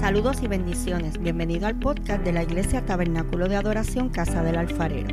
Saludos 0.00 0.36
y 0.42 0.46
bendiciones. 0.46 1.18
Bienvenido 1.18 1.66
al 1.66 1.78
podcast 1.78 2.22
de 2.22 2.32
la 2.32 2.42
Iglesia 2.42 2.84
Tabernáculo 2.84 3.48
de 3.48 3.56
Adoración 3.56 4.10
Casa 4.10 4.42
del 4.42 4.56
Alfarero. 4.56 5.08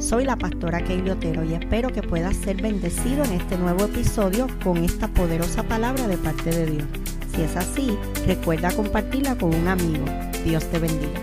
Soy 0.00 0.24
la 0.24 0.36
pastora 0.36 0.82
Keili 0.84 1.10
Otero 1.10 1.44
y 1.44 1.54
espero 1.54 1.90
que 1.90 2.02
puedas 2.02 2.36
ser 2.36 2.62
bendecido 2.62 3.24
en 3.24 3.32
este 3.32 3.58
nuevo 3.58 3.84
episodio 3.84 4.46
con 4.62 4.78
esta 4.78 5.08
poderosa 5.08 5.64
palabra 5.64 6.06
de 6.06 6.16
parte 6.16 6.50
de 6.50 6.66
Dios. 6.66 6.84
Si 7.34 7.42
es 7.42 7.56
así, 7.56 7.98
recuerda 8.24 8.70
compartirla 8.70 9.36
con 9.36 9.52
un 9.52 9.66
amigo. 9.66 10.04
Dios 10.44 10.64
te 10.70 10.78
bendiga. 10.78 11.20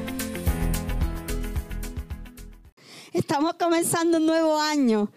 Estamos 3.14 3.54
comenzando 3.54 4.18
un 4.18 4.26
nuevo 4.26 4.60
año. 4.60 5.12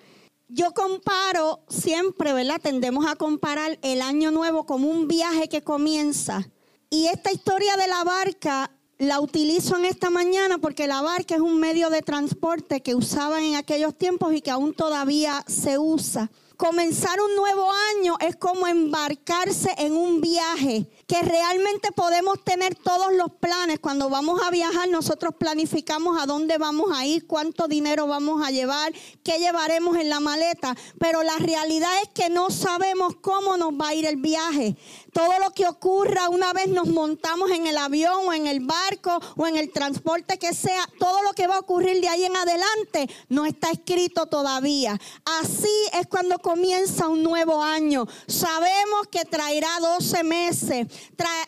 Yo 0.49 0.73
comparo 0.73 1.65
siempre, 1.69 2.33
¿verdad? 2.33 2.61
Tendemos 2.63 3.07
a 3.07 3.17
comparar 3.17 3.79
el 3.83 4.01
año 4.01 4.31
nuevo 4.31 4.65
como 4.65 4.89
un 4.89 5.07
viaje 5.09 5.49
que 5.49 5.63
comienza. 5.63 6.49
Y 6.91 7.07
esta 7.07 7.31
historia 7.31 7.77
de 7.77 7.87
la 7.87 8.03
barca 8.03 8.73
la 8.99 9.21
utilizo 9.21 9.77
en 9.77 9.85
esta 9.85 10.11
mañana 10.11 10.59
porque 10.59 10.89
la 10.89 11.01
barca 11.01 11.37
es 11.37 11.41
un 11.41 11.61
medio 11.61 11.89
de 11.89 12.03
transporte 12.03 12.83
que 12.83 12.97
usaban 12.97 13.45
en 13.45 13.55
aquellos 13.55 13.97
tiempos 13.97 14.35
y 14.35 14.41
que 14.41 14.51
aún 14.51 14.75
todavía 14.75 15.45
se 15.47 15.79
usa 15.79 16.33
comenzar 16.61 17.19
un 17.23 17.37
nuevo 17.37 17.73
año 17.97 18.19
es 18.21 18.37
como 18.37 18.67
embarcarse 18.67 19.75
en 19.79 19.97
un 19.97 20.21
viaje 20.21 20.87
que 21.07 21.23
realmente 21.23 21.91
podemos 21.91 22.45
tener 22.45 22.75
todos 22.75 23.15
los 23.15 23.33
planes. 23.33 23.79
Cuando 23.79 24.11
vamos 24.11 24.43
a 24.45 24.51
viajar, 24.51 24.87
nosotros 24.91 25.35
planificamos 25.39 26.21
a 26.21 26.27
dónde 26.27 26.59
vamos 26.59 26.93
a 26.95 27.07
ir, 27.07 27.27
cuánto 27.27 27.67
dinero 27.67 28.07
vamos 28.07 28.47
a 28.47 28.51
llevar, 28.51 28.93
qué 29.25 29.39
llevaremos 29.39 29.97
en 29.97 30.11
la 30.11 30.21
maleta. 30.21 30.77
Pero 30.99 31.23
la 31.23 31.39
realidad 31.39 31.91
es 32.03 32.11
que 32.11 32.29
no 32.29 32.51
sabemos 32.51 33.15
cómo 33.23 33.57
nos 33.57 33.71
va 33.71 33.89
a 33.89 33.95
ir 33.95 34.05
el 34.05 34.17
viaje. 34.17 34.77
Todo 35.15 35.33
lo 35.43 35.53
que 35.55 35.67
ocurra 35.67 36.29
una 36.29 36.53
vez 36.53 36.69
nos 36.69 36.89
montamos 36.89 37.51
en 37.53 37.67
el 37.67 37.79
avión 37.79 38.29
o 38.29 38.35
en 38.35 38.47
el 38.47 38.61
barco 38.61 39.19
o 39.37 39.47
en 39.47 39.57
el 39.57 39.73
transporte 39.73 40.39
que 40.39 40.53
sea, 40.53 40.87
todo 40.99 41.23
lo 41.23 41.33
que 41.33 41.47
va 41.47 41.57
a 41.57 41.61
ocurrir 41.61 42.03
de 42.03 42.09
ahí 42.09 42.25
en 42.25 42.37
adelante 42.37 43.09
no 43.31 43.47
está 43.47 43.71
escrito 43.71 44.27
todavía. 44.27 45.01
Así 45.25 45.75
es 45.95 46.07
cuando 46.07 46.39
comienza 46.51 47.07
un 47.07 47.23
nuevo 47.23 47.63
año. 47.63 48.07
Sabemos 48.27 49.07
que 49.09 49.25
traerá 49.25 49.69
12 49.81 50.25
meses. 50.25 50.87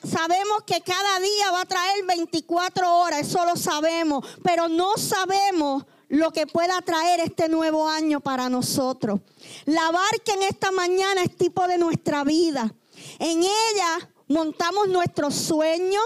sabemos 0.04 0.62
que 0.64 0.80
cada 0.80 1.18
día 1.18 1.50
va 1.50 1.62
a 1.62 1.66
traer 1.66 2.04
24 2.06 2.98
horas. 2.98 3.20
Eso 3.22 3.44
lo 3.44 3.56
sabemos. 3.56 4.24
Pero 4.44 4.68
no 4.68 4.96
sabemos 4.96 5.84
lo 6.08 6.30
que 6.30 6.46
pueda 6.46 6.80
traer 6.82 7.18
este 7.18 7.48
nuevo 7.48 7.88
año 7.88 8.20
para 8.20 8.48
nosotros. 8.48 9.20
La 9.64 9.90
barca 9.90 10.34
en 10.34 10.42
esta 10.42 10.70
mañana 10.70 11.22
es 11.24 11.36
tipo 11.36 11.66
de 11.66 11.78
nuestra 11.78 12.22
vida. 12.22 12.72
En 13.18 13.40
ella 13.40 14.10
montamos 14.28 14.88
nuestros 14.88 15.34
sueños. 15.34 16.04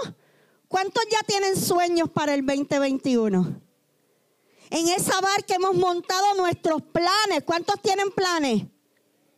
¿Cuántos 0.67 1.03
ya 1.11 1.19
tienen 1.27 1.55
sueños 1.55 2.09
para 2.09 2.33
el 2.33 2.43
2021? 2.43 3.61
En 4.71 4.87
esa 4.89 5.21
barca 5.21 5.53
hemos 5.53 5.75
montado 5.75 6.33
nuestros 6.33 6.81
planes. 6.81 7.43
¿Cuántos 7.45 7.79
tienen 7.79 8.09
planes? 8.09 8.63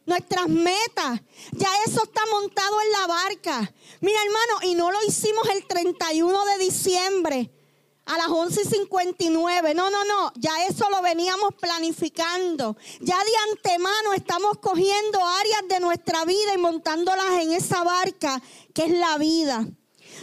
Nuestras 0.09 0.49
metas. 0.49 1.21
Ya 1.51 1.69
eso 1.85 2.03
está 2.03 2.21
montado 2.31 2.81
en 2.81 2.91
la 2.91 3.07
barca. 3.07 3.73
Mira, 4.01 4.19
hermano, 4.21 4.71
y 4.71 4.75
no 4.75 4.91
lo 4.91 4.97
hicimos 5.07 5.47
el 5.49 5.65
31 5.65 6.45
de 6.45 6.57
diciembre 6.57 7.51
a 8.05 8.17
las 8.17 8.27
11:59. 8.27 9.75
No, 9.75 9.89
no, 9.89 10.03
no, 10.03 10.33
ya 10.35 10.65
eso 10.65 10.89
lo 10.89 11.01
veníamos 11.01 11.53
planificando. 11.61 12.75
Ya 12.99 13.17
de 13.17 13.51
antemano 13.51 14.13
estamos 14.13 14.57
cogiendo 14.57 15.23
áreas 15.23 15.61
de 15.69 15.79
nuestra 15.79 16.25
vida 16.25 16.53
y 16.55 16.57
montándolas 16.57 17.41
en 17.41 17.53
esa 17.53 17.83
barca 17.83 18.41
que 18.73 18.85
es 18.85 18.91
la 18.91 19.17
vida. 19.17 19.65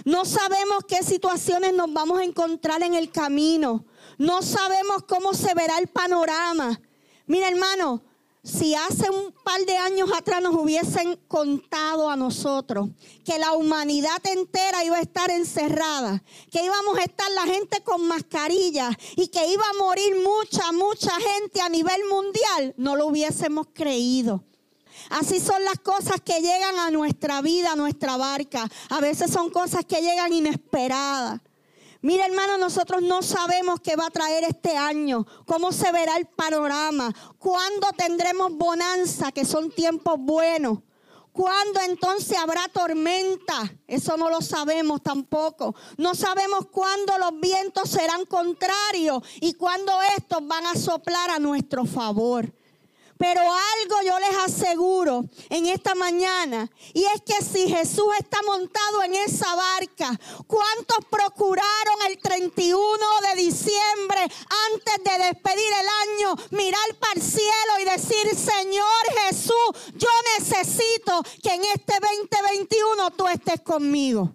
No 0.05 0.25
sabemos 0.25 0.85
qué 0.89 1.03
situaciones 1.05 1.73
nos 1.73 1.93
vamos 1.93 2.19
a 2.19 2.25
encontrar 2.25 2.83
en 2.83 2.95
el 2.95 3.11
camino. 3.13 3.87
No 4.19 4.43
sabemos 4.43 5.05
cómo 5.07 5.33
se 5.33 5.55
verá 5.55 5.79
el 5.79 5.87
panorama. 5.87 6.81
Mira, 7.27 7.49
hermano, 7.49 8.03
si 8.47 8.77
hace 8.77 9.11
un 9.11 9.33
par 9.43 9.61
de 9.67 9.77
años 9.77 10.09
atrás 10.17 10.41
nos 10.41 10.55
hubiesen 10.55 11.17
contado 11.27 12.09
a 12.09 12.17
nosotros 12.17 12.89
que 13.25 13.39
la 13.41 13.53
humanidad 13.53 14.25
entera 14.25 14.85
iba 14.85 14.99
a 14.99 15.01
estar 15.01 15.31
encerrada, 15.33 16.23
que 16.51 16.65
íbamos 16.65 16.97
a 16.97 17.03
estar 17.03 17.29
la 17.33 17.43
gente 17.43 17.83
con 17.83 18.07
mascarillas 18.07 18.95
y 19.17 19.29
que 19.29 19.45
iba 19.49 19.65
a 19.69 19.83
morir 19.83 20.15
mucha, 20.23 20.71
mucha 20.71 21.11
gente 21.11 21.61
a 21.61 21.69
nivel 21.69 22.01
mundial, 22.09 22.75
no 22.77 22.95
lo 22.95 23.07
hubiésemos 23.09 23.67
creído. 23.75 24.45
Así 25.11 25.41
son 25.41 25.65
las 25.65 25.79
cosas 25.81 26.21
que 26.25 26.41
llegan 26.41 26.79
a 26.79 26.91
nuestra 26.91 27.43
vida, 27.43 27.73
a 27.73 27.77
nuestra 27.77 28.17
barca. 28.17 28.69
A 28.89 29.01
veces 29.01 29.31
son 29.31 29.51
cosas 29.51 29.85
que 29.85 30.01
llegan 30.01 30.33
inesperadas. 30.33 31.41
Mira, 32.07 32.27
hermano, 32.27 32.57
nosotros 32.57 33.03
no 33.03 33.21
sabemos 33.21 33.81
qué 33.81 33.97
va 33.97 34.07
a 34.07 34.11
traer 34.11 34.45
este 34.45 34.77
año, 34.77 35.27
cómo 35.45 35.73
se 35.73 35.91
verá 35.91 36.17
el 36.17 36.27
panorama, 36.27 37.13
cuándo 37.37 37.89
tendremos 37.97 38.53
bonanza, 38.53 39.33
que 39.33 39.45
son 39.45 39.73
tiempos 39.73 40.15
buenos. 40.17 40.79
¿Cuándo 41.33 41.81
entonces 41.81 42.39
habrá 42.39 42.69
tormenta? 42.69 43.75
Eso 43.89 44.17
no 44.17 44.31
lo 44.31 44.41
sabemos 44.41 45.03
tampoco. 45.03 45.75
No 45.97 46.15
sabemos 46.15 46.67
cuándo 46.71 47.19
los 47.19 47.41
vientos 47.41 47.91
serán 47.91 48.25
contrarios 48.27 49.25
y 49.41 49.55
cuándo 49.55 49.93
estos 50.17 50.47
van 50.47 50.65
a 50.65 50.77
soplar 50.77 51.31
a 51.31 51.41
nuestro 51.41 51.87
favor. 51.87 52.55
Pero 53.19 53.41
algo 53.41 53.97
yo 54.05 54.19
les 54.19 54.37
aseguro 54.45 55.25
en 55.49 55.67
esta 55.67 55.95
mañana, 55.95 56.71
y 56.93 57.05
es 57.05 57.23
que 57.23 57.43
si 57.43 57.69
Jesús 57.69 58.09
está 58.19 58.39
montado 58.43 59.03
en 59.05 59.15
esa 59.15 59.55
barca, 59.55 60.21
¿cuántos 60.47 60.99
procuraron 61.11 61.97
el 62.09 62.19
31 62.19 62.99
de 63.31 63.43
diciembre 63.43 64.21
antes 64.21 65.05
de 65.05 65.25
despedir 65.25 65.73
el 65.81 65.89
año, 66.11 66.35
mirar 66.51 66.95
para 67.01 67.15
el 67.15 67.23
cielo 67.23 67.73
y 67.81 67.85
decir, 67.85 68.37
Señor 68.37 68.85
Jesús, 69.27 69.95
yo 69.95 70.09
necesito 70.39 71.23
que 71.43 71.55
en 71.55 71.63
este 71.75 71.95
2021 72.01 73.11
tú 73.13 73.27
estés 73.29 73.63
conmigo? 73.63 74.35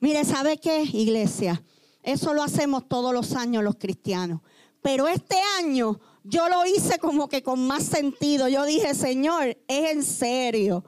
Mire, 0.00 0.24
¿sabe 0.24 0.58
qué, 0.58 0.82
iglesia? 0.82 1.62
Eso 2.02 2.34
lo 2.34 2.42
hacemos 2.42 2.88
todos 2.88 3.12
los 3.12 3.34
años 3.34 3.64
los 3.64 3.76
cristianos. 3.76 4.40
Pero 4.82 5.08
este 5.08 5.36
año 5.58 6.00
yo 6.24 6.48
lo 6.48 6.66
hice 6.66 6.98
como 6.98 7.28
que 7.28 7.42
con 7.42 7.66
más 7.66 7.84
sentido. 7.84 8.48
Yo 8.48 8.64
dije, 8.64 8.94
Señor, 8.94 9.56
es 9.68 9.90
en 9.90 10.02
serio. 10.02 10.84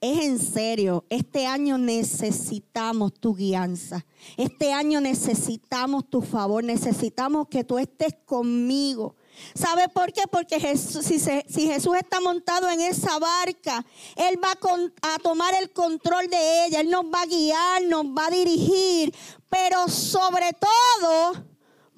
Es 0.00 0.18
en 0.18 0.40
serio, 0.40 1.04
este 1.10 1.46
año 1.46 1.78
necesitamos 1.78 3.14
tu 3.14 3.36
guianza. 3.36 4.04
Este 4.36 4.72
año 4.72 5.00
necesitamos 5.00 6.10
tu 6.10 6.22
favor. 6.22 6.64
Necesitamos 6.64 7.46
que 7.46 7.62
tú 7.62 7.78
estés 7.78 8.12
conmigo. 8.24 9.14
¿Sabe 9.54 9.88
por 9.88 10.12
qué? 10.12 10.22
Porque 10.28 10.58
si, 10.76 11.20
Jesús 11.20 11.96
está 11.96 12.20
montado 12.20 12.68
en 12.68 12.80
esa 12.80 13.16
barca, 13.20 13.86
Él 14.16 14.40
va 14.42 14.58
a 15.02 15.18
tomar 15.20 15.54
el 15.54 15.70
control 15.70 16.28
de 16.28 16.66
ella. 16.66 16.80
Él 16.80 16.90
nos 16.90 17.04
va 17.04 17.22
a 17.22 17.26
guiar, 17.26 17.84
nos 17.84 18.06
va 18.06 18.26
a 18.26 18.30
dirigir. 18.30 19.14
Pero 19.48 19.86
sobre 19.86 20.50
todo, 20.52 21.44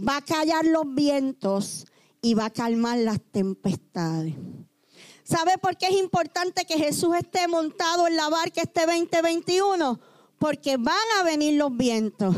va 0.06 0.19
a 0.19 0.22
callar 0.22 0.66
los 0.66 0.84
vientos 0.94 1.86
y 2.24 2.32
va 2.32 2.46
a 2.46 2.50
calmar 2.50 2.98
las 2.98 3.20
tempestades. 3.20 4.34
¿Sabe 5.24 5.58
por 5.58 5.76
qué 5.76 5.88
es 5.88 5.92
importante 5.92 6.64
que 6.64 6.78
Jesús 6.78 7.14
esté 7.16 7.46
montado 7.48 8.08
en 8.08 8.16
la 8.16 8.30
barca 8.30 8.62
este 8.62 8.86
2021? 8.86 10.00
Porque 10.38 10.78
van 10.78 10.96
a 11.20 11.22
venir 11.22 11.54
los 11.54 11.76
vientos, 11.76 12.34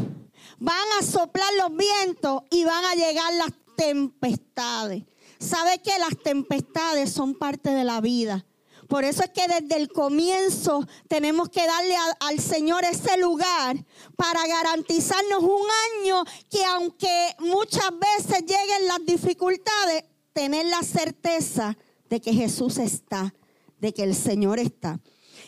van 0.59 0.89
a 0.99 1.05
soplar 1.05 1.49
los 1.59 1.77
vientos 1.77 2.43
y 2.51 2.65
van 2.65 2.85
a 2.85 2.95
llegar 2.95 3.33
las 3.35 3.53
tempestades. 3.77 5.05
¿Sabe 5.39 5.79
que 5.79 5.97
las 6.01 6.21
tempestades 6.21 7.13
son 7.13 7.35
parte 7.35 7.71
de 7.71 7.85
la 7.85 8.01
vida? 8.01 8.45
Por 8.89 9.05
eso 9.05 9.23
es 9.25 9.31
que 9.31 9.47
desde 9.49 9.77
el 9.77 9.89
comienzo 9.89 10.87
tenemos 11.09 11.49
que 11.49 11.67
darle 11.67 11.97
al 12.21 12.41
Señor 12.41 12.85
ese 12.85 13.17
lugar 13.19 13.77
para 14.17 14.47
garantizarnos 14.47 15.43
un 15.43 15.67
año 16.01 16.25
que 16.51 16.65
aunque 16.65 17.37
muchas 17.41 17.91
veces 17.99 18.41
lleguen 18.41 18.89
las 18.89 19.05
dificultades, 19.05 20.05
tener 20.33 20.67
la 20.67 20.83
certeza 20.83 21.77
de 22.09 22.21
que 22.21 22.33
Jesús 22.33 22.79
está, 22.79 23.35
de 23.79 23.93
que 23.93 24.05
el 24.05 24.15
Señor 24.15 24.59
está. 24.59 25.01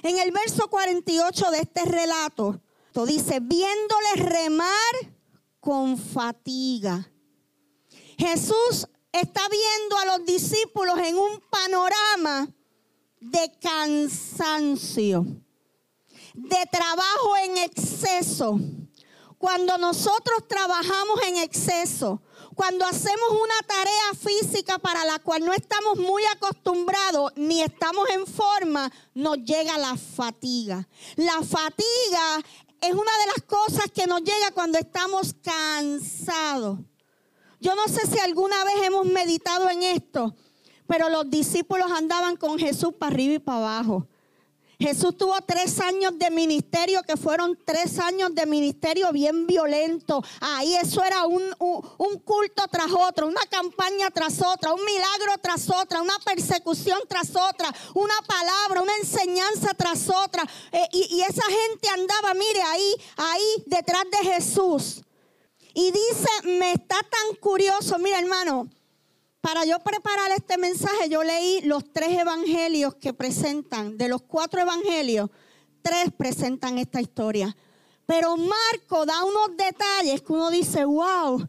En 0.02 0.18
el 0.18 0.32
verso 0.32 0.68
48 0.68 1.50
de 1.50 1.58
este 1.58 1.84
relato, 1.84 2.60
dice, 3.06 3.40
viéndole 3.40 4.14
remar 4.16 4.94
con 5.60 5.98
fatiga. 5.98 7.10
Jesús 8.16 8.88
está 9.12 9.42
viendo 9.48 9.98
a 9.98 10.16
los 10.16 10.26
discípulos 10.26 10.98
en 10.98 11.16
un 11.16 11.40
panorama 11.50 12.48
de 13.20 13.52
cansancio, 13.60 15.26
de 16.34 16.66
trabajo 16.70 17.36
en 17.44 17.58
exceso. 17.58 18.58
Cuando 19.38 19.78
nosotros 19.78 20.48
trabajamos 20.48 21.22
en 21.28 21.36
exceso, 21.38 22.20
cuando 22.54 22.84
hacemos 22.84 23.30
una 23.30 23.62
tarea 23.68 24.14
física 24.20 24.78
para 24.78 25.04
la 25.04 25.20
cual 25.20 25.44
no 25.44 25.52
estamos 25.52 25.96
muy 25.96 26.24
acostumbrados 26.24 27.32
ni 27.36 27.62
estamos 27.62 28.10
en 28.10 28.26
forma, 28.26 28.90
nos 29.14 29.36
llega 29.38 29.78
la 29.78 29.96
fatiga. 29.96 30.88
La 31.14 31.40
fatiga 31.42 32.44
es 32.80 32.92
una 32.92 33.00
de 33.18 33.26
las 33.26 33.42
cosas 33.46 33.86
que 33.94 34.08
nos 34.08 34.22
llega 34.22 34.50
cuando 34.54 34.78
estamos 34.78 35.34
cansados. 35.40 36.80
Yo 37.60 37.74
no 37.74 37.86
sé 37.86 38.06
si 38.06 38.18
alguna 38.18 38.64
vez 38.64 38.74
hemos 38.84 39.06
meditado 39.06 39.70
en 39.70 39.82
esto, 39.82 40.34
pero 40.88 41.08
los 41.10 41.30
discípulos 41.30 41.92
andaban 41.92 42.36
con 42.36 42.58
Jesús 42.58 42.94
para 42.98 43.12
arriba 43.12 43.34
y 43.34 43.38
para 43.38 43.58
abajo. 43.58 44.08
Jesús 44.80 45.16
tuvo 45.16 45.34
tres 45.44 45.80
años 45.80 46.16
de 46.18 46.30
ministerio 46.30 47.02
que 47.02 47.16
fueron 47.16 47.58
tres 47.64 47.98
años 47.98 48.32
de 48.32 48.46
ministerio 48.46 49.10
bien 49.10 49.44
violento. 49.46 50.22
Ahí 50.40 50.72
eso 50.76 51.02
era 51.02 51.26
un, 51.26 51.42
culto 52.24 52.62
tras 52.70 52.90
otro, 52.92 53.26
una 53.26 53.44
campaña 53.50 54.08
tras 54.12 54.40
otra, 54.40 54.72
un 54.72 54.84
milagro 54.84 55.32
tras 55.42 55.68
otra, 55.68 56.00
una 56.00 56.16
persecución 56.24 57.00
tras 57.08 57.30
otra, 57.30 57.74
una 57.94 58.14
palabra, 58.24 58.82
una 58.82 58.96
enseñanza 58.98 59.74
tras 59.74 60.08
otra. 60.08 60.44
Eh, 60.70 60.86
y, 60.92 61.16
y 61.16 61.20
esa 61.22 61.42
gente 61.42 61.88
andaba, 61.88 62.34
mire, 62.34 62.62
ahí, 62.62 62.94
ahí 63.16 63.64
detrás 63.66 64.04
de 64.12 64.30
Jesús. 64.30 65.02
Y 65.74 65.90
dice, 65.90 66.28
me 66.44 66.72
está 66.72 66.96
tan 67.00 67.36
curioso, 67.40 67.98
mira 67.98 68.20
hermano, 68.20 68.68
para 69.40 69.64
yo 69.64 69.78
preparar 69.80 70.30
este 70.32 70.58
mensaje, 70.58 71.08
yo 71.08 71.22
leí 71.22 71.60
los 71.62 71.92
tres 71.92 72.18
evangelios 72.18 72.94
que 72.96 73.12
presentan. 73.12 73.96
De 73.96 74.08
los 74.08 74.22
cuatro 74.22 74.60
evangelios, 74.60 75.30
tres 75.82 76.10
presentan 76.16 76.78
esta 76.78 77.00
historia. 77.00 77.56
Pero 78.06 78.36
Marco 78.36 79.04
da 79.06 79.24
unos 79.24 79.56
detalles 79.56 80.22
que 80.22 80.32
uno 80.32 80.50
dice, 80.50 80.84
wow. 80.84 81.46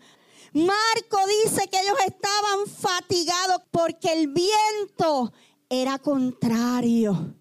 Marco 0.53 1.18
dice 1.44 1.68
que 1.68 1.80
ellos 1.80 1.97
estaban 2.06 2.68
fatigados 2.68 3.62
porque 3.71 4.13
el 4.13 4.27
viento 4.27 5.31
era 5.69 6.00
contrario. 6.00 7.35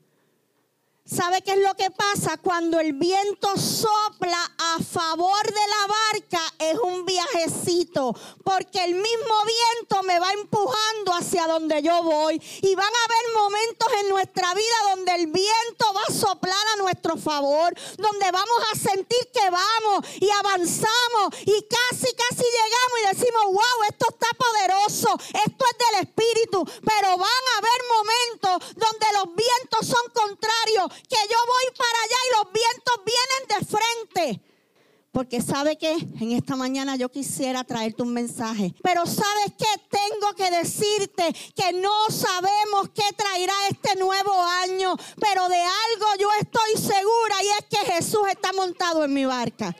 ¿Sabe 1.10 1.40
qué 1.40 1.52
es 1.52 1.58
lo 1.60 1.74
que 1.74 1.90
pasa? 1.90 2.36
Cuando 2.36 2.78
el 2.78 2.92
viento 2.92 3.56
sopla 3.56 4.38
a 4.58 4.82
favor 4.82 5.42
de 5.42 5.52
la 5.52 5.86
barca 5.86 6.40
es 6.58 6.78
un 6.80 7.06
viajecito, 7.06 8.14
porque 8.44 8.84
el 8.84 8.94
mismo 8.94 9.34
viento 9.46 10.02
me 10.02 10.18
va 10.20 10.30
empujando 10.32 11.14
hacia 11.14 11.46
donde 11.46 11.80
yo 11.80 12.02
voy. 12.02 12.38
Y 12.60 12.74
van 12.74 12.84
a 12.84 13.04
haber 13.06 13.42
momentos 13.42 13.88
en 14.02 14.08
nuestra 14.10 14.52
vida 14.52 14.94
donde 14.94 15.14
el 15.14 15.26
viento 15.28 15.94
va 15.94 16.02
a 16.06 16.12
soplar 16.12 16.66
a 16.74 16.82
nuestro 16.82 17.16
favor, 17.16 17.72
donde 17.96 18.30
vamos 18.30 18.62
a 18.70 18.78
sentir 18.78 19.30
que 19.32 19.48
vamos 19.48 20.06
y 20.20 20.28
avanzamos 20.28 21.40
y 21.40 21.66
casi, 21.68 22.14
casi 22.14 22.44
llegamos 22.44 22.98
y 23.02 23.16
decimos, 23.16 23.44
wow, 23.46 23.84
esto 23.88 24.06
está 24.10 24.28
poderoso, 24.36 25.08
esto 25.46 25.64
es 25.64 25.78
del 25.78 26.02
Espíritu, 26.06 26.64
pero 26.84 27.16
van 27.16 27.44
a 27.54 27.58
haber 27.58 27.80
momentos 27.96 28.74
donde 28.76 29.06
los 29.14 29.34
vientos 29.34 29.86
son 29.86 30.12
contrarios 30.12 30.97
que 31.08 31.16
yo 31.30 31.38
voy 31.46 31.76
para 31.76 31.98
allá 32.04 32.16
y 32.24 32.36
los 32.36 32.52
vientos 32.52 32.94
vienen 33.04 33.48
de 33.48 33.66
frente. 33.76 34.48
Porque 35.10 35.40
sabe 35.40 35.76
que 35.76 35.92
en 35.92 36.32
esta 36.32 36.54
mañana 36.54 36.94
yo 36.96 37.08
quisiera 37.08 37.64
traerte 37.64 38.02
un 38.02 38.12
mensaje. 38.12 38.74
Pero 38.82 39.06
sabes 39.06 39.52
que 39.58 39.66
tengo 39.90 40.32
que 40.36 40.50
decirte 40.56 41.34
que 41.56 41.72
no 41.72 42.08
sabemos 42.10 42.90
qué 42.94 43.02
traerá 43.16 43.54
este 43.70 43.98
nuevo 43.98 44.32
año. 44.62 44.94
Pero 45.18 45.48
de 45.48 45.56
algo 45.56 46.06
yo 46.20 46.28
estoy 46.40 46.80
segura 46.80 47.34
y 47.42 47.46
es 47.46 47.66
que 47.68 47.92
Jesús 47.92 48.20
está 48.30 48.52
montado 48.52 49.04
en 49.04 49.14
mi 49.14 49.24
barca. 49.24 49.74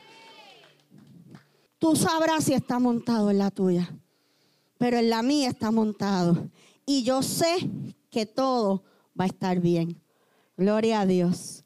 Tú 1.78 1.94
sabrás 1.94 2.44
si 2.44 2.54
está 2.54 2.78
montado 2.78 3.30
en 3.30 3.38
la 3.38 3.50
tuya. 3.50 3.94
Pero 4.78 4.96
en 4.96 5.10
la 5.10 5.22
mía 5.22 5.50
está 5.50 5.70
montado. 5.70 6.48
Y 6.86 7.02
yo 7.02 7.22
sé 7.22 7.70
que 8.10 8.26
todo 8.26 8.82
va 9.18 9.24
a 9.24 9.28
estar 9.28 9.60
bien. 9.60 10.02
Gloria 10.58 11.02
a 11.02 11.06
Dios. 11.06 11.64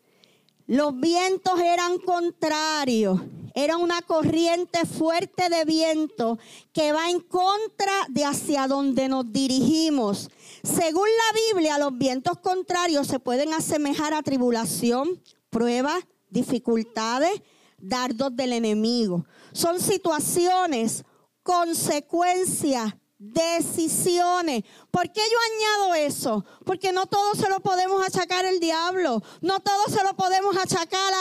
Los 0.66 1.00
vientos 1.00 1.58
eran 1.58 1.96
contrarios. 1.96 3.22
Era 3.54 3.78
una 3.78 4.02
corriente 4.02 4.84
fuerte 4.84 5.48
de 5.48 5.64
viento 5.64 6.38
que 6.74 6.92
va 6.92 7.08
en 7.08 7.20
contra 7.20 7.92
de 8.10 8.26
hacia 8.26 8.68
donde 8.68 9.08
nos 9.08 9.32
dirigimos. 9.32 10.30
Según 10.62 11.08
la 11.08 11.40
Biblia, 11.54 11.78
los 11.78 11.96
vientos 11.96 12.38
contrarios 12.38 13.06
se 13.06 13.18
pueden 13.18 13.54
asemejar 13.54 14.12
a 14.12 14.22
tribulación, 14.22 15.22
pruebas, 15.48 16.04
dificultades, 16.28 17.42
dardos 17.78 18.36
del 18.36 18.52
enemigo. 18.52 19.24
Son 19.52 19.80
situaciones, 19.80 21.04
consecuencias 21.42 22.94
decisiones. 23.22 24.64
¿Por 24.90 25.10
qué 25.12 25.20
yo 25.20 25.38
añado 25.54 25.94
eso? 25.94 26.44
Porque 26.64 26.92
no 26.92 27.06
todo 27.06 27.34
se 27.36 27.48
lo 27.48 27.60
podemos 27.60 28.04
achacar 28.04 28.44
al 28.44 28.58
diablo, 28.58 29.22
no 29.40 29.60
todo 29.60 29.84
se 29.88 30.02
lo 30.02 30.14
podemos 30.16 30.56
achacar 30.56 31.12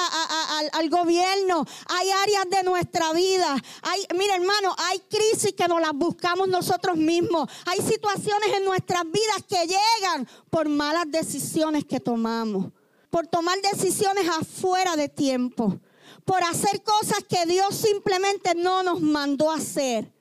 al, 0.73 0.89
gobierno. 0.89 1.63
Hay 1.87 2.09
áreas 2.09 2.49
de 2.49 2.63
nuestra 2.63 3.13
vida. 3.13 3.55
Hay, 3.83 4.07
mira 4.17 4.35
hermano, 4.35 4.75
hay 4.79 4.99
crisis 5.01 5.53
que 5.53 5.67
nos 5.67 5.79
las 5.79 5.93
buscamos 5.93 6.47
nosotros 6.47 6.97
mismos. 6.97 7.47
Hay 7.67 7.79
situaciones 7.81 8.49
en 8.57 8.65
nuestras 8.65 9.03
vidas 9.03 9.43
que 9.47 9.67
llegan 9.67 10.27
por 10.49 10.67
malas 10.67 11.05
decisiones 11.07 11.85
que 11.85 11.99
tomamos, 11.99 12.71
por 13.11 13.27
tomar 13.27 13.59
decisiones 13.61 14.27
afuera 14.27 14.95
de 14.95 15.07
tiempo, 15.07 15.79
por 16.25 16.43
hacer 16.43 16.81
cosas 16.81 17.19
que 17.29 17.45
Dios 17.45 17.75
simplemente 17.75 18.55
no 18.55 18.81
nos 18.81 19.01
mandó 19.01 19.51
hacer 19.51 20.11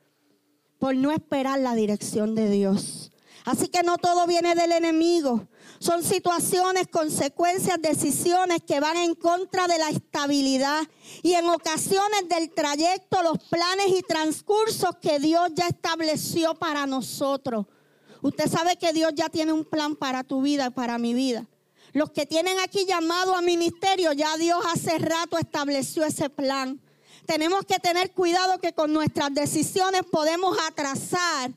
por 0.80 0.96
no 0.96 1.12
esperar 1.12 1.60
la 1.60 1.74
dirección 1.74 2.34
de 2.34 2.50
Dios. 2.50 3.12
Así 3.44 3.68
que 3.68 3.82
no 3.82 3.98
todo 3.98 4.26
viene 4.26 4.54
del 4.54 4.72
enemigo. 4.72 5.46
Son 5.78 6.02
situaciones, 6.02 6.88
consecuencias, 6.88 7.80
decisiones 7.80 8.62
que 8.66 8.80
van 8.80 8.96
en 8.96 9.14
contra 9.14 9.68
de 9.68 9.78
la 9.78 9.90
estabilidad 9.90 10.82
y 11.22 11.34
en 11.34 11.48
ocasiones 11.48 12.28
del 12.28 12.50
trayecto, 12.50 13.22
los 13.22 13.38
planes 13.44 13.88
y 13.88 14.02
transcursos 14.02 14.96
que 15.00 15.18
Dios 15.18 15.50
ya 15.54 15.68
estableció 15.68 16.54
para 16.54 16.86
nosotros. 16.86 17.66
Usted 18.22 18.48
sabe 18.48 18.76
que 18.76 18.94
Dios 18.94 19.12
ya 19.14 19.28
tiene 19.28 19.52
un 19.52 19.66
plan 19.66 19.96
para 19.96 20.24
tu 20.24 20.40
vida 20.40 20.66
y 20.66 20.70
para 20.70 20.98
mi 20.98 21.12
vida. 21.12 21.46
Los 21.92 22.10
que 22.10 22.24
tienen 22.24 22.58
aquí 22.60 22.86
llamado 22.86 23.34
a 23.34 23.42
ministerio, 23.42 24.12
ya 24.12 24.36
Dios 24.38 24.64
hace 24.72 24.98
rato 24.98 25.36
estableció 25.36 26.04
ese 26.04 26.30
plan 26.30 26.80
tenemos 27.26 27.64
que 27.64 27.78
tener 27.78 28.12
cuidado 28.12 28.58
que 28.58 28.72
con 28.72 28.92
nuestras 28.92 29.32
decisiones 29.34 30.02
podemos 30.10 30.56
atrasar 30.68 31.52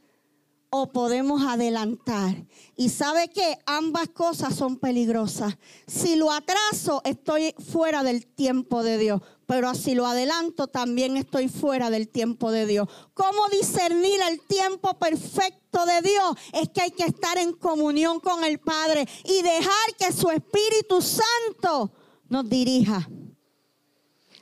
o 0.76 0.92
podemos 0.92 1.44
adelantar. 1.44 2.36
Y 2.76 2.90
sabe 2.90 3.28
que 3.28 3.60
ambas 3.68 4.10
cosas 4.10 4.56
son 4.56 4.78
peligrosas. 4.78 5.56
Si 5.86 6.16
lo 6.16 6.32
atraso, 6.32 7.02
estoy 7.06 7.54
fuera 7.72 8.02
del 8.02 8.26
tiempo 8.26 8.82
de 8.82 8.98
Dios. 8.98 9.22
Pero 9.46 9.76
si 9.76 9.94
lo 9.94 10.08
adelanto, 10.08 10.66
también 10.66 11.16
estoy 11.16 11.48
fuera 11.48 11.92
del 11.92 12.08
tiempo 12.08 12.52
de 12.52 12.66
Dios. 12.66 12.88
¿Cómo 13.14 13.48
discernir 13.52 14.20
el 14.28 14.42
tiempo 14.48 14.98
perfecto 14.98 15.86
de 15.86 16.02
Dios? 16.02 16.38
Es 16.54 16.70
que 16.70 16.82
hay 16.82 16.92
que 16.92 17.04
estar 17.04 17.38
en 17.38 17.54
comunión 17.54 18.20
con 18.20 18.44
el 18.44 18.60
Padre 18.60 19.08
y 19.26 19.44
dejar 19.44 19.96
que 20.00 20.12
su 20.12 20.32
Espíritu 20.32 21.04
Santo 21.04 21.92
nos 22.30 22.50
dirija. 22.50 23.08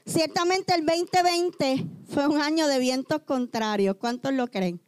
Ciertamente 0.06 0.74
el 0.74 0.86
2020 0.86 1.86
fue 2.10 2.28
un 2.28 2.42
año 2.42 2.68
de 2.68 2.80
vientos 2.80 3.22
contrarios. 3.22 3.98
¿Cuántos 3.98 4.34
lo 4.34 4.48
creen? 4.48 4.82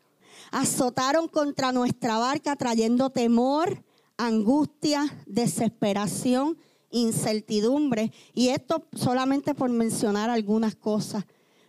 Azotaron 0.51 1.27
contra 1.27 1.71
nuestra 1.71 2.17
barca 2.17 2.55
trayendo 2.55 3.09
temor, 3.09 3.83
angustia, 4.17 5.05
desesperación, 5.25 6.57
incertidumbre. 6.89 8.11
Y 8.33 8.49
esto 8.49 8.87
solamente 8.93 9.53
por 9.53 9.69
mencionar 9.69 10.29
algunas 10.29 10.75
cosas. 10.75 11.25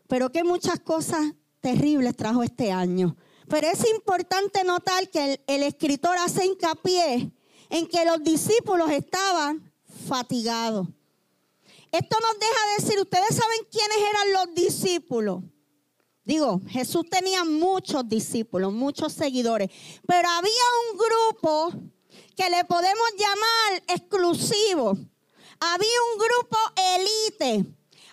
Pero 0.09 0.31
que 0.31 0.45
muchas 0.45 0.81
cosas 0.81 1.35
terribles 1.61 2.17
trajo 2.17 2.43
este 2.43 2.73
año. 2.73 3.17
Pero 3.49 3.67
es 3.69 3.89
importante 3.91 4.65
notar 4.65 5.11
que 5.11 5.35
el, 5.35 5.41
el 5.47 5.63
escritor 5.63 6.17
hace 6.19 6.47
hincapié 6.47 7.31
en 7.69 7.87
que 7.87 8.05
los 8.05 8.23
discípulos 8.23 8.91
estaban 8.91 9.71
fatigados. 10.09 10.89
Esto 11.95 12.17
nos 12.21 12.41
deja 12.41 12.77
decir, 12.77 13.01
ustedes 13.01 13.37
saben 13.37 13.69
quiénes 13.71 13.99
eran 13.99 14.33
los 14.33 14.55
discípulos. 14.57 15.45
Digo, 16.25 16.61
Jesús 16.69 17.05
tenía 17.09 17.45
muchos 17.45 18.09
discípulos, 18.09 18.73
muchos 18.73 19.13
seguidores, 19.13 19.71
pero 20.05 20.29
había 20.29 20.51
un 20.91 20.99
grupo 20.99 21.73
que 22.37 22.51
le 22.51 22.65
podemos 22.65 23.09
llamar 23.17 23.85
exclusivo. 23.87 24.99
Había 25.61 25.99
un 26.13 26.19
grupo 26.19 26.59
elite. 26.97 27.65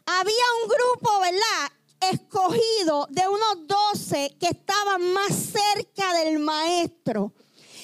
Había 0.06 0.46
un 0.62 0.70
grupo, 0.70 1.20
¿verdad? 1.20 2.12
Escogido 2.12 3.08
de 3.10 3.28
unos 3.28 3.68
doce 3.68 4.38
que 4.40 4.50
estaban 4.50 5.12
más 5.12 5.34
cerca 5.34 6.14
del 6.20 6.38
maestro. 6.38 7.34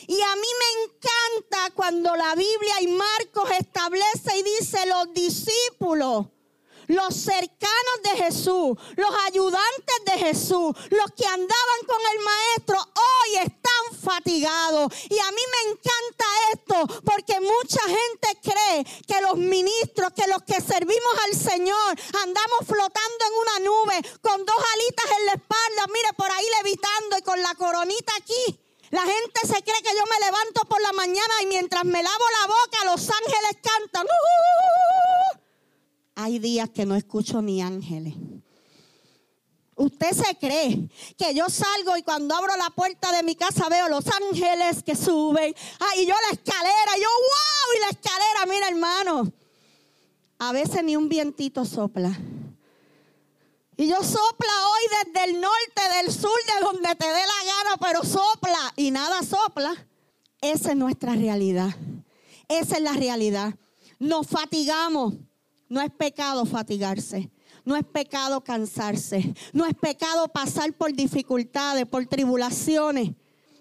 Y 0.07 0.21
a 0.21 0.35
mí 0.35 0.47
me 0.59 0.83
encanta 0.83 1.75
cuando 1.75 2.15
la 2.15 2.33
Biblia 2.35 2.81
y 2.81 2.87
Marcos 2.87 3.51
establece 3.59 4.37
y 4.37 4.43
dice 4.43 4.85
los 4.85 5.13
discípulos. 5.13 6.27
los 6.87 7.13
cercanos 7.13 7.97
de 8.01 8.23
Jesús, 8.23 8.77
los 8.95 9.11
ayudantes 9.25 9.97
de 10.05 10.11
Jesús, 10.25 10.73
los 10.89 11.11
que 11.17 11.25
andaban 11.25 11.81
con 11.85 11.99
el 12.13 12.19
maestro, 12.23 12.79
hoy 12.79 13.35
están 13.35 13.99
fatigados. 14.01 14.93
Y 15.09 15.19
a 15.19 15.31
mí 15.31 15.41
me 15.51 15.71
encanta 15.71 16.25
esto 16.53 17.01
porque 17.03 17.41
mucha 17.41 17.81
gente 17.81 18.39
cree 18.41 18.85
que 19.05 19.21
los 19.21 19.35
ministros, 19.35 20.13
que 20.15 20.27
los 20.27 20.41
que 20.43 20.61
servimos 20.61 21.13
al 21.25 21.35
Señor, 21.35 21.99
andamos 22.23 22.59
flotando 22.65 23.25
en 23.27 23.33
una 23.41 23.59
nube 23.59 24.09
con 24.21 24.45
dos 24.45 24.57
alitas 24.73 25.19
en 25.19 25.25
la 25.25 25.33
espalda, 25.33 25.87
mire, 25.87 26.13
por 26.15 26.31
ahí 26.31 26.45
levitando 26.63 27.17
y 27.17 27.21
con 27.21 27.41
la 27.41 27.53
coronita 27.55 28.13
aquí. 28.15 28.66
La 28.89 29.01
gente 29.01 29.41
se 29.41 29.61
cree 29.63 29.81
que 29.81 29.95
yo 29.95 30.03
me 30.09 30.25
levanto 30.25 30.61
por 30.67 30.81
la 30.81 30.93
mañana 30.93 31.33
y 31.43 31.47
mientras 31.47 31.83
me 31.83 32.01
lavo 32.01 32.23
la 32.41 32.47
boca, 32.47 32.85
los 32.85 33.09
ángeles 33.09 33.57
cantan. 33.61 34.05
¡Uh! 34.05 35.39
Hay 36.15 36.39
días 36.39 36.69
que 36.69 36.85
no 36.85 36.95
escucho 36.95 37.41
ni 37.41 37.61
ángeles. 37.61 38.13
Usted 39.75 40.11
se 40.11 40.35
cree 40.37 40.89
que 41.17 41.35
yo 41.35 41.49
salgo 41.49 41.95
y 41.97 42.01
cuando 42.01 42.35
abro 42.35 42.55
la 42.55 42.71
puerta 42.71 43.11
de 43.11 43.21
mi 43.21 43.35
casa 43.35 43.69
veo 43.69 43.87
los 43.89 44.05
ángeles 44.07 44.81
que 44.81 44.95
suben. 44.95 45.53
Ah, 45.79 45.95
yo 45.97 46.15
la 46.29 46.33
escalera, 46.33 46.95
yo 46.95 47.07
wow, 47.07 47.75
y 47.75 47.79
la 47.81 47.89
escalera, 47.89 48.45
mira 48.47 48.67
hermano. 48.69 49.31
A 50.39 50.51
veces 50.51 50.83
ni 50.83 50.95
un 50.95 51.09
vientito 51.09 51.63
sopla. 51.63 52.17
Y 53.79 53.87
yo 53.87 53.97
sopla 53.97 54.53
hoy 54.67 55.13
desde 55.13 55.29
el 55.29 55.39
norte, 55.39 55.81
del 55.97 56.11
sur, 56.11 56.31
de 56.31 56.65
donde 56.65 56.95
te 56.95 57.05
dé 57.05 57.13
la 57.13 57.53
gana, 57.53 57.77
pero 57.79 58.03
sopla 58.03 58.73
y 58.75 58.89
nada 58.89 59.21
sopla. 59.21 59.87
Esa 60.41 60.71
es 60.71 60.75
nuestra 60.75 61.13
realidad. 61.13 61.75
Esa 62.47 62.77
es 62.77 62.81
la 62.81 62.93
realidad. 62.93 63.53
Nos 63.99 64.25
fatigamos. 64.25 65.13
No 65.69 65.79
es 65.79 65.91
pecado 65.91 66.47
fatigarse. 66.47 67.29
No 67.65 67.75
es 67.75 67.85
pecado 67.85 68.43
cansarse. 68.43 69.35
No 69.53 69.67
es 69.67 69.75
pecado 69.75 70.27
pasar 70.29 70.73
por 70.73 70.91
dificultades, 70.93 71.85
por 71.85 72.03
tribulaciones. 72.07 73.11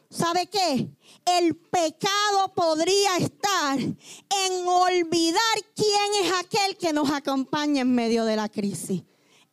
¿Sabe 0.08 0.46
qué? 0.46 0.88
El 1.26 1.56
pecado 1.56 2.54
podría 2.54 3.18
estar 3.18 3.78
en 3.78 4.66
olvidar 4.66 5.40
quién 5.75 6.25
es 6.25 6.32
aquel 6.40 6.78
que 6.78 6.94
nos 6.94 7.11
acompaña 7.11 7.82
en 7.82 7.94
medio 7.94 8.25
de 8.25 8.37
la 8.37 8.49
crisis. 8.49 9.02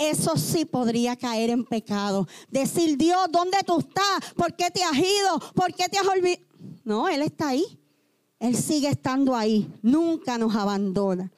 Eso 0.10 0.36
sí 0.36 0.65
podría 0.65 1.15
caer 1.15 1.50
en 1.50 1.63
pecado. 1.63 2.27
Decir, 2.50 2.98
Dios, 2.98 3.27
¿dónde 3.31 3.57
tú 3.65 3.79
estás? 3.79 4.33
¿Por 4.36 4.53
qué 4.53 4.69
te 4.69 4.83
has 4.83 4.98
ido? 4.98 5.39
¿Por 5.55 5.74
qué 5.74 5.88
te 5.88 5.98
has 5.98 6.05
olvidado? 6.05 6.43
No, 6.83 7.07
Él 7.07 7.22
está 7.22 7.50
ahí. 7.50 7.79
Él 8.38 8.57
sigue 8.57 8.89
estando 8.89 9.33
ahí. 9.33 9.72
Nunca 9.81 10.38
nos 10.38 10.55
abandona. 10.55 11.31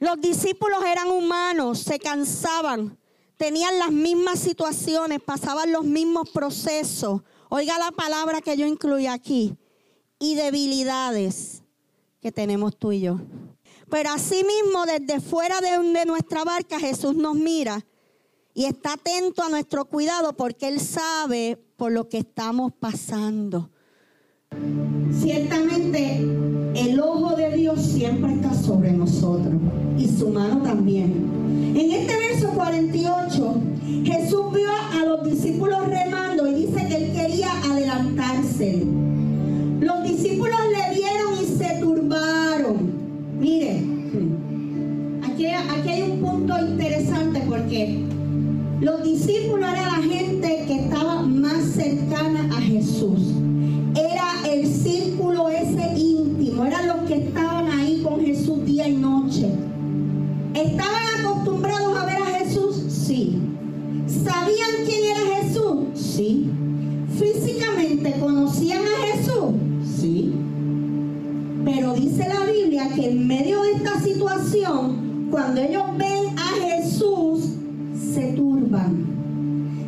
Los 0.00 0.20
discípulos 0.20 0.82
eran 0.84 1.08
humanos, 1.08 1.78
se 1.78 2.00
cansaban, 2.00 2.98
tenían 3.36 3.78
las 3.78 3.92
mismas 3.92 4.40
situaciones, 4.40 5.20
pasaban 5.20 5.70
los 5.70 5.84
mismos 5.84 6.28
procesos. 6.30 7.22
Oiga 7.48 7.78
la 7.78 7.92
palabra 7.92 8.40
que 8.40 8.56
yo 8.56 8.66
incluyo 8.66 9.12
aquí. 9.12 9.56
Y 10.18 10.34
debilidades 10.34 11.62
que 12.20 12.32
tenemos 12.32 12.76
tú 12.76 12.90
y 12.90 13.00
yo. 13.00 13.20
Pero 13.88 14.10
asimismo, 14.10 14.86
desde 14.86 15.20
fuera 15.20 15.60
de, 15.60 15.78
de 15.78 16.04
nuestra 16.04 16.42
barca, 16.42 16.80
Jesús 16.80 17.14
nos 17.14 17.36
mira 17.36 17.84
y 18.58 18.64
está 18.64 18.94
atento 18.94 19.44
a 19.44 19.48
nuestro 19.48 19.84
cuidado 19.84 20.32
porque 20.32 20.66
Él 20.66 20.80
sabe 20.80 21.56
por 21.76 21.92
lo 21.92 22.08
que 22.08 22.18
estamos 22.18 22.72
pasando. 22.72 23.70
Ciertamente 25.16 26.16
el 26.74 26.98
ojo 26.98 27.36
de 27.36 27.54
Dios 27.54 27.80
siempre 27.80 28.34
está 28.34 28.52
sobre 28.52 28.90
nosotros 28.90 29.54
y 29.96 30.08
su 30.08 30.30
mano 30.30 30.60
también. 30.64 31.72
En 31.76 31.92
este 31.92 32.16
verso 32.16 32.50
48, 32.50 33.54
Jesús 34.02 34.52
vio 34.52 34.72
a 34.72 35.04
los 35.04 35.22
discípulos 35.22 35.86
remando 35.86 36.48
y 36.48 36.66
dice 36.66 36.84
que 36.88 36.96
él 36.96 37.12
quería 37.12 37.52
adelantarse. 37.62 38.84
Los 39.78 40.02
discípulos 40.02 40.58
le 40.72 40.96
vieron 40.96 41.34
y 41.40 41.46
se 41.46 41.78
turbaron. 41.78 43.38
Mire, 43.38 43.84
aquí, 45.22 45.46
aquí 45.46 45.88
hay 45.88 46.02
un 46.10 46.20
punto 46.20 46.58
interesante 46.58 47.40
porque 47.48 48.17
los 48.80 49.02
discípulos 49.02 49.68
eran 49.70 49.86
la 49.86 50.14
gente 50.14 50.64
que 50.66 50.84
estaba 50.84 51.22
más 51.22 51.64
cercana 51.74 52.48
a 52.56 52.60
Jesús 52.60 53.38
era 53.98 54.46
el 54.46 54.66
círculo 54.66 55.48
ese 55.48 55.98
íntimo, 55.98 56.64
eran 56.64 56.86
los 56.86 56.96
que 57.08 57.16
estaban 57.16 57.70
ahí 57.70 58.00
con 58.02 58.20
Jesús 58.20 58.64
día 58.64 58.88
y 58.88 58.96
noche. 58.96 59.48
¿Estaban 60.54 61.02
acostumbrados 61.20 61.96
a 61.96 62.06
ver 62.06 62.22
a 62.22 62.38
Jesús? 62.38 62.76
Sí. 62.88 63.38
¿Sabían 64.06 64.70
quién 64.86 65.04
era 65.04 65.42
Jesús? 65.42 65.78
Sí. 65.94 66.50
¿Físicamente 67.18 68.14
conocían 68.20 68.82
a 68.82 69.06
Jesús? 69.06 69.54
Sí. 70.00 70.32
Pero 71.64 71.94
dice 71.94 72.28
la 72.28 72.50
Biblia 72.50 72.88
que 72.94 73.10
en 73.10 73.26
medio 73.26 73.62
de 73.62 73.72
esta 73.72 74.00
situación, 74.00 75.28
cuando 75.30 75.60
ellos 75.60 75.84
ven 75.96 76.38
a 76.38 76.66
Jesús, 76.66 77.57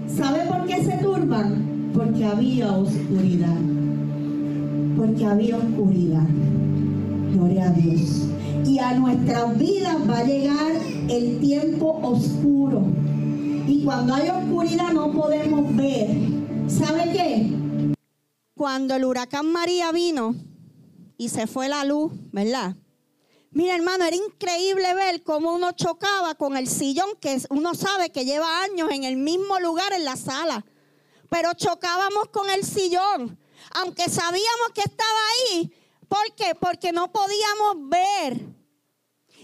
¿Sabe 0.08 0.46
por 0.46 0.66
qué 0.66 0.84
se 0.84 0.98
turban? 0.98 1.90
Porque 1.94 2.24
había 2.24 2.72
oscuridad 2.72 3.56
porque 5.00 5.24
había 5.24 5.56
oscuridad. 5.56 6.26
Gloria 7.32 7.68
a 7.68 7.72
Dios. 7.72 8.26
Y 8.66 8.78
a 8.78 8.98
nuestras 8.98 9.58
vidas 9.58 9.96
va 10.08 10.18
a 10.18 10.24
llegar 10.24 10.72
el 11.08 11.40
tiempo 11.40 11.98
oscuro. 12.02 12.82
Y 13.66 13.82
cuando 13.82 14.14
hay 14.14 14.28
oscuridad 14.28 14.92
no 14.92 15.10
podemos 15.12 15.74
ver. 15.74 16.10
¿Sabe 16.68 17.12
qué? 17.12 17.94
Cuando 18.54 18.94
el 18.94 19.06
huracán 19.06 19.50
María 19.50 19.90
vino 19.90 20.34
y 21.16 21.30
se 21.30 21.46
fue 21.46 21.70
la 21.70 21.84
luz, 21.84 22.12
¿verdad? 22.30 22.76
Mira, 23.50 23.74
hermano, 23.74 24.04
era 24.04 24.16
increíble 24.16 24.94
ver 24.94 25.22
cómo 25.22 25.52
uno 25.52 25.72
chocaba 25.72 26.34
con 26.36 26.56
el 26.56 26.68
sillón 26.68 27.16
que 27.20 27.40
uno 27.50 27.74
sabe 27.74 28.10
que 28.10 28.24
lleva 28.24 28.62
años 28.62 28.90
en 28.92 29.04
el 29.04 29.16
mismo 29.16 29.58
lugar 29.58 29.92
en 29.92 30.04
la 30.04 30.16
sala. 30.16 30.64
Pero 31.28 31.54
chocábamos 31.54 32.28
con 32.28 32.48
el 32.50 32.64
sillón 32.64 33.38
aunque 33.70 34.08
sabíamos 34.08 34.72
que 34.74 34.82
estaba 34.82 35.18
ahí. 35.30 35.72
¿Por 36.08 36.34
qué? 36.34 36.54
Porque 36.54 36.92
no 36.92 37.12
podíamos 37.12 37.88
ver. 37.88 38.40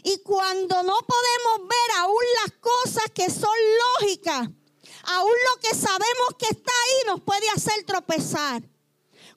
Y 0.03 0.19
cuando 0.23 0.83
no 0.83 0.99
podemos 0.99 1.69
ver 1.69 1.97
aún 1.99 2.23
las 2.43 2.53
cosas 2.59 3.05
que 3.15 3.31
son 3.31 3.57
lógicas, 4.01 4.49
aún 5.05 5.33
lo 5.55 5.61
que 5.61 5.75
sabemos 5.75 6.29
que 6.39 6.47
está 6.47 6.73
ahí 6.73 7.07
nos 7.07 7.21
puede 7.23 7.49
hacer 7.51 7.85
tropezar. 7.85 8.63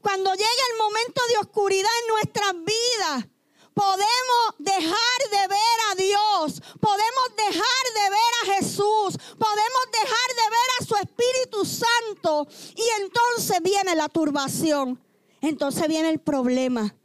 Cuando 0.02 0.34
llega 0.34 0.64
el 0.72 0.78
momento 0.78 1.22
de 1.30 1.38
oscuridad 1.40 1.90
en 2.02 2.08
nuestras 2.08 2.54
vidas, 2.54 3.26
podemos 3.74 4.56
dejar 4.58 5.20
de 5.32 5.48
ver 5.48 5.80
a 5.92 5.96
Dios, 5.96 6.62
podemos 6.80 7.26
dejar 7.38 7.86
de 7.94 8.10
ver 8.10 8.34
a 8.44 8.56
Jesús, 8.56 9.18
podemos 9.38 9.84
dejar 9.92 10.30
de 10.36 10.50
ver 10.50 10.70
a 10.80 10.86
su 10.86 10.96
Espíritu 10.96 11.66
Santo 11.66 12.48
y 12.76 13.02
entonces 13.02 13.62
viene 13.62 13.96
la 13.96 14.10
turbación, 14.10 15.02
entonces 15.42 15.88
viene 15.88 16.10
el 16.10 16.20
problema. 16.20 16.96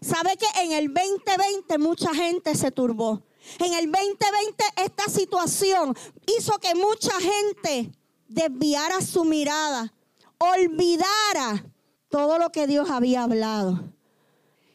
¿Sabe 0.00 0.36
que 0.36 0.46
en 0.62 0.72
el 0.72 0.92
2020 0.92 1.78
mucha 1.78 2.14
gente 2.14 2.54
se 2.54 2.70
turbó? 2.70 3.22
En 3.58 3.72
el 3.74 3.90
2020 3.90 4.64
esta 4.76 5.08
situación 5.08 5.96
hizo 6.26 6.58
que 6.58 6.74
mucha 6.74 7.12
gente 7.20 7.90
desviara 8.28 9.00
su 9.00 9.24
mirada, 9.24 9.92
olvidara 10.38 11.64
todo 12.08 12.38
lo 12.38 12.50
que 12.50 12.66
Dios 12.66 12.90
había 12.90 13.22
hablado. 13.22 13.97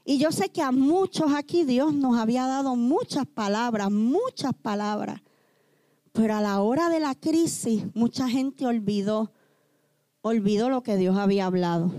Y 0.06 0.18
yo 0.18 0.32
sé 0.32 0.50
que 0.50 0.62
a 0.62 0.72
muchos 0.72 1.34
aquí 1.34 1.64
Dios 1.64 1.94
nos 1.94 2.18
había 2.18 2.46
dado 2.46 2.76
muchas 2.76 3.26
palabras, 3.26 3.90
muchas 3.90 4.54
palabras. 4.54 5.22
Pero 6.12 6.36
a 6.36 6.42
la 6.42 6.62
hora 6.62 6.90
de 6.90 7.00
la 7.00 7.16
crisis, 7.16 7.86
mucha 7.94 8.28
gente 8.28 8.66
olvidó, 8.66 9.32
olvidó 10.22 10.70
lo 10.70 10.84
que 10.84 10.98
Dios 10.98 11.18
había 11.18 11.46
hablado. 11.46 11.92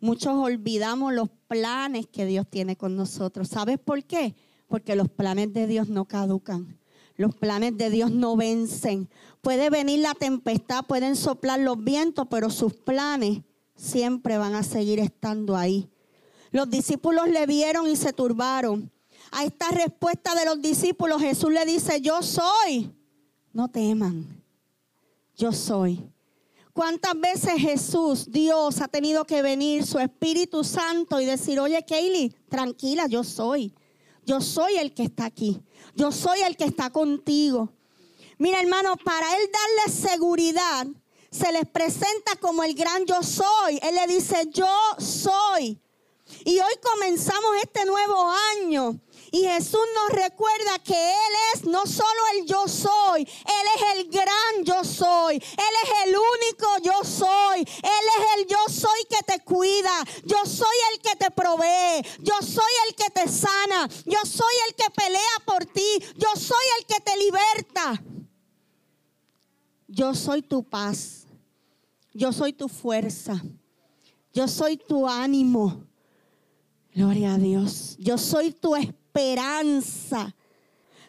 Muchos 0.00 0.34
olvidamos 0.34 1.12
los 1.12 1.28
planes 1.48 2.06
que 2.06 2.24
Dios 2.24 2.46
tiene 2.48 2.76
con 2.76 2.96
nosotros. 2.96 3.48
¿Sabes 3.48 3.78
por 3.78 4.04
qué? 4.04 4.36
Porque 4.68 4.94
los 4.94 5.08
planes 5.08 5.52
de 5.52 5.66
Dios 5.66 5.88
no 5.88 6.04
caducan. 6.04 6.78
Los 7.16 7.34
planes 7.34 7.76
de 7.76 7.90
Dios 7.90 8.12
no 8.12 8.36
vencen. 8.36 9.08
Puede 9.40 9.70
venir 9.70 9.98
la 9.98 10.14
tempestad, 10.14 10.84
pueden 10.86 11.16
soplar 11.16 11.58
los 11.58 11.82
vientos, 11.82 12.28
pero 12.30 12.48
sus 12.48 12.74
planes 12.74 13.40
siempre 13.74 14.38
van 14.38 14.54
a 14.54 14.62
seguir 14.62 15.00
estando 15.00 15.56
ahí. 15.56 15.90
Los 16.50 16.70
discípulos 16.70 17.28
le 17.28 17.46
vieron 17.46 17.88
y 17.88 17.96
se 17.96 18.12
turbaron. 18.12 18.90
A 19.30 19.44
esta 19.44 19.68
respuesta 19.70 20.34
de 20.34 20.44
los 20.44 20.60
discípulos 20.62 21.20
Jesús 21.20 21.52
le 21.52 21.64
dice, 21.64 22.00
yo 22.00 22.22
soy. 22.22 22.92
No 23.52 23.68
teman, 23.68 24.42
yo 25.36 25.52
soy. 25.52 26.02
¿Cuántas 26.72 27.18
veces 27.18 27.54
Jesús, 27.56 28.30
Dios, 28.30 28.80
ha 28.80 28.88
tenido 28.88 29.24
que 29.24 29.42
venir 29.42 29.84
su 29.84 29.98
Espíritu 29.98 30.62
Santo 30.62 31.20
y 31.20 31.24
decir, 31.24 31.58
oye, 31.58 31.84
Kaylee, 31.84 32.32
tranquila, 32.48 33.06
yo 33.08 33.24
soy. 33.24 33.74
Yo 34.24 34.40
soy 34.40 34.76
el 34.76 34.94
que 34.94 35.02
está 35.02 35.24
aquí. 35.24 35.60
Yo 35.96 36.12
soy 36.12 36.40
el 36.42 36.56
que 36.56 36.64
está 36.64 36.90
contigo. 36.90 37.72
Mira, 38.38 38.60
hermano, 38.60 38.94
para 38.96 39.26
él 39.36 39.50
darle 39.50 39.98
seguridad, 39.98 40.86
se 41.30 41.50
les 41.50 41.66
presenta 41.66 42.36
como 42.40 42.62
el 42.62 42.74
gran 42.74 43.04
yo 43.06 43.22
soy. 43.22 43.80
Él 43.82 43.96
le 43.96 44.06
dice, 44.06 44.48
yo 44.52 44.68
soy. 44.98 45.80
Y 46.48 46.58
hoy 46.60 46.74
comenzamos 46.82 47.56
este 47.62 47.84
nuevo 47.84 48.32
año. 48.56 48.98
Y 49.30 49.42
Jesús 49.42 49.82
nos 49.94 50.18
recuerda 50.18 50.78
que 50.82 50.94
Él 50.94 51.34
es 51.52 51.64
no 51.66 51.84
solo 51.84 52.22
el 52.36 52.46
yo 52.46 52.66
soy, 52.66 53.20
Él 53.20 53.66
es 53.76 53.82
el 53.98 54.08
gran 54.08 54.64
yo 54.64 54.82
soy, 54.82 55.34
Él 55.34 55.74
es 55.84 55.90
el 56.06 56.16
único 56.16 56.66
yo 56.82 57.04
soy, 57.04 57.60
Él 57.60 58.06
es 58.16 58.26
el 58.38 58.46
yo 58.46 58.56
soy 58.66 58.98
que 59.10 59.22
te 59.26 59.44
cuida, 59.44 59.92
yo 60.24 60.38
soy 60.46 60.74
el 60.94 61.02
que 61.02 61.16
te 61.16 61.30
provee, 61.30 62.02
yo 62.20 62.40
soy 62.40 62.72
el 62.88 62.94
que 62.94 63.10
te 63.10 63.28
sana, 63.28 63.86
yo 64.06 64.20
soy 64.24 64.54
el 64.68 64.74
que 64.74 64.90
pelea 64.96 65.42
por 65.44 65.66
ti, 65.66 66.02
yo 66.16 66.30
soy 66.34 66.64
el 66.78 66.86
que 66.86 67.00
te 67.02 67.16
liberta. 67.18 68.02
Yo 69.86 70.14
soy 70.14 70.40
tu 70.40 70.62
paz, 70.62 71.26
yo 72.14 72.32
soy 72.32 72.54
tu 72.54 72.68
fuerza, 72.68 73.38
yo 74.32 74.48
soy 74.48 74.78
tu 74.78 75.06
ánimo. 75.06 75.87
Gloria 76.98 77.34
a 77.34 77.38
Dios. 77.38 77.94
Yo 78.00 78.18
soy 78.18 78.50
tu 78.50 78.74
esperanza. 78.74 80.34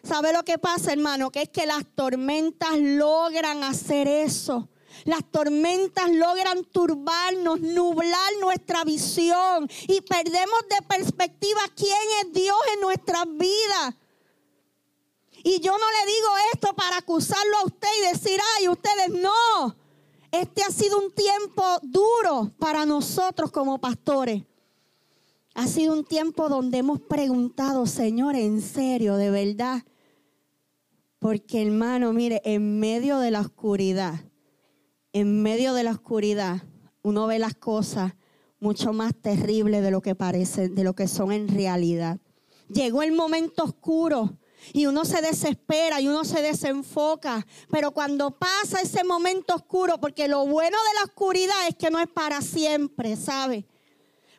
¿Sabe 0.04 0.32
lo 0.32 0.44
que 0.44 0.56
pasa, 0.56 0.92
hermano? 0.92 1.32
Que 1.32 1.42
es 1.42 1.48
que 1.48 1.66
las 1.66 1.84
tormentas 1.96 2.78
logran 2.78 3.64
hacer 3.64 4.06
eso. 4.06 4.68
Las 5.04 5.28
tormentas 5.32 6.08
logran 6.12 6.62
turbarnos, 6.66 7.60
nublar 7.60 8.30
nuestra 8.40 8.84
visión 8.84 9.68
y 9.88 10.00
perdemos 10.02 10.60
de 10.70 10.86
perspectiva 10.86 11.60
quién 11.74 11.98
es 12.22 12.32
Dios 12.34 12.56
en 12.72 12.82
nuestras 12.82 13.24
vidas. 13.26 13.96
Y 15.42 15.58
yo 15.58 15.72
no 15.72 15.86
le 15.90 16.12
digo 16.12 16.28
esto 16.54 16.72
para 16.76 16.98
acusarlo 16.98 17.56
a 17.56 17.66
usted 17.66 17.88
y 17.98 18.12
decir, 18.12 18.40
ay, 18.58 18.68
ustedes 18.68 19.08
no. 19.08 19.74
Este 20.30 20.62
ha 20.62 20.70
sido 20.70 21.00
un 21.00 21.10
tiempo 21.10 21.64
duro 21.82 22.52
para 22.60 22.86
nosotros 22.86 23.50
como 23.50 23.80
pastores. 23.80 24.44
Ha 25.54 25.66
sido 25.66 25.92
un 25.92 26.04
tiempo 26.04 26.48
donde 26.48 26.78
hemos 26.78 27.00
preguntado, 27.00 27.86
Señor, 27.86 28.36
en 28.36 28.62
serio, 28.62 29.16
de 29.16 29.30
verdad. 29.30 29.82
Porque 31.18 31.62
hermano, 31.62 32.12
mire, 32.12 32.40
en 32.44 32.78
medio 32.78 33.18
de 33.18 33.30
la 33.30 33.40
oscuridad, 33.40 34.20
en 35.12 35.42
medio 35.42 35.74
de 35.74 35.82
la 35.82 35.90
oscuridad, 35.90 36.62
uno 37.02 37.26
ve 37.26 37.38
las 37.38 37.54
cosas 37.54 38.14
mucho 38.60 38.92
más 38.92 39.12
terribles 39.14 39.82
de 39.82 39.90
lo 39.90 40.00
que 40.00 40.14
parecen, 40.14 40.74
de 40.74 40.84
lo 40.84 40.94
que 40.94 41.08
son 41.08 41.32
en 41.32 41.48
realidad. 41.48 42.18
Llegó 42.68 43.02
el 43.02 43.12
momento 43.12 43.64
oscuro 43.64 44.38
y 44.72 44.86
uno 44.86 45.04
se 45.04 45.20
desespera 45.20 46.00
y 46.00 46.08
uno 46.08 46.24
se 46.24 46.42
desenfoca. 46.42 47.46
Pero 47.70 47.90
cuando 47.90 48.38
pasa 48.38 48.80
ese 48.80 49.02
momento 49.02 49.54
oscuro, 49.54 49.98
porque 49.98 50.28
lo 50.28 50.46
bueno 50.46 50.76
de 50.76 50.94
la 51.00 51.04
oscuridad 51.04 51.68
es 51.68 51.74
que 51.74 51.90
no 51.90 51.98
es 51.98 52.08
para 52.08 52.40
siempre, 52.40 53.16
¿sabe? 53.16 53.66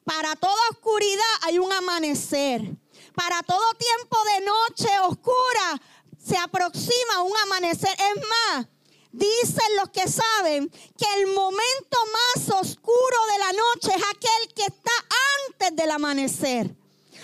Para 0.03 0.36
toda 0.36 0.70
oscuridad 0.72 1.36
hay 1.43 1.60
un 1.60 1.72
amanecer. 1.72 2.62
Para 3.15 3.41
todo 3.43 3.62
tiempo 3.77 4.17
de 4.36 4.46
noche 4.46 5.00
oscura 5.01 5.81
se 6.17 6.38
aproxima 6.38 7.24
un 7.24 7.36
amanecer. 7.38 7.89
Es 7.91 8.22
más, 8.27 8.67
dicen 9.12 9.75
los 9.77 9.89
que 9.89 10.08
saben 10.08 10.70
que 10.70 11.05
el 11.22 11.27
momento 11.27 11.98
más 12.13 12.50
oscuro 12.50 13.17
de 13.31 13.39
la 13.39 13.51
noche 13.53 13.91
es 13.96 14.03
aquel 14.10 14.53
que 14.55 14.63
está 14.63 14.91
antes 15.48 15.75
del 15.75 15.91
amanecer. 15.91 16.80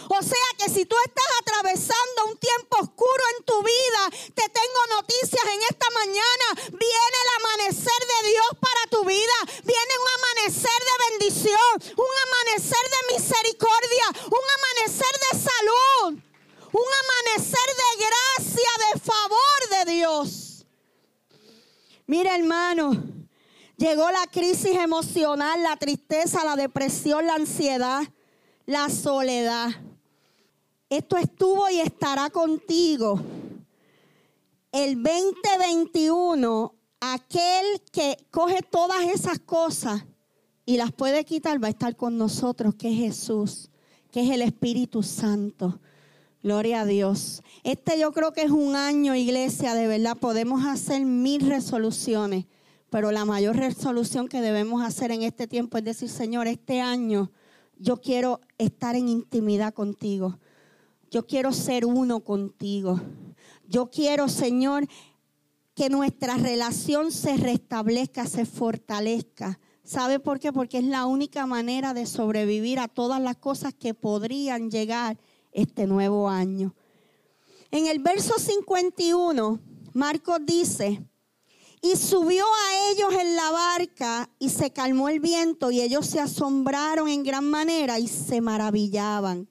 O 0.09 0.21
sea 0.21 0.49
que 0.57 0.69
si 0.69 0.85
tú 0.85 0.95
estás 1.05 1.25
atravesando 1.41 2.25
un 2.27 2.37
tiempo 2.37 2.77
oscuro 2.79 3.23
en 3.37 3.45
tu 3.45 3.61
vida, 3.61 4.03
te 4.33 4.47
tengo 4.49 4.81
noticias 4.95 5.43
en 5.43 5.61
esta 5.69 5.89
mañana. 5.91 6.45
Viene 6.71 7.17
el 7.23 7.29
amanecer 7.43 8.01
de 8.13 8.29
Dios 8.29 8.47
para 8.59 8.81
tu 8.89 9.03
vida. 9.03 9.37
Viene 9.63 9.93
un 9.99 10.09
amanecer 10.17 10.79
de 10.89 10.95
bendición, 11.09 11.73
un 11.97 12.13
amanecer 12.25 12.85
de 12.95 13.15
misericordia, 13.15 14.05
un 14.27 14.45
amanecer 14.57 15.13
de 15.25 15.39
salud, 15.39 16.19
un 16.71 16.91
amanecer 17.03 17.69
de 17.83 18.05
gracia, 18.05 18.69
de 18.85 18.99
favor 18.99 19.85
de 19.85 19.91
Dios. 19.91 20.65
Mira 22.05 22.35
hermano, 22.35 22.93
llegó 23.75 24.09
la 24.09 24.25
crisis 24.27 24.77
emocional, 24.77 25.62
la 25.63 25.75
tristeza, 25.75 26.45
la 26.45 26.55
depresión, 26.55 27.27
la 27.27 27.34
ansiedad, 27.34 28.03
la 28.65 28.89
soledad. 28.89 29.87
Esto 30.89 31.17
estuvo 31.17 31.69
y 31.69 31.82
estará 31.82 32.30
contigo. 32.30 33.19
El 34.71 35.04
2021, 35.04 36.73
aquel 37.02 37.82
que 37.91 38.17
coge 38.32 38.62
todas 38.62 39.04
esas 39.04 39.39
cosas 39.39 40.06
y 40.65 40.78
las 40.78 40.93
puede 40.93 41.26
quitar, 41.26 41.62
va 41.62 41.67
a 41.67 41.71
estar 41.71 41.97
con 41.97 42.17
nosotros, 42.17 42.76
que 42.76 42.89
es 42.89 42.97
Jesús, 42.97 43.69
que 44.12 44.21
es 44.21 44.30
el 44.30 44.41
Espíritu 44.41 45.04
Santo. 45.04 45.82
Gloria 46.41 46.82
a 46.82 46.86
Dios. 46.86 47.41
Este 47.63 48.00
yo 48.00 48.13
creo 48.13 48.32
que 48.32 48.43
es 48.43 48.52
un 48.52 48.78
año, 48.78 49.13
iglesia, 49.13 49.73
de 49.73 49.88
verdad. 49.88 50.15
Podemos 50.15 50.65
hacer 50.65 51.04
mil 51.04 51.50
resoluciones, 51.50 52.45
pero 52.89 53.12
la 53.12 53.26
mayor 53.26 53.58
resolución 53.58 54.30
que 54.30 54.39
debemos 54.39 54.82
hacer 54.82 55.12
en 55.12 55.23
este 55.23 55.47
tiempo 55.47 55.78
es 55.78 55.84
decir, 55.84 56.08
Señor, 56.08 56.47
este 56.47 56.80
año 56.80 57.30
yo 57.78 57.97
quiero 57.97 58.39
estar 58.58 58.95
en 58.95 59.10
intimidad 59.10 59.73
contigo. 59.73 60.39
Yo 61.10 61.26
quiero 61.26 61.54
ser 61.54 61.86
uno 61.86 62.20
contigo. 62.22 63.00
Yo 63.67 63.89
quiero, 63.89 64.28
Señor, 64.28 64.88
que 65.76 65.89
nuestra 65.89 66.36
relación 66.38 67.12
se 67.12 67.38
restablezca, 67.38 68.26
se 68.26 68.46
fortalezca. 68.46 69.60
¿Sabe 69.84 70.20
por 70.20 70.39
qué? 70.39 70.52
Porque 70.52 70.80
es 70.80 70.84
la 70.84 71.06
única 71.06 71.46
manera 71.46 71.93
de 71.93 72.06
sobrevivir 72.06 72.80
a 72.80 72.88
todas 72.88 73.22
las 73.22 73.38
cosas 73.38 73.74
que 73.74 73.93
podrían 73.93 74.70
llegar 74.70 75.17
este 75.52 75.88
nuevo 75.88 76.30
año. 76.30 76.76
En 77.72 77.88
el 77.88 78.00
verso 78.00 78.38
51, 78.38 79.60
Marcos 79.93 80.39
dice, 80.46 81.04
y 81.82 81.96
subió 81.96 82.43
a 82.43 82.91
ellos 82.91 83.13
en 83.13 83.36
la 83.36 83.52
barca 83.52 84.30
y 84.39 84.50
se 84.50 84.72
calmó 84.72 85.10
el 85.10 85.20
viento 85.20 85.72
y 85.72 85.82
ellos 85.82 86.08
se 86.08 86.20
asombraron 86.20 87.08
en 87.08 87.24
gran 87.24 87.50
manera 87.50 88.00
y 88.00 88.08
se 88.08 88.41
maravillaban. 88.41 89.48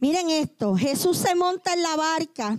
Miren 0.00 0.30
esto, 0.30 0.76
Jesús 0.76 1.16
se 1.18 1.34
monta 1.34 1.72
en 1.72 1.82
la 1.82 1.96
barca. 1.96 2.58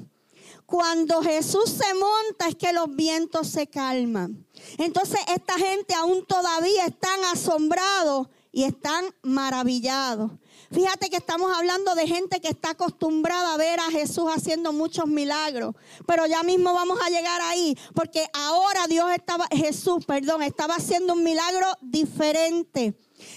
Cuando 0.66 1.22
Jesús 1.22 1.70
se 1.70 1.94
monta 1.94 2.48
es 2.48 2.56
que 2.56 2.74
los 2.74 2.96
vientos 2.96 3.48
se 3.48 3.68
calman. 3.68 4.46
Entonces 4.78 5.20
esta 5.34 5.58
gente 5.58 5.96
aún 5.96 6.26
todavía 6.26 6.86
están 6.86 7.24
asombrados 7.32 8.28
y 8.52 8.64
están 8.64 9.06
maravillados. 9.24 10.32
Fíjate 10.72 11.10
que 11.10 11.18
estamos 11.18 11.52
hablando 11.58 11.96
de 11.96 12.08
gente 12.08 12.40
que 12.42 12.50
está 12.50 12.72
acostumbrada 12.72 13.54
a 13.54 13.58
ver 13.58 13.80
a 13.80 13.90
Jesús 13.90 14.26
haciendo 14.32 14.72
muchos 14.72 15.08
milagros, 15.08 15.74
pero 16.06 16.28
ya 16.28 16.44
mismo 16.44 16.74
vamos 16.74 17.00
a 17.04 17.10
llegar 17.10 17.42
ahí, 17.42 17.76
porque 17.96 18.28
ahora 18.34 18.86
Dios 18.88 19.10
estaba 19.12 19.48
Jesús, 19.52 20.06
perdón, 20.06 20.44
estaba 20.44 20.76
haciendo 20.76 21.14
un 21.14 21.24
milagro 21.24 21.66
diferente. 21.82 22.96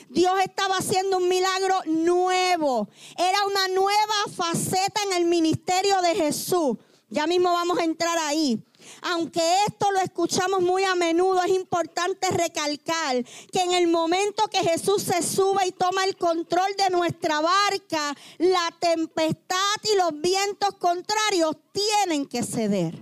Dios 0.08 0.34
estaba 0.44 0.76
haciendo 0.76 1.18
un 1.18 1.28
milagro 1.28 1.76
nuevo. 1.86 2.88
Era 3.16 3.38
una 3.46 3.68
nueva 3.68 4.14
faceta 4.34 5.00
en 5.06 5.12
el 5.14 5.24
ministerio 5.24 6.00
de 6.02 6.14
Jesús. 6.14 6.76
Ya 7.08 7.26
mismo 7.26 7.52
vamos 7.52 7.78
a 7.78 7.84
entrar 7.84 8.16
ahí. 8.18 8.58
Aunque 9.02 9.42
esto 9.66 9.90
lo 9.92 10.00
escuchamos 10.00 10.62
muy 10.62 10.84
a 10.84 10.94
menudo, 10.94 11.42
es 11.42 11.50
importante 11.50 12.30
recalcar 12.30 13.22
que 13.52 13.60
en 13.60 13.72
el 13.72 13.86
momento 13.86 14.44
que 14.50 14.58
Jesús 14.60 15.02
se 15.02 15.22
sube 15.22 15.66
y 15.66 15.72
toma 15.72 16.04
el 16.04 16.16
control 16.16 16.74
de 16.78 16.88
nuestra 16.90 17.40
barca, 17.40 18.16
la 18.38 18.74
tempestad 18.80 19.56
y 19.92 19.96
los 19.98 20.20
vientos 20.20 20.74
contrarios 20.78 21.56
tienen 21.72 22.26
que 22.26 22.42
ceder. 22.42 22.98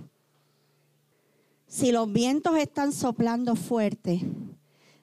Si 1.67 1.93
los 1.93 2.11
vientos 2.11 2.57
están 2.57 2.91
soplando 2.91 3.55
fuerte, 3.55 4.21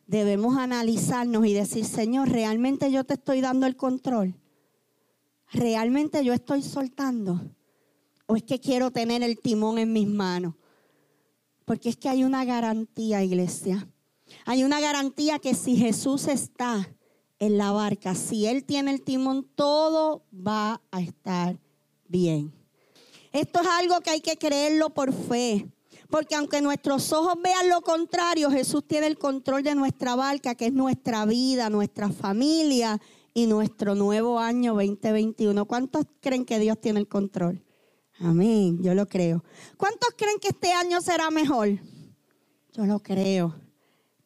debemos 0.09 0.57
analizarnos 0.57 1.47
y 1.47 1.53
decir, 1.53 1.85
Señor, 1.85 2.31
¿realmente 2.31 2.91
yo 2.91 3.05
te 3.05 3.15
estoy 3.15 3.41
dando 3.41 3.67
el 3.67 3.77
control? 3.77 4.35
¿Realmente 5.53 6.25
yo 6.25 6.33
estoy 6.33 6.63
soltando? 6.63 7.41
¿O 8.27 8.35
es 8.35 8.43
que 8.43 8.59
quiero 8.59 8.91
tener 8.91 9.23
el 9.23 9.39
timón 9.39 9.79
en 9.79 9.93
mis 9.93 10.09
manos? 10.09 10.55
Porque 11.65 11.91
es 11.91 11.97
que 11.97 12.09
hay 12.09 12.25
una 12.25 12.45
garantía, 12.45 13.23
iglesia. 13.23 13.87
Hay 14.47 14.65
una 14.65 14.81
garantía 14.81 15.39
que 15.39 15.55
si 15.55 15.77
Jesús 15.77 16.27
está 16.27 16.89
en 17.39 17.59
la 17.59 17.71
barca, 17.71 18.15
si 18.15 18.47
Él 18.47 18.65
tiene 18.65 18.91
el 18.91 19.03
timón, 19.03 19.47
todo 19.55 20.25
va 20.35 20.81
a 20.91 21.01
estar 21.03 21.59
bien. 22.09 22.53
Esto 23.33 23.61
es 23.61 23.69
algo 23.69 24.01
que 24.01 24.11
hay 24.11 24.21
que 24.23 24.39
creerlo 24.39 24.91
por 24.91 25.13
fe. 25.13 25.69
Porque 26.11 26.35
aunque 26.35 26.63
nuestros 26.63 27.13
ojos 27.13 27.35
vean 27.43 27.69
lo 27.69 27.83
contrario, 27.83 28.51
Jesús 28.51 28.85
tiene 28.87 29.07
el 29.07 29.19
control 29.19 29.63
de 29.63 29.75
nuestra 29.75 30.17
barca, 30.17 30.55
que 30.55 30.67
es 30.67 30.73
nuestra 30.73 31.27
vida, 31.27 31.69
nuestra 31.69 32.11
familia 32.11 33.01
y 33.35 33.47
nuestro 33.47 33.95
nuevo 33.95 34.39
año 34.39 34.75
2021. 34.75 35.67
¿Cuántos 35.67 36.07
creen 36.21 36.45
que 36.45 36.59
Dios 36.59 36.81
tiene 36.81 37.01
el 37.01 37.09
control? 37.09 37.63
Amén, 38.21 38.83
yo 38.83 38.95
lo 38.95 39.07
creo. 39.07 39.45
¿Cuántos 39.77 40.11
creen 40.17 40.39
que 40.41 40.49
este 40.49 40.73
año 40.73 41.01
será 41.01 41.31
mejor? 41.31 41.79
Yo 42.73 42.87
lo 42.87 43.01
creo, 43.01 43.55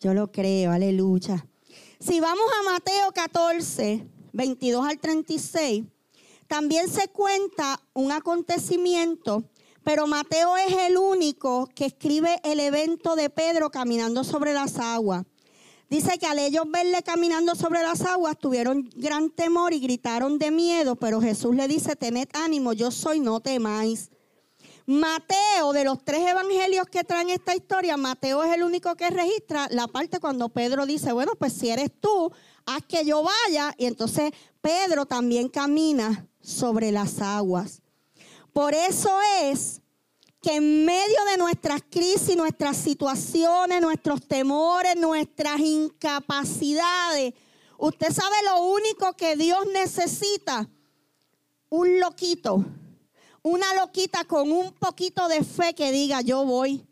yo 0.00 0.14
lo 0.14 0.30
creo, 0.30 0.70
aleluya. 0.70 1.46
Si 1.98 2.20
vamos 2.20 2.44
a 2.60 2.70
Mateo 2.70 3.12
14, 3.12 4.06
22 4.32 4.86
al 4.86 4.98
36, 4.98 5.84
también 6.46 6.88
se 6.88 7.08
cuenta 7.08 7.80
un 7.92 8.12
acontecimiento, 8.12 9.44
pero 9.84 10.06
Mateo 10.06 10.56
es 10.56 10.72
el 10.88 10.96
único 10.96 11.68
que 11.74 11.86
escribe 11.86 12.40
el 12.44 12.60
evento 12.60 13.16
de 13.16 13.30
Pedro 13.30 13.70
caminando 13.70 14.24
sobre 14.24 14.52
las 14.52 14.78
aguas. 14.78 15.24
Dice 15.90 16.18
que 16.18 16.26
al 16.26 16.38
ellos 16.38 16.64
verle 16.70 17.02
caminando 17.02 17.54
sobre 17.54 17.82
las 17.82 18.00
aguas 18.00 18.38
tuvieron 18.38 18.88
gran 18.96 19.28
temor 19.28 19.74
y 19.74 19.80
gritaron 19.80 20.38
de 20.38 20.50
miedo, 20.50 20.96
pero 20.96 21.20
Jesús 21.20 21.54
le 21.54 21.68
dice, 21.68 21.96
tened 21.96 22.28
ánimo, 22.32 22.72
yo 22.72 22.90
soy, 22.90 23.20
no 23.20 23.40
temáis. 23.40 24.10
Mateo, 24.86 25.72
de 25.72 25.84
los 25.84 26.02
tres 26.02 26.26
evangelios 26.26 26.86
que 26.86 27.04
traen 27.04 27.28
esta 27.28 27.54
historia, 27.54 27.96
Mateo 27.96 28.42
es 28.42 28.54
el 28.54 28.62
único 28.62 28.96
que 28.96 29.10
registra 29.10 29.68
la 29.70 29.86
parte 29.86 30.18
cuando 30.18 30.48
Pedro 30.48 30.86
dice, 30.86 31.12
bueno, 31.12 31.32
pues 31.38 31.52
si 31.52 31.68
eres 31.68 31.90
tú, 32.00 32.32
haz 32.64 32.82
que 32.88 33.04
yo 33.04 33.22
vaya. 33.22 33.74
Y 33.76 33.84
entonces 33.84 34.32
Pedro 34.62 35.04
también 35.04 35.48
camina 35.48 36.26
sobre 36.40 36.90
las 36.90 37.20
aguas. 37.20 37.81
Por 38.52 38.74
eso 38.74 39.10
es 39.42 39.80
que 40.42 40.56
en 40.56 40.84
medio 40.84 41.24
de 41.30 41.38
nuestras 41.38 41.82
crisis, 41.88 42.36
nuestras 42.36 42.76
situaciones, 42.76 43.80
nuestros 43.80 44.26
temores, 44.26 44.96
nuestras 44.96 45.60
incapacidades, 45.60 47.32
usted 47.78 48.12
sabe 48.12 48.36
lo 48.44 48.62
único 48.64 49.12
que 49.14 49.36
Dios 49.36 49.66
necesita, 49.72 50.68
un 51.70 52.00
loquito, 52.00 52.64
una 53.42 53.72
loquita 53.74 54.24
con 54.24 54.50
un 54.52 54.72
poquito 54.72 55.28
de 55.28 55.42
fe 55.44 55.74
que 55.74 55.92
diga, 55.92 56.20
yo 56.20 56.44
voy, 56.44 56.84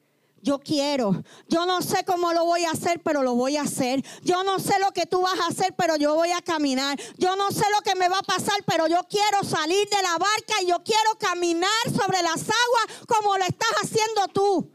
yo 0.42 0.59
quiero. 0.59 1.22
Yo 1.48 1.66
no 1.66 1.83
sé 1.83 2.05
cómo 2.05 2.33
lo 2.33 2.44
voy 2.44 2.64
a 2.64 2.70
hacer, 2.70 3.00
pero 3.03 3.22
lo 3.22 3.35
voy 3.35 3.57
a 3.57 3.62
hacer. 3.62 4.05
Yo 4.22 4.42
no 4.42 4.59
sé 4.59 4.74
lo 4.81 4.92
que 4.92 5.07
tú 5.07 5.20
vas 5.20 5.38
a 5.40 5.48
hacer, 5.48 5.74
pero 5.76 5.96
yo 5.96 6.14
voy 6.14 6.31
a 6.31 6.40
caminar. 6.40 6.98
Yo 7.18 7.37
no 7.37 7.50
sé 7.50 7.64
lo 7.76 7.83
que 7.83 7.94
me 7.98 8.09
va 8.09 8.18
a 8.18 8.22
pasar, 8.22 8.62
pero 8.66 8.87
yo 8.87 9.00
quiero 9.09 9.44
salir 9.44 9.88
de 9.88 10.03
la 10.03 10.12
barca 10.18 10.62
y 10.62 10.66
yo 10.66 10.83
quiero 10.83 11.18
caminar 11.18 11.70
sobre 11.87 12.22
las 12.22 12.42
aguas 12.42 13.07
como 13.07 13.37
lo 13.37 13.44
estás 13.44 13.72
haciendo 13.83 14.29
tú. 14.33 14.70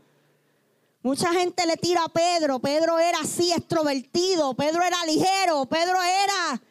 Mucha 1.02 1.32
gente 1.34 1.66
le 1.66 1.78
tira 1.78 2.04
a 2.04 2.10
Pedro. 2.10 2.60
Pedro 2.60 2.98
era 2.98 3.20
así, 3.20 3.52
extrovertido. 3.52 4.54
Pedro 4.56 4.82
era 4.84 5.06
ligero. 5.06 5.66
Pedro 5.66 6.02
era... 6.02 6.62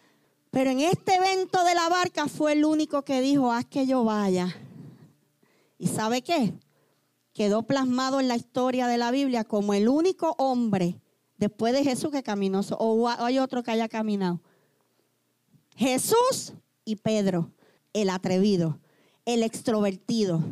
Pero 0.50 0.70
en 0.70 0.80
este 0.80 1.16
evento 1.16 1.64
de 1.64 1.74
la 1.74 1.88
barca 1.88 2.28
fue 2.28 2.52
el 2.52 2.64
único 2.64 3.02
que 3.02 3.20
dijo, 3.20 3.50
haz 3.50 3.64
que 3.64 3.86
yo 3.86 4.04
vaya. 4.04 4.56
¿Y 5.78 5.88
sabe 5.88 6.22
qué? 6.22 6.54
Quedó 7.34 7.64
plasmado 7.64 8.20
en 8.20 8.28
la 8.28 8.36
historia 8.36 8.86
de 8.86 8.96
la 8.96 9.10
Biblia 9.10 9.44
como 9.44 9.74
el 9.74 9.88
único 9.88 10.34
hombre 10.38 11.00
después 11.36 11.74
de 11.74 11.84
Jesús 11.84 12.10
que 12.10 12.22
caminó, 12.22 12.60
o 12.78 13.08
hay 13.08 13.38
otro 13.38 13.62
que 13.62 13.72
haya 13.72 13.88
caminado. 13.88 14.40
Jesús 15.76 16.54
y 16.84 16.96
Pedro, 16.96 17.50
el 17.92 18.08
atrevido, 18.08 18.78
el 19.24 19.42
extrovertido. 19.42 20.42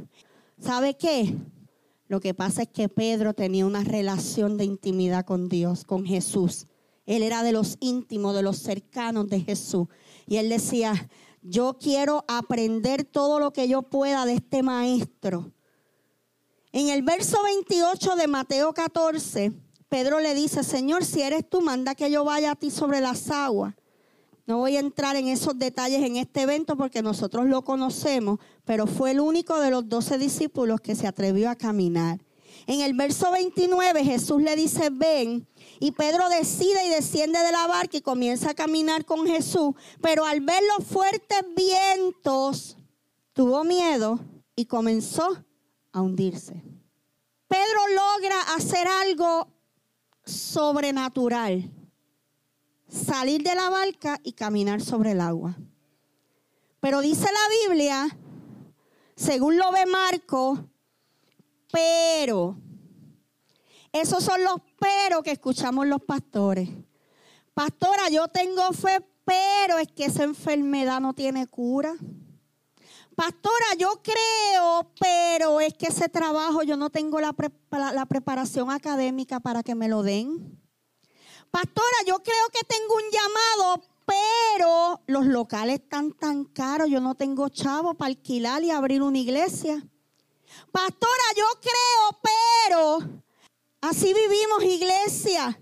¿Sabe 0.59 0.95
qué? 0.95 1.37
Lo 2.09 2.21
que 2.21 2.35
pasa 2.35 2.63
es 2.63 2.69
que 2.69 2.89
Pedro 2.89 3.33
tenía 3.33 3.65
una 3.65 3.85
relación 3.85 4.59
de 4.59 4.65
intimidad 4.65 5.25
con 5.25 5.49
Dios, 5.49 5.85
con 5.85 6.05
Jesús. 6.05 6.67
Él 7.07 7.23
era 7.23 7.45
de 7.45 7.53
los 7.53 7.77
íntimos, 7.81 8.35
de 8.35 8.43
los 8.43 8.59
cercanos 8.59 9.29
de 9.29 9.41
Jesús. 9.41 9.87
Y 10.27 10.37
él 10.37 10.49
decía, 10.49 11.09
yo 11.43 11.79
quiero 11.81 12.25
aprender 12.27 13.05
todo 13.05 13.39
lo 13.39 13.53
que 13.53 13.69
yo 13.69 13.83
pueda 13.83 14.27
de 14.27 14.35
este 14.35 14.63
maestro 14.63 15.53
en 16.73 16.89
el 16.89 17.03
verso 17.03 17.43
28 17.43 18.17
de 18.17 18.27
Mateo 18.27 18.73
14, 18.73 19.53
Pedro 19.89 20.21
le 20.21 20.35
dice, 20.35 20.65
Señor, 20.65 21.05
si 21.05 21.21
eres 21.21 21.49
tú, 21.49 21.61
manda 21.61 21.95
que 21.95 22.11
yo 22.11 22.25
vaya 22.25 22.53
a 22.53 22.57
ti 22.57 22.71
sobre 22.71 23.01
las 23.01 23.31
aguas. 23.31 23.75
No 24.47 24.59
voy 24.59 24.77
a 24.77 24.81
entrar 24.81 25.15
en 25.17 25.29
esos 25.29 25.59
detalles 25.59 26.03
en 26.03 26.17
este 26.17 26.43
evento 26.43 26.77
porque 26.77 27.03
nosotros 27.03 27.47
lo 27.47 27.63
conocemos, 27.63 28.39
pero 28.65 28.87
fue 28.87 29.13
el 29.13 29.21
único 29.21 29.61
de 29.61 29.71
los 29.71 29.89
doce 29.89 30.17
discípulos 30.19 30.81
que 30.81 30.95
se 30.95 31.07
atrevió 31.07 31.51
a 31.51 31.57
caminar. 31.57 32.21
En 32.67 32.81
el 32.81 32.95
verso 32.95 33.31
29 33.31 34.05
Jesús 34.05 34.43
le 34.43 34.57
dice, 34.57 34.89
ven, 34.91 35.47
y 35.79 35.93
Pedro 35.93 36.29
decide 36.29 36.87
y 36.87 36.89
desciende 36.89 37.39
de 37.41 37.53
la 37.53 37.67
barca 37.67 37.99
y 37.99 38.01
comienza 38.01 38.51
a 38.51 38.55
caminar 38.55 39.05
con 39.05 39.27
Jesús, 39.27 39.75
pero 40.01 40.25
al 40.25 40.41
ver 40.41 40.63
los 40.77 40.87
fuertes 40.87 41.45
vientos, 41.55 42.79
tuvo 43.33 43.63
miedo 43.63 44.21
y 44.57 44.65
comenzó 44.65 45.45
a 45.93 46.01
hundirse. 46.01 46.63
Pedro 47.49 47.81
logra 47.95 48.41
hacer 48.55 48.87
algo 48.89 49.49
sobrenatural. 50.25 51.71
Salir 52.89 53.43
de 53.43 53.55
la 53.55 53.71
barca 53.71 54.19
y 54.23 54.33
caminar 54.33 54.81
sobre 54.81 55.13
el 55.13 55.21
agua. 55.21 55.57
Pero 56.81 57.01
dice 57.01 57.25
la 57.25 57.69
Biblia, 57.69 58.19
según 59.15 59.57
lo 59.57 59.71
ve 59.73 59.87
Marco, 59.87 60.69
pero. 61.71 62.57
Esos 63.93 64.25
son 64.25 64.43
los 64.43 64.57
pero 64.79 65.23
que 65.23 65.33
escuchamos 65.33 65.87
los 65.87 66.03
pastores. 66.03 66.69
Pastora, 67.55 68.09
yo 68.11 68.29
tengo 68.29 68.73
fe, 68.73 69.07
pero 69.25 69.79
es 69.79 69.89
que 69.89 70.07
esa 70.07 70.25
enfermedad 70.25 71.01
no 71.01 71.13
tiene 71.15 71.47
cura. 71.47 71.95
Pastora, 73.25 73.75
yo 73.79 74.03
creo, 74.03 74.91
pero 74.99 75.61
es 75.61 75.75
que 75.75 75.87
ese 75.87 76.09
trabajo 76.09 76.65
yo 76.65 76.77
no 76.77 76.91
tengo 76.91 77.21
la, 77.21 77.33
preparación 78.09 78.69
académica 78.69 79.39
para 79.39 79.63
que 79.63 79.77
me 79.77 79.87
lo 79.89 80.03
den. 80.03 80.61
Pastora, 81.53 81.99
yo 82.05 82.21
creo 82.21 82.49
que 82.53 82.65
tengo 82.67 82.97
un 82.97 83.05
llamado, 83.13 83.87
pero 84.05 85.03
los 85.07 85.27
locales 85.27 85.77
están 85.77 86.11
tan 86.11 86.47
caros, 86.47 86.91
yo 86.91 86.99
no 87.01 87.15
tengo 87.15 87.49
chavo 87.49 87.95
para 87.95 88.09
alquilar 88.09 88.65
y 88.65 88.73
abrir 88.73 89.03
una 89.03 89.19
iglesia. 89.19 89.81
Pastora, 90.73 91.25
yo 91.37 91.47
creo, 91.61 92.21
pero 92.25 93.23
así 93.83 94.13
vivimos 94.13 94.65
iglesia. 94.65 95.61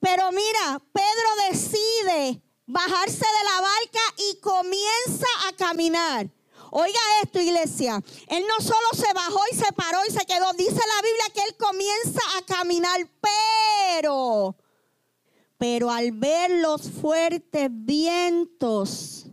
Pero 0.00 0.32
mira, 0.32 0.80
Pedro 0.94 1.50
decide 1.50 2.42
bajarse 2.64 3.18
de 3.18 3.44
la 3.44 3.60
barca 3.60 4.00
y 4.16 4.40
comienza 4.40 5.26
a 5.46 5.52
caminar. 5.52 6.39
Oiga 6.70 6.98
esto, 7.22 7.40
iglesia. 7.40 8.02
Él 8.28 8.44
no 8.48 8.64
solo 8.64 8.88
se 8.94 9.12
bajó 9.12 9.40
y 9.52 9.56
se 9.56 9.72
paró 9.72 9.98
y 10.08 10.12
se 10.12 10.24
quedó. 10.24 10.52
Dice 10.52 10.72
la 10.74 11.02
Biblia 11.02 11.24
que 11.34 11.42
él 11.42 11.56
comienza 11.56 12.20
a 12.38 12.42
caminar, 12.42 13.00
pero, 14.00 14.56
pero 15.58 15.90
al 15.90 16.12
ver 16.12 16.50
los 16.62 16.90
fuertes 16.90 17.68
vientos, 17.70 19.26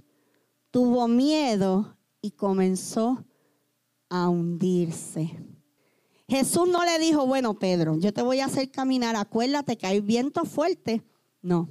tuvo 0.71 1.07
miedo 1.07 1.97
y 2.21 2.31
comenzó 2.31 3.23
a 4.09 4.29
hundirse. 4.29 5.37
Jesús 6.27 6.67
no 6.67 6.83
le 6.83 6.99
dijo, 6.99 7.25
bueno, 7.25 7.57
Pedro, 7.57 7.97
yo 7.97 8.13
te 8.13 8.21
voy 8.21 8.41
a 8.41 8.45
hacer 8.45 8.69
caminar, 8.69 9.15
acuérdate 9.15 9.77
que 9.77 9.87
hay 9.87 10.01
vientos 10.01 10.49
fuertes. 10.49 11.01
No. 11.41 11.69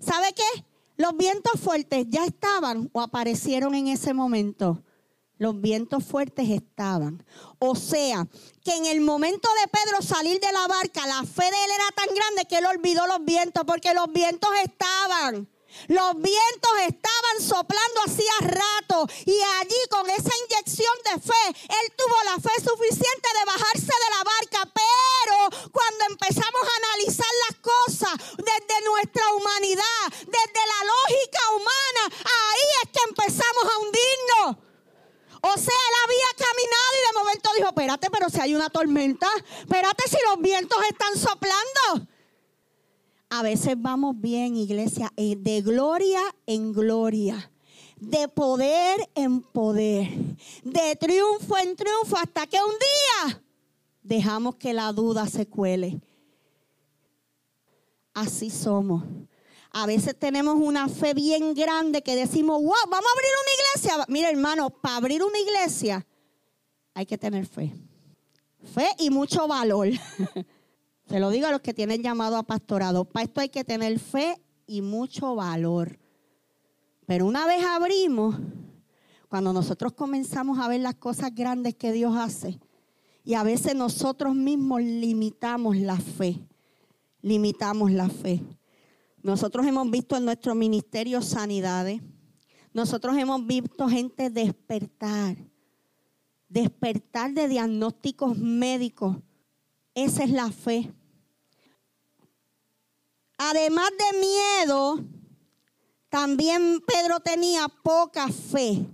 ¿Sabe 0.00 0.32
qué? 0.32 0.64
Los 0.96 1.16
vientos 1.16 1.60
fuertes 1.60 2.06
ya 2.08 2.24
estaban 2.24 2.88
o 2.92 3.00
aparecieron 3.00 3.74
en 3.74 3.88
ese 3.88 4.14
momento. 4.14 4.82
Los 5.38 5.60
vientos 5.60 6.04
fuertes 6.04 6.48
estaban. 6.48 7.24
O 7.58 7.74
sea, 7.74 8.26
que 8.62 8.76
en 8.76 8.86
el 8.86 9.00
momento 9.00 9.48
de 9.62 9.68
Pedro 9.68 10.02
salir 10.02 10.38
de 10.38 10.52
la 10.52 10.68
barca, 10.68 11.06
la 11.06 11.24
fe 11.24 11.42
de 11.42 11.48
él 11.48 11.70
era 11.74 12.06
tan 12.06 12.14
grande 12.14 12.44
que 12.48 12.58
él 12.58 12.66
olvidó 12.66 13.06
los 13.08 13.24
vientos, 13.24 13.64
porque 13.66 13.92
los 13.92 14.12
vientos 14.12 14.50
estaban. 14.62 15.48
Los 15.88 16.14
vientos 16.14 16.72
estaban 16.86 17.36
soplando 17.40 18.00
hacía 18.06 18.32
rato 18.40 19.06
y 19.26 19.40
allí 19.60 19.80
con 19.90 20.08
esa 20.10 20.30
inyección 20.46 20.94
de 21.04 21.20
fe, 21.20 21.44
él 21.48 21.92
tuvo 21.96 22.16
la 22.24 22.36
fe 22.36 22.54
suficiente 22.62 23.28
de 23.38 23.44
bajarse 23.44 23.92
de 23.92 24.10
la 24.16 24.24
barca. 24.24 24.72
Pero 24.72 25.70
cuando 25.72 26.04
empezamos 26.10 26.62
a 26.62 26.76
analizar 26.86 27.32
las 27.48 27.58
cosas 27.60 28.14
desde 28.38 28.84
nuestra 28.86 29.28
humanidad, 29.34 30.04
desde 30.10 30.62
la 30.66 30.80
lógica 30.84 31.40
humana, 31.56 32.16
ahí 32.24 32.66
es 32.82 32.90
que 32.90 33.08
empezamos 33.08 33.64
a 33.64 33.78
hundirnos. 33.78 34.64
O 35.46 35.58
sea, 35.58 35.74
él 35.74 35.94
había 36.04 36.46
caminado 36.48 36.92
y 36.94 37.06
de 37.06 37.18
momento 37.18 37.50
dijo, 37.54 37.68
espérate, 37.68 38.10
pero 38.10 38.30
si 38.30 38.40
hay 38.40 38.54
una 38.54 38.70
tormenta, 38.70 39.28
espérate 39.58 40.08
si 40.08 40.16
los 40.26 40.40
vientos 40.40 40.78
están 40.88 41.18
soplando. 41.18 42.13
A 43.36 43.42
veces 43.42 43.74
vamos 43.76 44.20
bien, 44.20 44.56
iglesia, 44.56 45.12
eh, 45.16 45.34
de 45.36 45.60
gloria 45.60 46.20
en 46.46 46.72
gloria, 46.72 47.50
de 47.96 48.28
poder 48.28 49.10
en 49.16 49.40
poder, 49.40 50.08
de 50.62 50.94
triunfo 50.94 51.58
en 51.58 51.74
triunfo, 51.74 52.16
hasta 52.16 52.46
que 52.46 52.58
un 52.58 52.70
día 52.70 53.42
dejamos 54.04 54.54
que 54.54 54.72
la 54.72 54.92
duda 54.92 55.26
se 55.26 55.48
cuele. 55.48 56.00
Así 58.12 58.50
somos. 58.50 59.02
A 59.72 59.84
veces 59.84 60.16
tenemos 60.16 60.54
una 60.54 60.88
fe 60.88 61.12
bien 61.12 61.54
grande 61.54 62.02
que 62.02 62.14
decimos, 62.14 62.62
wow, 62.62 62.72
vamos 62.88 63.10
a 63.10 63.14
abrir 63.16 63.32
una 63.42 63.52
iglesia. 63.56 64.06
Mira, 64.10 64.30
hermano, 64.30 64.70
para 64.70 64.98
abrir 64.98 65.24
una 65.24 65.40
iglesia 65.40 66.06
hay 66.94 67.04
que 67.04 67.18
tener 67.18 67.46
fe. 67.46 67.74
Fe 68.72 68.90
y 69.00 69.10
mucho 69.10 69.48
valor. 69.48 69.88
Se 71.08 71.20
lo 71.20 71.30
digo 71.30 71.46
a 71.46 71.50
los 71.50 71.60
que 71.60 71.74
tienen 71.74 72.02
llamado 72.02 72.36
a 72.36 72.42
pastorado. 72.42 73.04
Para 73.04 73.24
esto 73.24 73.40
hay 73.40 73.50
que 73.50 73.64
tener 73.64 73.98
fe 73.98 74.40
y 74.66 74.80
mucho 74.80 75.34
valor. 75.34 75.98
Pero 77.06 77.26
una 77.26 77.46
vez 77.46 77.62
abrimos, 77.64 78.36
cuando 79.28 79.52
nosotros 79.52 79.92
comenzamos 79.92 80.58
a 80.58 80.68
ver 80.68 80.80
las 80.80 80.94
cosas 80.94 81.34
grandes 81.34 81.74
que 81.74 81.92
Dios 81.92 82.16
hace, 82.16 82.58
y 83.24 83.34
a 83.34 83.42
veces 83.42 83.74
nosotros 83.74 84.34
mismos 84.34 84.82
limitamos 84.82 85.76
la 85.76 85.96
fe, 85.98 86.38
limitamos 87.20 87.90
la 87.90 88.08
fe. 88.08 88.42
Nosotros 89.22 89.66
hemos 89.66 89.90
visto 89.90 90.16
en 90.16 90.24
nuestro 90.24 90.54
ministerio 90.54 91.22
sanidades, 91.22 92.00
nosotros 92.72 93.16
hemos 93.16 93.46
visto 93.46 93.88
gente 93.88 94.30
despertar, 94.30 95.36
despertar 96.48 97.32
de 97.32 97.48
diagnósticos 97.48 98.36
médicos. 98.36 99.16
Esa 99.94 100.24
es 100.24 100.30
la 100.30 100.50
fe. 100.50 100.92
Además 103.38 103.90
de 103.90 104.18
miedo, 104.18 105.04
también 106.08 106.80
Pedro 106.86 107.20
tenía 107.20 107.68
poca 107.68 108.28
fe, 108.28 108.86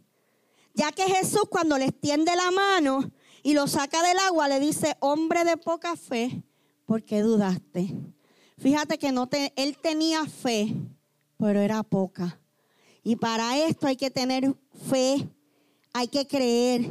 ya 0.74 0.90
que 0.92 1.02
Jesús 1.04 1.42
cuando 1.50 1.76
le 1.76 1.86
extiende 1.86 2.34
la 2.34 2.50
mano 2.50 3.10
y 3.42 3.54
lo 3.54 3.66
saca 3.66 4.02
del 4.02 4.18
agua 4.18 4.48
le 4.48 4.60
dice, 4.60 4.96
hombre 5.00 5.44
de 5.44 5.56
poca 5.56 5.96
fe, 5.96 6.42
¿por 6.86 7.04
qué 7.04 7.20
dudaste? 7.20 7.94
Fíjate 8.58 8.98
que 8.98 9.12
no 9.12 9.26
te, 9.26 9.52
él 9.56 9.78
tenía 9.78 10.26
fe, 10.26 10.74
pero 11.38 11.60
era 11.60 11.82
poca. 11.82 12.38
Y 13.02 13.16
para 13.16 13.56
esto 13.58 13.86
hay 13.86 13.96
que 13.96 14.10
tener 14.10 14.54
fe, 14.88 15.28
hay 15.92 16.08
que 16.08 16.26
creer. 16.26 16.88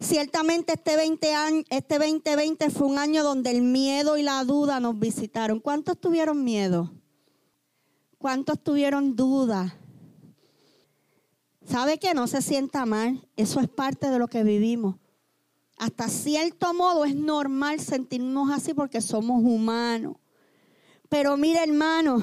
Ciertamente 0.00 0.74
este, 0.74 0.96
20 0.96 1.34
año, 1.34 1.64
este 1.70 1.98
2020 1.98 2.70
fue 2.70 2.86
un 2.88 2.98
año 2.98 3.22
donde 3.22 3.50
el 3.50 3.62
miedo 3.62 4.16
y 4.16 4.22
la 4.22 4.44
duda 4.44 4.80
nos 4.80 4.98
visitaron. 4.98 5.60
¿Cuántos 5.60 6.00
tuvieron 6.00 6.42
miedo? 6.42 6.92
¿Cuántos 8.18 8.62
tuvieron 8.62 9.16
duda? 9.16 9.78
¿Sabe 11.64 11.98
que 11.98 12.14
no 12.14 12.26
se 12.26 12.42
sienta 12.42 12.86
mal? 12.86 13.26
Eso 13.36 13.60
es 13.60 13.68
parte 13.68 14.10
de 14.10 14.18
lo 14.18 14.28
que 14.28 14.42
vivimos. 14.42 14.96
Hasta 15.78 16.08
cierto 16.08 16.74
modo 16.74 17.04
es 17.04 17.14
normal 17.14 17.80
sentirnos 17.80 18.50
así 18.50 18.74
porque 18.74 19.00
somos 19.00 19.42
humanos. 19.42 20.16
Pero 21.08 21.36
mire 21.36 21.62
hermano, 21.62 22.22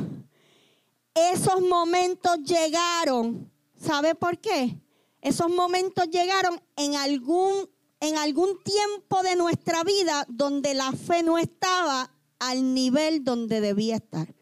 esos 1.13 1.61
momentos 1.61 2.39
llegaron. 2.43 3.51
¿Sabe 3.75 4.15
por 4.15 4.37
qué? 4.37 4.77
Esos 5.21 5.49
momentos 5.49 6.09
llegaron 6.09 6.61
en 6.75 6.95
algún, 6.95 7.69
en 7.99 8.17
algún 8.17 8.61
tiempo 8.63 9.21
de 9.23 9.35
nuestra 9.35 9.83
vida 9.83 10.25
donde 10.29 10.73
la 10.73 10.91
fe 10.91 11.23
no 11.23 11.37
estaba 11.37 12.11
al 12.39 12.73
nivel 12.73 13.23
donde 13.23 13.59
debía 13.61 13.97
estar. 13.97 14.33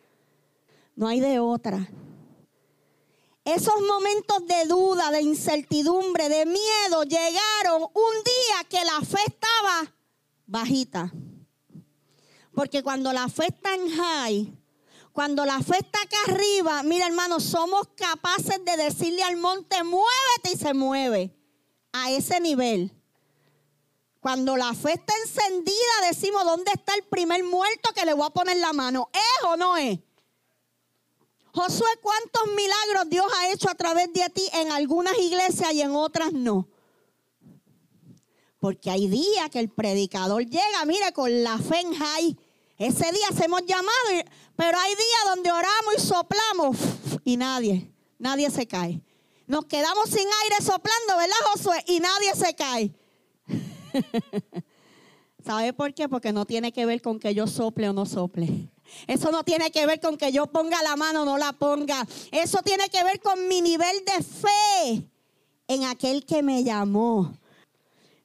No 0.95 1.07
hay 1.07 1.19
de 1.19 1.39
otra. 1.39 1.89
Esos 3.43 3.75
momentos 3.81 4.45
de 4.45 4.65
duda, 4.67 5.09
de 5.09 5.21
incertidumbre, 5.21 6.27
de 6.27 6.45
miedo 6.45 7.03
llegaron 7.03 7.81
un 7.81 8.23
día 8.23 8.63
que 8.69 8.83
la 8.83 8.99
fe 9.05 9.19
estaba 9.25 9.95
bajita. 10.45 11.11
Porque 12.53 12.83
cuando 12.83 13.13
la 13.13 13.29
fe 13.29 13.45
está 13.47 13.73
en 13.75 13.89
high, 13.89 14.57
cuando 15.17 15.45
la 15.45 15.59
fe 15.63 15.77
está 15.79 15.99
acá 15.99 16.15
arriba, 16.27 16.83
mira 16.83 17.07
hermano, 17.07 17.39
somos 17.39 17.87
capaces 17.95 18.63
de 18.63 18.77
decirle 18.77 19.23
al 19.23 19.35
monte, 19.35 19.83
muévete 19.83 20.51
y 20.53 20.55
se 20.55 20.75
mueve 20.75 21.35
a 21.91 22.11
ese 22.11 22.39
nivel. 22.39 22.91
Cuando 24.19 24.55
la 24.55 24.75
fe 24.75 24.93
está 24.93 25.15
encendida, 25.25 25.73
decimos, 26.07 26.43
¿dónde 26.43 26.69
está 26.71 26.93
el 26.93 27.01
primer 27.05 27.43
muerto 27.43 27.89
que 27.95 28.05
le 28.05 28.13
voy 28.13 28.27
a 28.27 28.29
poner 28.29 28.57
la 28.57 28.73
mano? 28.73 29.09
¿Es 29.11 29.45
o 29.47 29.57
no 29.57 29.75
es? 29.75 29.97
Josué, 31.51 31.89
¿cuántos 31.99 32.53
milagros 32.55 33.09
Dios 33.09 33.25
ha 33.39 33.51
hecho 33.51 33.71
a 33.71 33.75
través 33.75 34.13
de 34.13 34.29
ti 34.29 34.47
en 34.53 34.71
algunas 34.71 35.17
iglesias 35.17 35.73
y 35.73 35.81
en 35.81 35.95
otras 35.95 36.31
no? 36.31 36.69
Porque 38.59 38.91
hay 38.91 39.07
días 39.07 39.49
que 39.49 39.57
el 39.57 39.69
predicador 39.69 40.45
llega, 40.45 40.85
mire, 40.85 41.11
con 41.11 41.43
la 41.43 41.57
fe 41.57 41.79
en 41.79 41.95
high 41.95 42.37
ese 42.77 43.11
día 43.11 43.27
hacemos 43.31 43.61
llamado, 43.65 44.29
pero 44.55 44.77
hay 44.77 44.91
días 44.91 45.35
donde 45.35 45.51
oramos 45.51 45.95
y 45.97 46.01
soplamos 46.01 46.77
y 47.23 47.37
nadie, 47.37 47.91
nadie 48.19 48.49
se 48.51 48.67
cae. 48.67 49.01
Nos 49.47 49.65
quedamos 49.65 50.09
sin 50.09 50.27
aire 50.43 50.57
soplando, 50.59 51.17
¿verdad, 51.17 51.35
Josué? 51.53 51.83
Y 51.87 51.99
nadie 51.99 52.35
se 52.35 52.53
cae. 52.53 52.91
¿Sabe 55.45 55.71
por 55.71 55.93
qué? 55.93 56.09
Porque 56.09 56.33
no 56.33 56.45
tiene 56.45 56.73
que 56.73 56.85
ver 56.85 57.01
con 57.01 57.19
que 57.19 57.33
yo 57.33 57.47
sople 57.47 57.87
o 57.89 57.93
no 57.93 58.05
sople. 58.05 58.69
Eso 59.07 59.31
no 59.31 59.43
tiene 59.43 59.71
que 59.71 59.85
ver 59.85 59.99
con 59.99 60.17
que 60.17 60.31
yo 60.31 60.47
ponga 60.47 60.81
la 60.83 60.95
mano 60.97 61.21
o 61.21 61.25
no 61.25 61.37
la 61.37 61.53
ponga. 61.53 62.05
Eso 62.31 62.59
tiene 62.63 62.89
que 62.89 63.03
ver 63.03 63.21
con 63.21 63.47
mi 63.47 63.61
nivel 63.61 64.03
de 64.05 64.23
fe 64.23 65.09
en 65.67 65.85
aquel 65.85 66.25
que 66.25 66.43
me 66.43 66.63
llamó. 66.63 67.33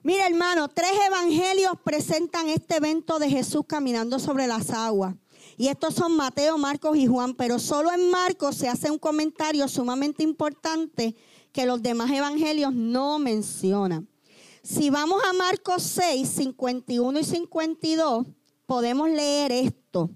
Mira, 0.05 0.27
hermano, 0.27 0.69
tres 0.69 0.91
evangelios 1.07 1.75
presentan 1.85 2.49
este 2.49 2.77
evento 2.77 3.21
de 3.21 3.31
Jesús 3.31 3.63
caminando 3.69 4.19
sobre 4.19 4.49
las 4.49 4.71
aguas. 4.71 5.15
Y 5.57 5.69
estos 5.69 5.95
son 5.95 6.17
Mateo, 6.17 6.59
Marcos 6.59 6.97
y 6.97 7.07
Juan, 7.07 7.35
pero 7.35 7.61
solo 7.61 7.93
en 7.93 8.11
Marcos 8.11 8.57
se 8.57 8.69
hace 8.69 8.91
un 8.91 8.99
comentario 8.99 9.69
sumamente 9.69 10.25
importante 10.25 11.15
que 11.53 11.67
los 11.67 11.83
demás 11.83 12.11
evangelios 12.11 12.75
no 12.75 13.21
mencionan. 13.21 14.09
Si 14.65 14.91
vamos 14.91 15.23
a 15.29 15.33
Marcos 15.35 15.85
6, 15.85 16.29
51 16.29 17.21
y 17.21 17.25
52, 17.25 18.27
podemos 18.67 19.09
leer 19.09 19.53
esto. 19.53 20.11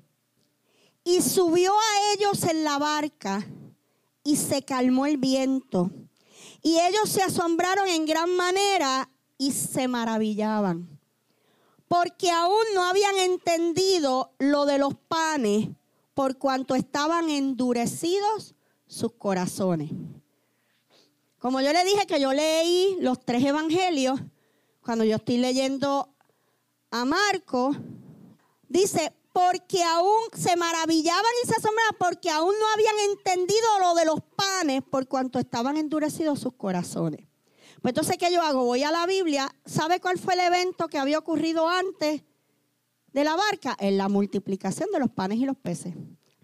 Y 1.05 1.23
subió 1.23 1.73
a 1.73 2.13
ellos 2.15 2.43
en 2.43 2.65
la 2.65 2.79
barca 2.79 3.47
y 4.25 4.35
se 4.35 4.63
calmó 4.63 5.07
el 5.07 5.17
viento. 5.17 5.93
Y 6.61 6.81
ellos 6.81 7.09
se 7.09 7.23
asombraron 7.23 7.87
en 7.87 8.05
gran 8.05 8.35
manera 8.35 9.09
y 9.39 9.53
se 9.53 9.89
maravillaban, 9.89 10.89
porque 11.89 12.31
aún 12.31 12.65
no 12.75 12.85
habían 12.85 13.17
entendido 13.19 14.33
lo 14.39 14.67
de 14.67 14.79
los 14.79 14.95
panes, 14.95 15.69
por 16.15 16.39
cuanto 16.39 16.75
estaban 16.75 17.29
endurecidos 17.29 18.55
sus 18.87 19.13
corazones. 19.13 19.91
Como 21.39 21.61
yo 21.61 21.73
le 21.73 21.85
dije 21.85 22.07
que 22.07 22.21
yo 22.21 22.33
leí 22.33 22.97
los 23.01 23.21
tres 23.21 23.45
evangelios, 23.45 24.19
cuando 24.83 25.05
yo 25.05 25.17
estoy 25.17 25.37
leyendo 25.37 26.09
a 26.91 27.05
Marco, 27.05 27.77
dice, 28.69 29.13
porque 29.33 29.85
aún 29.85 30.23
se 30.33 30.57
maravillaban 30.57 31.31
y 31.45 31.47
se 31.47 31.57
asombraban, 31.57 31.97
porque 31.99 32.31
aún 32.31 32.55
no 32.59 32.67
habían 32.73 33.11
entendido 33.11 33.67
lo 33.81 33.95
de 33.95 34.07
los 34.07 34.21
panes, 34.35 34.83
por 34.83 35.07
cuanto 35.09 35.39
estaban 35.39 35.77
endurecidos 35.77 36.41
sus 36.41 36.55
corazones. 36.55 37.27
Pues 37.83 37.93
entonces, 37.93 38.17
¿qué 38.19 38.33
yo 38.33 38.43
hago? 38.43 38.65
Voy 38.65 38.83
a 38.83 38.91
la 38.91 39.07
Biblia. 39.07 39.55
¿Sabe 39.65 40.01
cuál 40.01 40.19
fue 40.19 40.35
el 40.35 40.41
evento 40.41 40.89
que 40.89 40.99
había 40.99 41.19
ocurrido 41.19 41.69
antes 41.69 42.23
de 43.13 43.25
la 43.25 43.37
barca? 43.37 43.77
En 43.79 43.97
la 43.97 44.09
multiplicación 44.09 44.89
de 44.93 44.99
los 44.99 45.11
panes 45.11 45.39
y 45.39 45.45
los 45.45 45.57
peces. 45.57 45.95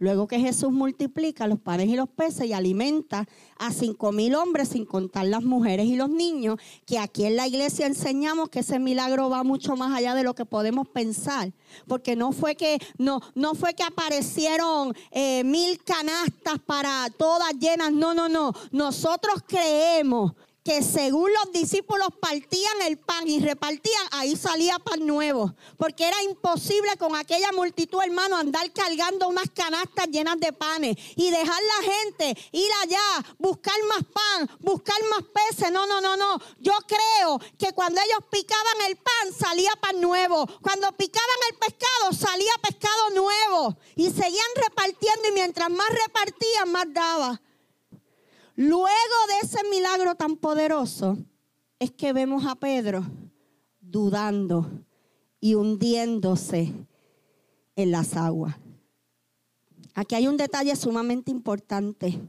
Luego 0.03 0.27
que 0.27 0.41
Jesús 0.41 0.73
multiplica 0.73 1.47
los 1.47 1.61
panes 1.61 1.87
y 1.89 1.95
los 1.95 2.09
peces 2.09 2.47
y 2.47 2.53
alimenta 2.53 3.29
a 3.57 3.73
cinco 3.73 4.11
mil 4.11 4.35
hombres, 4.35 4.71
sin 4.71 4.85
contar 4.85 5.27
las 5.27 5.45
mujeres 5.45 5.87
y 5.87 5.95
los 5.95 6.11
niños, 6.11 6.59
que 6.85 6.99
aquí 6.99 7.25
en 7.25 7.37
la 7.37 7.47
iglesia 7.47 7.87
enseñamos 7.87 8.49
que 8.49 8.61
ese 8.61 8.81
milagro 8.81 9.31
va 9.31 9.45
mucho 9.45 9.77
más 9.77 9.97
allá 9.97 10.17
de 10.17 10.25
lo 10.25 10.35
que 10.35 10.45
podemos 10.45 10.89
pensar. 10.89 11.53
Porque 11.87 12.17
no 12.17 12.33
fue 12.33 12.57
que, 12.57 12.81
no, 12.99 13.21
no 13.37 13.55
fue 13.55 13.75
que 13.75 13.85
aparecieron 13.85 14.93
eh, 15.13 15.45
mil 15.45 15.81
canastas 15.85 16.59
para 16.67 17.07
todas 17.17 17.53
llenas. 17.55 17.93
No, 17.93 18.13
no, 18.13 18.29
no. 18.29 18.53
Nosotros 18.73 19.45
creemos 19.47 20.33
que 20.65 20.83
según 20.83 21.31
los 21.33 21.53
discípulos 21.53 22.09
partían 22.21 22.83
el 22.83 22.99
pan 22.99 23.27
y 23.27 23.41
repartían, 23.41 24.07
ahí 24.13 24.37
salía 24.37 24.79
pan 24.79 25.05
nuevo. 25.05 25.55
Porque 25.77 26.07
era 26.07 26.23
imposible 26.23 26.97
con 26.99 27.17
aquella 27.17 27.51
multitud, 27.53 28.01
hermano, 28.03 28.37
andar 28.37 28.73
cargando 28.73 29.29
unas 29.29 29.51
canastas 29.51 30.07
llenas 30.09 30.39
de 30.39 30.53
panes 30.53 30.97
y 31.17 31.31
dejar 31.31 31.61
la 31.63 31.93
gente 31.93 32.49
ir 32.53 32.71
allá, 32.83 33.35
buscar 33.39 33.75
más 33.89 34.05
pan, 34.05 34.51
buscar 34.61 34.97
más 35.11 35.25
peces. 35.33 35.73
No, 35.73 35.87
no, 35.87 36.01
no, 36.01 36.17
no. 36.17 36.39
Yo 36.61 36.75
creo 36.87 37.41
que 37.59 37.73
cuando 37.73 38.01
ellos 38.01 38.21
picaban 38.31 38.83
el 38.89 38.97
pan, 38.97 39.33
salía 39.37 39.73
pan 39.81 40.01
nuevo. 40.01 40.47
Cuando 40.63 40.93
picaban 40.93 41.39
el 41.51 41.59
pescado, 41.59 42.13
salía 42.13 42.53
pescado 42.63 43.11
nuevo. 43.11 43.77
Y 43.97 44.11
seguían 44.11 44.51
repartiendo 44.57 45.29
y 45.29 45.33
mientras 45.33 45.71
más 45.71 45.89
repartían, 45.89 46.71
más 46.71 46.87
daba. 46.93 47.41
Luego 48.57 48.87
de 49.29 49.47
ese 49.47 49.59
milagro 49.71 50.15
tan 50.15 50.37
poderoso, 50.37 51.19
es 51.79 51.91
que 51.91 52.13
vemos 52.13 52.47
a 52.47 52.55
Pedro 52.55 53.05
dudando 53.81 54.71
y 55.41 55.55
hundiéndose 55.55 56.73
en 57.75 57.91
las 57.91 58.17
aguas. 58.17 58.55
Aquí 59.95 60.15
hay 60.15 60.29
un 60.29 60.37
detalle 60.37 60.75
sumamente 60.77 61.31
importante. 61.31 62.21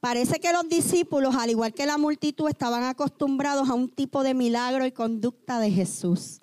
Parece 0.00 0.38
que 0.38 0.52
los 0.52 0.68
discípulos, 0.68 1.34
al 1.34 1.50
igual 1.50 1.72
que 1.72 1.86
la 1.86 1.98
multitud, 1.98 2.48
estaban 2.48 2.84
acostumbrados 2.84 3.68
a 3.68 3.74
un 3.74 3.88
tipo 3.88 4.22
de 4.22 4.34
milagro 4.34 4.84
y 4.86 4.92
conducta 4.92 5.58
de 5.58 5.70
Jesús. 5.70 6.40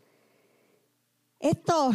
Esto, 1.40 1.92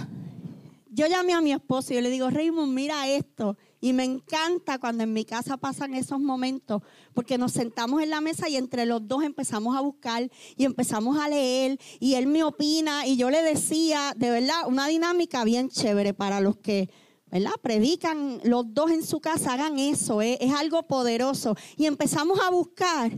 yo 0.90 1.06
llamé 1.06 1.32
a 1.32 1.40
mi 1.40 1.52
esposo 1.52 1.92
y 1.92 1.96
yo 1.96 2.00
le 2.02 2.10
digo, 2.10 2.30
Raymond, 2.30 2.72
mira 2.72 3.08
esto. 3.08 3.56
Y 3.80 3.92
me 3.92 4.04
encanta 4.04 4.78
cuando 4.78 5.04
en 5.04 5.12
mi 5.12 5.24
casa 5.24 5.56
pasan 5.56 5.94
esos 5.94 6.18
momentos, 6.18 6.82
porque 7.14 7.38
nos 7.38 7.52
sentamos 7.52 8.02
en 8.02 8.10
la 8.10 8.20
mesa 8.20 8.48
y 8.48 8.56
entre 8.56 8.86
los 8.86 9.06
dos 9.06 9.22
empezamos 9.22 9.76
a 9.76 9.80
buscar 9.80 10.28
y 10.56 10.64
empezamos 10.64 11.18
a 11.18 11.28
leer 11.28 11.78
y 12.00 12.14
él 12.14 12.26
me 12.26 12.42
opina 12.42 13.06
y 13.06 13.16
yo 13.16 13.30
le 13.30 13.42
decía, 13.42 14.14
de 14.16 14.30
verdad, 14.30 14.66
una 14.66 14.88
dinámica 14.88 15.44
bien 15.44 15.68
chévere 15.68 16.14
para 16.14 16.40
los 16.40 16.56
que 16.56 16.90
¿verdad? 17.30 17.52
Predican 17.62 18.40
los 18.44 18.72
dos 18.72 18.90
en 18.90 19.04
su 19.04 19.20
casa, 19.20 19.52
hagan 19.52 19.78
eso, 19.78 20.22
¿eh? 20.22 20.38
es 20.40 20.52
algo 20.54 20.84
poderoso. 20.84 21.56
Y 21.76 21.86
empezamos 21.86 22.40
a 22.40 22.50
buscar. 22.50 23.12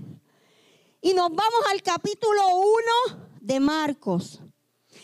Y 1.00 1.14
nos 1.14 1.28
vamos 1.28 1.64
al 1.72 1.82
capítulo 1.82 2.42
1 3.12 3.20
de 3.40 3.60
Marcos. 3.60 4.42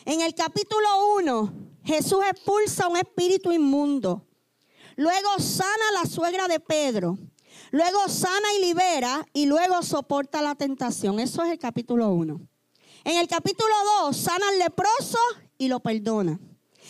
En 0.04 0.20
el 0.20 0.34
capítulo 0.34 0.88
1, 1.18 1.52
Jesús 1.84 2.18
expulsa 2.28 2.88
un 2.88 2.96
espíritu 2.96 3.52
inmundo. 3.52 4.25
Luego 4.96 5.38
sana 5.38 5.92
la 5.92 6.08
suegra 6.08 6.48
de 6.48 6.58
Pedro. 6.58 7.18
Luego 7.70 8.08
sana 8.08 8.54
y 8.56 8.64
libera 8.64 9.26
y 9.34 9.44
luego 9.44 9.82
soporta 9.82 10.40
la 10.40 10.54
tentación. 10.54 11.20
Eso 11.20 11.42
es 11.44 11.52
el 11.52 11.58
capítulo 11.58 12.08
1. 12.10 12.40
En 13.04 13.16
el 13.18 13.28
capítulo 13.28 13.74
2, 14.02 14.16
sana 14.16 14.48
al 14.48 14.58
leproso 14.58 15.18
y 15.58 15.68
lo 15.68 15.80
perdona. 15.80 16.40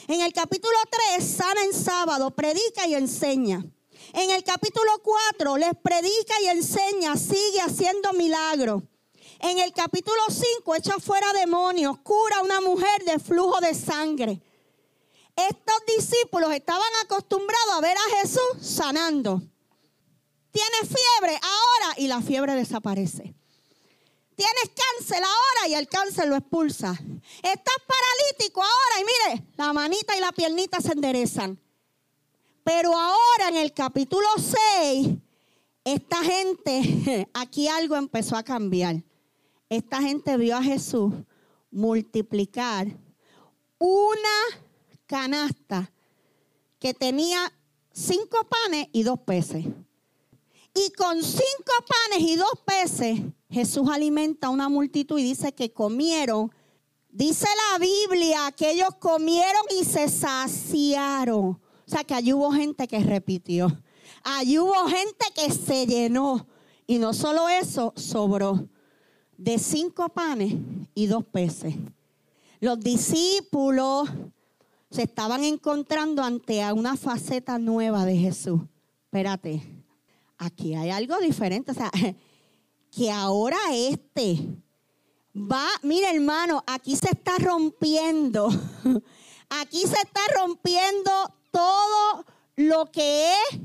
En 0.07 0.21
el 0.21 0.33
capítulo 0.33 0.77
3, 1.17 1.27
sana 1.27 1.65
en 1.65 1.73
sábado, 1.73 2.31
predica 2.31 2.87
y 2.87 2.95
enseña. 2.95 3.65
En 4.13 4.31
el 4.31 4.45
capítulo 4.45 4.91
4, 5.03 5.57
les 5.57 5.75
predica 5.83 6.35
y 6.43 6.47
enseña, 6.47 7.17
sigue 7.17 7.61
haciendo 7.61 8.13
milagros. 8.13 8.83
En 9.41 9.59
el 9.59 9.73
capítulo 9.73 10.23
5, 10.31 10.75
echa 10.77 10.99
fuera 11.01 11.33
demonios, 11.33 11.99
cura 11.99 12.37
a 12.39 12.43
una 12.43 12.61
mujer 12.61 13.05
de 13.05 13.19
flujo 13.19 13.61
de 13.61 13.75
sangre. 13.75 14.41
Estos 15.37 15.77
discípulos 15.87 16.53
estaban 16.53 16.89
acostumbrados 17.05 17.75
a 17.75 17.81
ver 17.81 17.97
a 17.97 18.19
Jesús 18.21 18.43
sanando. 18.61 19.43
Tiene 20.51 20.79
fiebre 20.81 21.39
ahora 21.43 21.95
y 21.99 22.09
la 22.09 22.23
fiebre 22.23 22.55
desaparece. 22.55 23.35
Tienes 24.35 24.71
cáncer 24.75 25.23
ahora 25.23 25.69
y 25.69 25.75
el 25.75 25.89
cáncer 25.89 26.29
lo 26.29 26.37
expulsa. 26.37 26.93
Estás 27.43 27.77
paralítico 27.87 28.63
ahora 28.63 29.01
y 29.01 29.05
mire, 29.05 29.47
la 29.57 29.73
manita 29.75 30.17
y 30.17 30.21
la 30.21 30.33
piernita 30.33 30.81
se 30.81 30.93
enderezan. 30.93 31.61
Pero 32.65 32.97
ahora 32.97 33.49
en 33.49 33.57
el 33.57 33.73
capítulo 33.73 34.27
6, 34.81 35.09
esta 35.85 36.17
gente, 36.25 37.29
aquí 37.35 37.69
algo 37.69 37.97
empezó 37.97 38.37
a 38.37 38.43
cambiar. 38.43 39.03
Esta 39.69 40.01
gente 40.01 40.37
vio 40.37 40.57
a 40.57 40.63
Jesús 40.63 41.13
multiplicar 41.71 42.89
una 43.79 44.66
canasta 45.07 45.91
que 46.79 46.95
tenía 46.95 47.53
cinco 47.93 48.39
panes 48.49 48.89
y 48.93 49.03
dos 49.03 49.21
peces. 49.21 49.65
Y 50.75 50.91
con 50.91 51.23
cinco 51.23 51.73
panes 51.89 52.29
y 52.29 52.37
dos 52.37 52.53
peces, 52.67 53.21
Jesús 53.49 53.89
alimenta 53.91 54.49
a 54.49 54.51
una 54.51 54.69
multitud 54.69 55.19
y 55.19 55.25
dice 55.25 55.53
que 55.55 55.73
comieron. 55.73 56.53
Dice 57.09 57.47
la 57.73 57.79
Biblia 57.79 58.53
que 58.55 58.73
ellos 58.73 58.91
comieron 59.01 59.63
y 59.81 59.85
se 59.85 60.09
saciaron. 60.09 61.45
O 61.47 61.61
sea 61.87 62.05
que 62.05 62.15
allí 62.15 62.35
hubo 62.35 62.53
gente 62.53 62.87
que 62.87 63.01
repitió. 63.01 63.75
Allí 64.23 64.59
hubo 64.59 64.87
gente 64.87 65.25
que 65.35 65.51
se 65.51 65.87
llenó. 65.87 66.47
Y 66.87 66.99
no 66.99 67.15
solo 67.15 67.49
eso, 67.49 67.95
sobró 67.97 68.69
de 69.39 69.59
cinco 69.59 70.09
panes 70.11 70.55
y 70.95 71.07
dos 71.07 71.25
peces. 71.25 71.75
Los 72.61 72.81
discípulos 72.81 74.09
se 74.91 75.03
estaban 75.03 75.45
encontrando 75.45 76.23
ante 76.23 76.63
una 76.73 76.97
faceta 76.97 77.59
nueva 77.59 78.05
de 78.05 78.17
Jesús. 78.17 78.61
Espérate, 79.05 79.63
aquí 80.39 80.75
hay 80.75 80.91
algo 80.91 81.19
diferente. 81.19 81.73
O 81.73 81.75
sea, 81.75 81.91
que 82.91 83.11
ahora 83.11 83.59
este 83.73 84.39
va, 85.35 85.67
mira 85.83 86.11
hermano, 86.11 86.63
aquí 86.67 86.97
se 86.97 87.11
está 87.11 87.37
rompiendo. 87.39 88.49
Aquí 89.49 89.83
se 89.83 89.95
está 89.95 90.21
rompiendo 90.41 91.11
todo 91.53 92.25
lo 92.57 92.91
que 92.91 93.33
es 93.33 93.61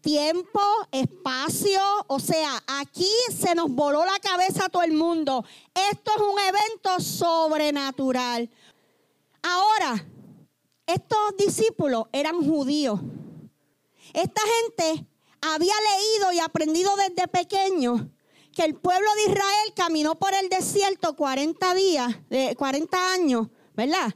tiempo, 0.00 0.60
espacio, 0.90 1.80
o 2.08 2.18
sea, 2.18 2.62
aquí 2.66 3.08
se 3.32 3.54
nos 3.54 3.70
voló 3.70 4.04
la 4.04 4.18
cabeza 4.18 4.66
a 4.66 4.68
todo 4.68 4.82
el 4.82 4.92
mundo. 4.92 5.44
Esto 5.92 6.10
es 6.16 6.20
un 6.20 6.38
evento 6.40 7.00
sobrenatural. 7.00 8.50
Ahora, 9.42 10.04
estos 10.86 11.36
discípulos 11.38 12.04
eran 12.12 12.44
judíos. 12.44 13.00
Esta 14.12 14.42
gente 14.60 15.06
había 15.40 15.74
leído 15.92 16.32
y 16.32 16.40
aprendido 16.40 16.90
desde 16.96 17.28
pequeño 17.28 18.10
que 18.54 18.64
el 18.64 18.76
pueblo 18.76 19.08
de 19.16 19.32
Israel 19.32 19.74
caminó 19.74 20.14
por 20.18 20.32
el 20.34 20.48
desierto 20.48 21.16
40 21.16 21.74
días, 21.74 22.16
40 22.56 23.12
años, 23.12 23.48
¿verdad? 23.74 24.14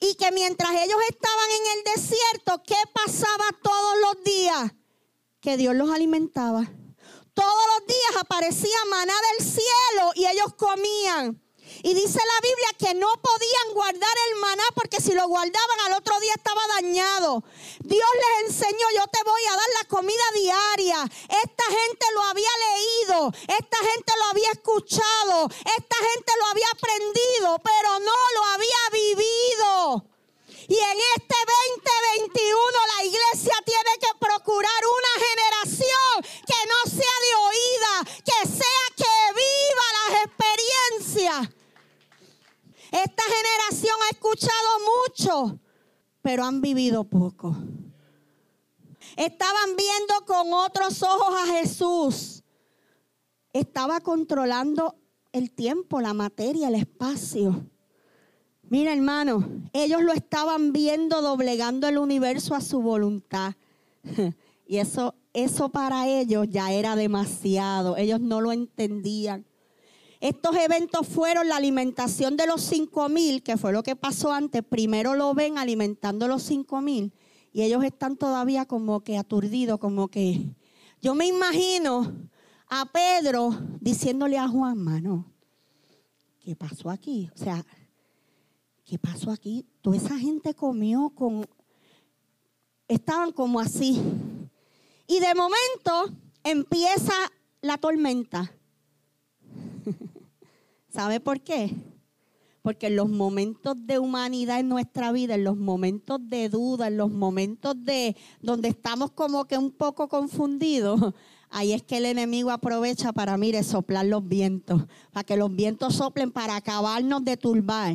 Y 0.00 0.14
que 0.14 0.32
mientras 0.32 0.70
ellos 0.70 0.98
estaban 1.08 1.50
en 1.50 1.78
el 1.78 1.94
desierto, 1.94 2.62
¿qué 2.66 2.76
pasaba 2.92 3.44
todos 3.62 3.94
los 4.02 4.24
días? 4.24 4.72
Que 5.40 5.56
Dios 5.56 5.74
los 5.74 5.90
alimentaba. 5.90 6.64
Todos 7.34 7.64
los 7.76 7.86
días 7.86 8.16
aparecía 8.20 8.76
maná 8.90 9.14
del 9.38 9.46
cielo 9.46 10.12
y 10.16 10.26
ellos 10.26 10.54
comían. 10.56 11.40
Y 11.82 11.94
dice 11.94 12.18
la 12.18 12.40
Biblia 12.40 12.68
que 12.78 12.94
no 12.94 13.08
podían 13.22 13.74
guardar 13.74 14.16
el 14.28 14.36
maná 14.40 14.64
porque 14.74 15.00
si 15.00 15.12
lo 15.12 15.26
guardaban 15.28 15.80
al 15.86 15.92
otro 15.94 16.18
día 16.20 16.32
estaba 16.34 16.60
dañado. 16.80 17.44
Dios 17.80 18.08
les 18.14 18.50
enseñó, 18.50 18.86
yo 18.96 19.06
te 19.06 19.22
voy 19.24 19.42
a 19.46 19.56
dar 19.56 19.68
la 19.80 19.88
comida 19.88 20.24
diaria. 20.34 21.04
Esta 21.28 21.64
gente 21.64 22.06
lo 22.14 22.22
había 22.22 22.50
leído, 22.68 23.32
esta 23.46 23.78
gente 23.78 24.12
lo 24.18 24.24
había 24.26 24.50
escuchado, 24.52 25.48
esta 25.50 25.96
gente 25.96 26.32
lo 26.38 26.46
había 26.46 26.68
aprendido, 26.72 27.58
pero 27.62 28.00
no 28.00 28.18
lo 28.34 28.44
había 28.44 28.82
vivido. 28.92 30.04
Y 30.70 30.76
en 30.76 30.98
este 31.16 31.36
2021 32.34 32.62
la 32.98 33.04
iglesia 33.04 33.54
tiene 33.64 33.98
que 34.00 34.18
procurar 34.18 34.82
una 34.84 35.17
Esta 42.90 43.22
generación 43.22 43.94
ha 44.06 44.14
escuchado 44.14 44.68
mucho, 45.06 45.60
pero 46.22 46.44
han 46.44 46.60
vivido 46.60 47.04
poco. 47.04 47.56
Estaban 49.16 49.76
viendo 49.76 50.26
con 50.26 50.52
otros 50.52 51.02
ojos 51.02 51.34
a 51.42 51.46
Jesús. 51.58 52.42
Estaba 53.52 54.00
controlando 54.00 54.96
el 55.32 55.50
tiempo, 55.50 56.00
la 56.00 56.14
materia, 56.14 56.68
el 56.68 56.76
espacio. 56.76 57.66
Mira, 58.70 58.92
hermano, 58.92 59.48
ellos 59.72 60.02
lo 60.02 60.12
estaban 60.12 60.72
viendo 60.72 61.22
doblegando 61.22 61.88
el 61.88 61.98
universo 61.98 62.54
a 62.54 62.60
su 62.60 62.80
voluntad. 62.80 63.54
Y 64.70 64.76
eso, 64.76 65.14
eso 65.32 65.70
para 65.70 66.06
ellos 66.06 66.46
ya 66.50 66.70
era 66.72 66.94
demasiado. 66.94 67.96
Ellos 67.96 68.20
no 68.20 68.42
lo 68.42 68.52
entendían. 68.52 69.46
Estos 70.20 70.56
eventos 70.56 71.06
fueron 71.06 71.48
la 71.48 71.56
alimentación 71.56 72.36
de 72.36 72.46
los 72.48 72.62
cinco 72.62 73.08
mil, 73.08 73.42
que 73.42 73.56
fue 73.56 73.72
lo 73.72 73.84
que 73.84 73.94
pasó 73.94 74.32
antes. 74.32 74.64
Primero 74.64 75.14
lo 75.14 75.32
ven 75.32 75.58
alimentando 75.58 76.26
los 76.26 76.42
cinco 76.42 76.80
mil 76.80 77.12
y 77.52 77.62
ellos 77.62 77.84
están 77.84 78.16
todavía 78.16 78.66
como 78.66 79.00
que 79.00 79.16
aturdidos, 79.16 79.78
como 79.78 80.08
que... 80.08 80.54
Yo 81.00 81.14
me 81.14 81.26
imagino 81.26 82.12
a 82.68 82.86
Pedro 82.86 83.50
diciéndole 83.80 84.36
a 84.36 84.48
Juan, 84.48 84.78
mano, 84.78 85.32
¿qué 86.40 86.56
pasó 86.56 86.90
aquí? 86.90 87.30
O 87.32 87.38
sea, 87.38 87.64
¿qué 88.84 88.98
pasó 88.98 89.30
aquí? 89.30 89.64
Toda 89.80 89.96
esa 89.96 90.18
gente 90.18 90.54
comió 90.54 91.10
con... 91.10 91.46
Estaban 92.88 93.30
como 93.30 93.60
así. 93.60 94.02
Y 95.06 95.20
de 95.20 95.34
momento 95.34 96.18
empieza 96.42 97.12
la 97.60 97.78
tormenta. 97.78 98.52
¿Sabe 100.88 101.20
por 101.20 101.40
qué? 101.40 101.74
Porque 102.62 102.88
en 102.88 102.96
los 102.96 103.08
momentos 103.08 103.76
de 103.86 103.98
humanidad 103.98 104.60
en 104.60 104.68
nuestra 104.68 105.12
vida, 105.12 105.34
en 105.34 105.44
los 105.44 105.56
momentos 105.56 106.18
de 106.28 106.48
duda, 106.48 106.88
en 106.88 106.96
los 106.96 107.10
momentos 107.10 107.74
de 107.84 108.16
donde 108.40 108.68
estamos 108.68 109.12
como 109.12 109.46
que 109.46 109.56
un 109.56 109.70
poco 109.70 110.08
confundidos, 110.08 111.14
ahí 111.50 111.72
es 111.72 111.82
que 111.82 111.98
el 111.98 112.06
enemigo 112.06 112.50
aprovecha 112.50 113.12
para, 113.12 113.36
mire, 113.36 113.62
soplar 113.62 114.06
los 114.06 114.26
vientos, 114.26 114.82
para 115.12 115.24
que 115.24 115.36
los 115.36 115.54
vientos 115.54 115.94
soplen 115.94 116.30
para 116.30 116.56
acabarnos 116.56 117.24
de 117.24 117.36
turbar. 117.36 117.94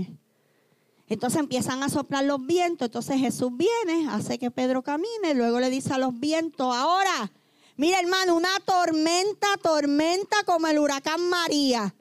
Entonces 1.07 1.39
empiezan 1.39 1.83
a 1.83 1.89
soplar 1.89 2.23
los 2.23 2.43
vientos, 2.45 2.87
entonces 2.87 3.19
Jesús 3.19 3.51
viene, 3.55 4.09
hace 4.09 4.39
que 4.39 4.49
Pedro 4.49 4.81
camine, 4.81 5.35
luego 5.35 5.59
le 5.59 5.69
dice 5.69 5.93
a 5.93 5.97
los 5.97 6.17
vientos, 6.19 6.73
ahora 6.73 7.31
Mira, 7.75 7.99
hermano, 7.99 8.35
una 8.35 8.59
tormenta, 8.65 9.47
tormenta 9.61 10.43
como 10.45 10.67
el 10.67 10.79
huracán 10.79 11.27
María. 11.29 11.93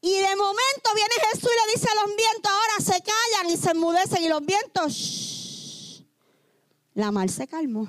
Y 0.00 0.12
de 0.12 0.36
momento 0.36 0.90
viene 0.94 1.14
Jesús 1.32 1.50
y 1.50 1.66
le 1.66 1.72
dice 1.74 1.88
a 1.90 2.06
los 2.06 2.16
vientos, 2.16 2.52
ahora 2.52 2.78
se 2.78 3.02
callan 3.02 3.52
y 3.52 3.56
se 3.56 3.70
enmudecen. 3.72 4.22
Y 4.22 4.28
los 4.28 4.44
vientos, 4.44 6.04
la 6.94 7.10
mar 7.10 7.28
se 7.28 7.46
calmó. 7.46 7.88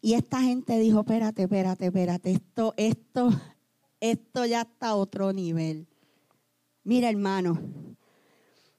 Y 0.00 0.14
esta 0.14 0.40
gente 0.40 0.78
dijo, 0.78 1.00
espérate, 1.00 1.42
espérate, 1.42 1.86
espérate, 1.86 2.30
esto, 2.32 2.72
esto, 2.76 3.30
esto 4.00 4.46
ya 4.46 4.62
está 4.62 4.88
a 4.88 4.94
otro 4.94 5.32
nivel. 5.32 5.86
Mira, 6.84 7.10
hermano, 7.10 7.60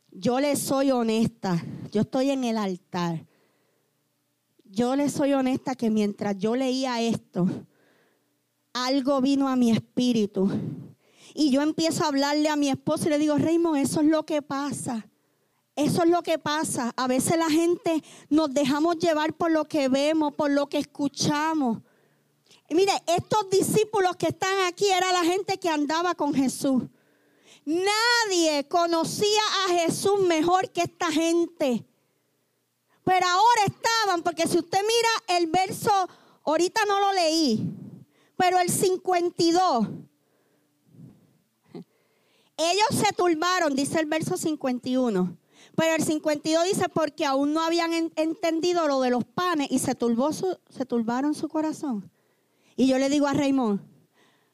yo 0.09 0.39
le 0.39 0.55
soy 0.55 0.91
honesta, 0.91 1.63
yo 1.91 2.01
estoy 2.01 2.31
en 2.31 2.43
el 2.43 2.57
altar. 2.57 3.25
Yo 4.73 4.95
le 4.95 5.09
soy 5.09 5.33
honesta 5.33 5.75
que 5.75 5.89
mientras 5.89 6.37
yo 6.37 6.55
leía 6.55 7.01
esto, 7.01 7.45
algo 8.71 9.19
vino 9.19 9.49
a 9.49 9.57
mi 9.57 9.69
espíritu. 9.69 10.49
Y 11.33 11.51
yo 11.51 11.61
empiezo 11.61 12.05
a 12.05 12.07
hablarle 12.07 12.47
a 12.47 12.55
mi 12.55 12.69
esposo 12.69 13.07
y 13.07 13.09
le 13.09 13.19
digo, 13.19 13.37
Raymond, 13.37 13.81
eso 13.81 13.99
es 13.99 14.07
lo 14.07 14.25
que 14.25 14.41
pasa. 14.41 15.09
Eso 15.75 16.03
es 16.03 16.09
lo 16.09 16.23
que 16.23 16.39
pasa. 16.39 16.93
A 16.95 17.07
veces 17.07 17.37
la 17.37 17.49
gente 17.49 18.01
nos 18.29 18.53
dejamos 18.53 18.97
llevar 18.97 19.33
por 19.33 19.51
lo 19.51 19.65
que 19.65 19.89
vemos, 19.89 20.33
por 20.35 20.49
lo 20.49 20.69
que 20.69 20.77
escuchamos. 20.77 21.79
mire, 22.69 22.93
estos 23.07 23.49
discípulos 23.49 24.15
que 24.15 24.27
están 24.27 24.67
aquí 24.67 24.85
era 24.85 25.11
la 25.11 25.25
gente 25.25 25.57
que 25.57 25.67
andaba 25.67 26.15
con 26.15 26.33
Jesús. 26.33 26.83
Nadie 27.65 28.69
conocía 28.69 29.41
a 29.67 29.73
Jesús 29.73 30.21
mejor 30.21 30.69
que 30.71 30.83
esta 30.83 31.11
gente. 31.11 31.85
Pero 33.03 33.25
ahora 33.27 33.61
estaban, 33.65 34.23
porque 34.23 34.47
si 34.47 34.57
usted 34.57 34.79
mira 34.79 35.39
el 35.39 35.47
verso, 35.47 35.91
ahorita 36.43 36.81
no 36.87 36.99
lo 36.99 37.13
leí, 37.13 37.67
pero 38.37 38.59
el 38.59 38.69
52. 38.69 39.87
Ellos 42.57 42.87
se 42.91 43.11
turbaron, 43.13 43.75
dice 43.75 43.99
el 43.99 44.05
verso 44.05 44.37
51. 44.37 45.37
Pero 45.75 45.95
el 45.95 46.03
52 46.03 46.65
dice, 46.65 46.89
porque 46.89 47.25
aún 47.25 47.53
no 47.53 47.61
habían 47.61 47.91
entendido 48.15 48.87
lo 48.87 49.01
de 49.01 49.09
los 49.09 49.23
panes 49.23 49.67
y 49.71 49.79
se, 49.79 49.95
turbó 49.95 50.31
su, 50.33 50.57
se 50.69 50.85
turbaron 50.85 51.33
su 51.33 51.49
corazón. 51.49 52.11
Y 52.75 52.87
yo 52.87 52.97
le 52.97 53.09
digo 53.09 53.27
a 53.27 53.33
Raymond, 53.33 53.81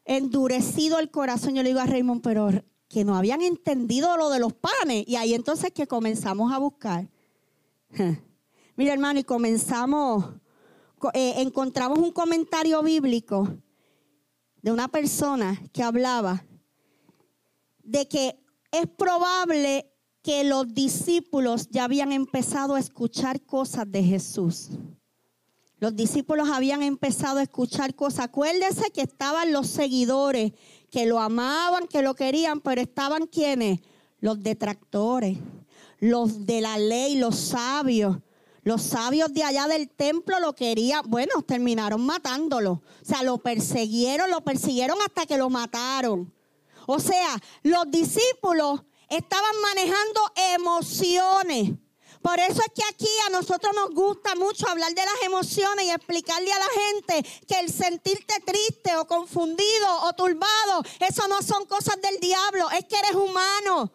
endurecido 0.06 1.00
el 1.00 1.12
corazón, 1.12 1.56
yo 1.56 1.64
le 1.64 1.70
digo 1.70 1.82
a 1.82 1.86
Raymond, 1.86 2.22
pero 2.22 2.50
que 2.88 3.04
no 3.04 3.16
habían 3.16 3.42
entendido 3.42 4.16
lo 4.16 4.30
de 4.30 4.40
los 4.40 4.54
panes. 4.54 5.06
Y 5.08 5.16
ahí 5.16 5.34
entonces 5.34 5.72
que 5.72 5.88
comenzamos 5.88 6.54
a 6.54 6.60
buscar. 6.60 7.10
Mira 8.78 8.94
hermano, 8.94 9.20
y 9.20 9.24
comenzamos, 9.24 10.24
eh, 11.16 11.34
encontramos 11.38 11.98
un 11.98 12.12
comentario 12.12 12.84
bíblico 12.84 13.58
de 14.62 14.72
una 14.72 14.88
persona 14.88 15.60
que 15.74 15.82
hablaba 15.82 16.46
de 17.80 18.08
que 18.08 18.40
es 18.72 18.86
probable 18.86 19.92
que 20.22 20.44
los 20.44 20.72
discípulos 20.76 21.70
ya 21.72 21.86
habían 21.86 22.12
empezado 22.12 22.76
a 22.76 22.80
escuchar 22.80 23.42
cosas 23.42 23.92
de 23.92 24.04
Jesús. 24.04 24.70
Los 25.80 25.96
discípulos 25.96 26.48
habían 26.50 26.84
empezado 26.84 27.40
a 27.40 27.44
escuchar 27.44 27.96
cosas. 27.96 28.26
Acuérdese 28.26 28.92
que 28.92 29.02
estaban 29.02 29.54
los 29.54 29.66
seguidores 29.66 30.52
que 30.92 31.08
lo 31.08 31.20
amaban, 31.20 31.88
que 31.88 32.04
lo 32.04 32.14
querían, 32.14 32.62
pero 32.62 32.80
estaban 32.80 33.26
quienes? 33.26 33.80
Los 34.20 34.44
detractores, 34.44 35.40
los 36.00 36.46
de 36.46 36.62
la 36.62 36.78
ley, 36.78 37.16
los 37.16 37.38
sabios. 37.38 38.18
Los 38.68 38.84
sabios 38.84 39.34
de 39.34 39.46
allá 39.46 39.66
del 39.68 39.88
templo 39.88 40.42
lo 40.42 40.54
querían, 40.54 41.02
bueno, 41.08 41.42
terminaron 41.42 42.06
matándolo. 42.06 42.72
O 43.02 43.06
sea, 43.06 43.24
lo 43.24 43.38
persiguieron, 43.38 44.30
lo 44.30 44.42
persiguieron 44.42 44.98
hasta 45.06 45.26
que 45.26 45.38
lo 45.38 45.50
mataron. 45.50 46.34
O 46.86 47.00
sea, 47.00 47.42
los 47.64 47.90
discípulos 47.90 48.82
estaban 49.08 49.56
manejando 49.62 50.20
emociones. 50.54 51.72
Por 52.22 52.38
eso 52.40 52.60
es 52.60 52.74
que 52.76 52.84
aquí 52.90 53.08
a 53.28 53.30
nosotros 53.30 53.74
nos 53.74 53.92
gusta 53.92 54.36
mucho 54.36 54.68
hablar 54.68 54.94
de 54.94 55.06
las 55.06 55.24
emociones 55.24 55.86
y 55.86 55.92
explicarle 55.92 56.52
a 56.52 56.60
la 56.60 56.66
gente 56.66 57.30
que 57.48 57.62
el 57.62 57.72
sentirte 57.72 58.34
triste 58.46 58.98
o 58.98 59.08
confundido 59.08 60.02
o 60.02 60.12
turbado, 60.12 60.84
eso 61.00 61.26
no 61.30 61.42
son 61.42 61.66
cosas 61.68 62.02
del 62.02 62.20
diablo, 62.20 62.70
es 62.72 62.84
que 62.84 63.00
eres 63.00 63.16
humano. 63.16 63.94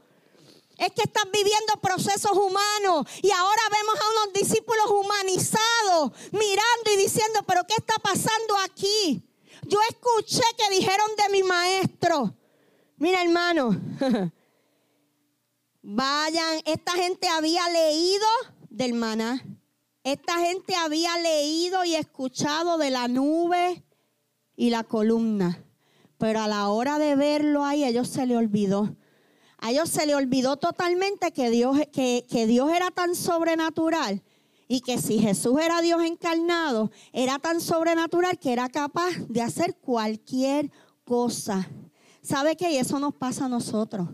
Es 0.85 0.93
que 0.93 1.03
estás 1.03 1.25
viviendo 1.33 1.75
procesos 1.81 2.33
humanos 2.33 3.07
y 3.23 3.31
ahora 3.31 3.63
vemos 3.71 3.95
a 3.95 4.25
unos 4.25 4.33
discípulos 4.35 4.87
humanizados 4.91 6.13
mirando 6.33 6.93
y 6.93 6.97
diciendo, 6.97 7.41
pero 7.47 7.63
¿qué 7.69 7.75
está 7.79 7.95
pasando 8.03 8.57
aquí? 8.65 9.23
Yo 9.65 9.79
escuché 9.89 10.43
que 10.59 10.75
dijeron 10.75 11.07
de 11.17 11.33
mi 11.33 11.43
maestro. 11.45 12.35
Mira 12.97 13.23
hermano, 13.23 13.81
Vayan, 15.85 16.61
esta 16.65 16.93
gente 16.93 17.27
había 17.27 17.69
leído 17.69 18.27
del 18.71 18.95
maná. 18.95 19.45
Esta 20.05 20.39
gente 20.39 20.77
había 20.77 21.19
leído 21.19 21.85
y 21.85 21.97
escuchado 21.97 22.79
de 22.79 22.91
la 22.91 23.09
nube 23.09 23.85
y 24.55 24.71
la 24.71 24.85
columna. 24.85 25.65
Pero 26.19 26.41
a 26.41 26.47
la 26.47 26.69
hora 26.69 27.01
de 27.01 27.17
verlo 27.17 27.65
ahí, 27.65 27.85
ellos 27.85 28.09
se 28.09 28.27
le 28.27 28.37
olvidó. 28.37 28.97
A 29.63 29.71
ellos 29.71 29.89
se 29.91 30.07
le 30.07 30.17
olvidó 30.17 30.57
totalmente 30.57 31.31
que 31.31 31.49
Dios, 31.49 31.79
que, 31.93 32.27
que 32.29 32.49
Dios 32.49 32.73
era 32.73 32.91
tan 32.91 33.15
sobrenatural 33.15 34.21
y 34.67 34.81
que 34.81 34.99
si 34.99 35.21
Jesús 35.21 35.61
era 35.61 35.81
Dios 35.81 36.03
encarnado, 36.03 36.91
era 37.13 37.39
tan 37.39 37.61
sobrenatural 37.61 38.41
que 38.41 38.53
era 38.53 38.69
capaz 38.69 39.13
de 39.29 39.41
hacer 39.41 39.77
cualquier 39.77 40.73
cosa. 41.05 41.69
¿Sabe 42.23 42.57
qué? 42.57 42.73
Y 42.73 42.79
eso 42.79 42.99
nos 42.99 43.15
pasa 43.15 43.45
a 43.45 43.49
nosotros. 43.49 44.09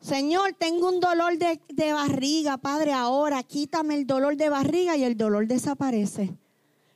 Señor, 0.00 0.54
tengo 0.56 0.88
un 0.88 1.00
dolor 1.00 1.36
de, 1.36 1.92
barriga, 1.92 2.58
Padre, 2.58 2.92
ahora 2.92 3.42
quítame 3.42 3.96
el 3.96 4.06
dolor 4.06 4.36
de 4.36 4.50
barriga 4.50 4.96
y 4.96 5.02
el 5.02 5.16
dolor 5.16 5.48
desaparece. 5.48 6.38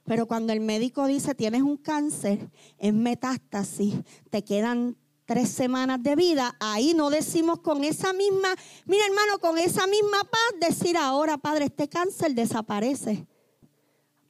Pero 0.05 0.29
cuando 0.29 0.53
el 0.53 0.61
médico 0.61 1.07
dice 1.09 1.35
tienes 1.35 1.63
un 1.63 1.77
cáncer, 1.77 2.53
es 2.79 2.95
metástasis, 2.95 3.97
te 4.31 4.45
quedan 4.45 4.97
tres 5.33 5.49
semanas 5.49 6.03
de 6.03 6.15
vida, 6.15 6.55
ahí 6.61 6.93
no 6.93 7.09
decimos 7.09 7.61
con 7.61 7.85
esa 7.85 8.13
misma, 8.13 8.55
mira 8.85 9.07
hermano, 9.07 9.39
con 9.39 9.57
esa 9.57 9.87
misma 9.87 10.19
paz 10.25 10.69
decir 10.69 10.95
ahora, 10.95 11.39
Padre, 11.39 11.65
este 11.65 11.89
cáncer 11.89 12.35
desaparece. 12.35 13.27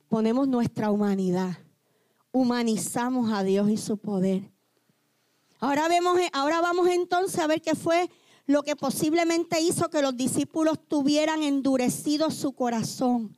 Ponemos 0.09 0.47
nuestra 0.47 0.93
humanidad, 0.93 1.59
humanizamos 2.31 3.33
a 3.33 3.43
Dios 3.43 3.69
y 3.69 3.79
su 3.79 3.99
poder. 3.99 4.53
Ahora, 5.59 5.89
vemos, 5.89 6.21
ahora 6.33 6.61
vamos 6.61 6.87
entonces 6.87 7.41
a 7.41 7.49
ver 7.49 7.61
qué 7.61 7.75
fue 7.75 8.09
lo 8.47 8.63
que 8.63 8.77
posiblemente 8.77 9.61
hizo 9.61 9.91
que 9.91 10.03
los 10.03 10.17
discípulos 10.17 10.79
tuvieran 10.87 11.43
endurecido 11.43 12.31
su 12.31 12.53
corazón. 12.53 13.37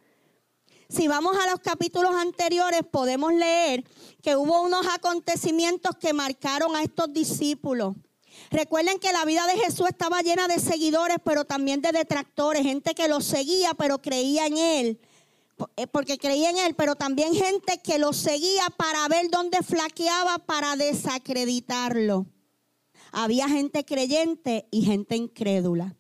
Si 0.95 1.09
vamos 1.09 1.36
a 1.36 1.51
los 1.51 1.59
capítulos 1.59 2.14
anteriores, 2.14 2.82
podemos 2.88 3.34
leer 3.34 3.82
que 4.22 4.36
hubo 4.36 4.62
unos 4.62 4.86
acontecimientos 4.86 5.97
que 5.97 6.12
marcaron 6.12 6.76
a 6.76 6.84
estos 6.84 7.12
discípulos. 7.12 7.97
Recuerden 8.53 9.01
que 9.01 9.12
la 9.12 9.24
vida 9.24 9.45
de 9.49 9.59
Jesús 9.59 9.88
estaba 9.88 10.22
llena 10.22 10.47
de 10.47 10.61
seguidores, 10.61 11.16
pero 11.24 11.45
también 11.45 11.80
de 11.80 11.90
detractores, 11.90 12.62
gente 12.62 12.95
que 12.95 13.09
lo 13.09 13.20
seguía, 13.20 13.74
pero 13.74 14.01
creía 14.01 14.47
en 14.47 14.57
él, 14.57 15.01
eh, 15.76 15.88
porque 15.88 16.16
creía 16.16 16.51
en 16.51 16.59
él, 16.59 16.76
pero 16.76 16.95
también 16.95 17.34
gente 17.34 17.80
que 17.82 17.99
lo 17.99 18.12
seguía 18.12 18.70
para 18.76 19.09
ver 19.09 19.30
dónde 19.30 19.64
flaqueaba, 19.64 20.38
para 20.38 20.76
desacreditarlo. 20.76 22.26
Había 23.11 23.49
gente 23.49 23.84
creyente 23.84 24.68
y 24.70 24.82
gente 24.82 25.16
incrédula. 25.16 25.97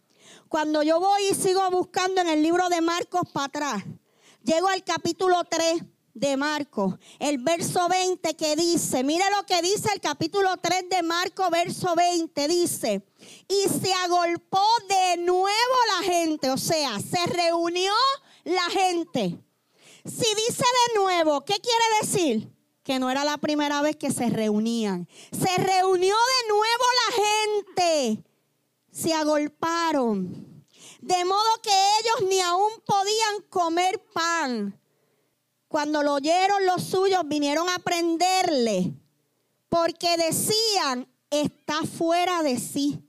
Cuando 0.48 0.84
yo 0.84 1.00
voy 1.00 1.30
y 1.32 1.34
sigo 1.34 1.68
buscando 1.72 2.20
en 2.20 2.28
el 2.28 2.44
libro 2.44 2.68
de 2.68 2.80
Marcos 2.80 3.22
para 3.32 3.46
atrás, 3.46 3.84
llego 4.44 4.68
al 4.68 4.84
capítulo 4.84 5.42
3 5.44 5.82
de 6.14 6.36
Marcos, 6.36 6.94
el 7.18 7.38
verso 7.38 7.88
20 7.88 8.36
que 8.36 8.54
dice, 8.54 9.02
mire 9.02 9.24
lo 9.36 9.44
que 9.46 9.60
dice 9.62 9.88
el 9.92 10.00
capítulo 10.00 10.56
3 10.58 10.88
de 10.88 11.02
Marcos, 11.02 11.50
verso 11.50 11.94
20, 11.96 12.46
dice, 12.46 13.04
y 13.48 13.68
se 13.68 13.92
agolpó 14.04 14.62
de 14.88 15.16
nuevo 15.22 15.50
la 15.98 16.06
gente, 16.06 16.50
o 16.50 16.58
sea, 16.58 17.00
se 17.00 17.26
reunió 17.26 17.92
la 18.44 18.70
gente. 18.70 19.36
Si 20.04 20.34
dice 20.46 20.64
de 20.94 21.00
nuevo, 21.00 21.44
¿qué 21.44 21.54
quiere 21.54 21.84
decir? 22.02 22.54
que 22.84 22.98
no 22.98 23.10
era 23.10 23.24
la 23.24 23.38
primera 23.38 23.80
vez 23.80 23.96
que 23.96 24.10
se 24.10 24.28
reunían. 24.28 25.08
Se 25.32 25.56
reunió 25.56 26.14
de 26.14 26.48
nuevo 26.48 26.84
la 27.00 27.24
gente. 27.24 28.24
Se 28.92 29.14
agolparon. 29.14 30.43
De 31.04 31.22
modo 31.26 31.60
que 31.62 31.70
ellos 31.70 32.30
ni 32.30 32.40
aún 32.40 32.70
podían 32.86 33.42
comer 33.50 34.02
pan. 34.14 34.80
Cuando 35.68 36.02
lo 36.02 36.14
oyeron 36.14 36.64
los 36.64 36.82
suyos, 36.82 37.20
vinieron 37.26 37.68
a 37.68 37.78
prenderle. 37.78 38.94
Porque 39.68 40.16
decían, 40.16 41.06
está 41.28 41.82
fuera 41.82 42.42
de 42.42 42.58
sí. 42.58 43.06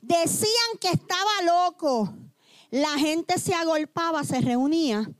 Decían 0.00 0.78
que 0.80 0.90
estaba 0.90 1.42
loco. 1.44 2.14
La 2.70 2.96
gente 2.96 3.36
se 3.40 3.54
agolpaba, 3.54 4.22
se 4.22 4.40
reunía 4.40 5.10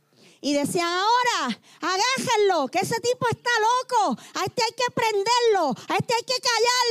Y 0.40 0.52
decían, 0.52 0.86
ahora, 0.86 1.60
agájenlo, 1.80 2.68
que 2.68 2.78
ese 2.78 3.00
tipo 3.00 3.26
está 3.30 3.50
loco. 3.58 4.20
A 4.34 4.44
este 4.44 4.62
hay 4.62 4.72
que 4.76 4.92
prenderlo, 4.94 5.74
a 5.88 5.96
este 5.96 6.14
hay 6.14 6.22
que 6.22 6.34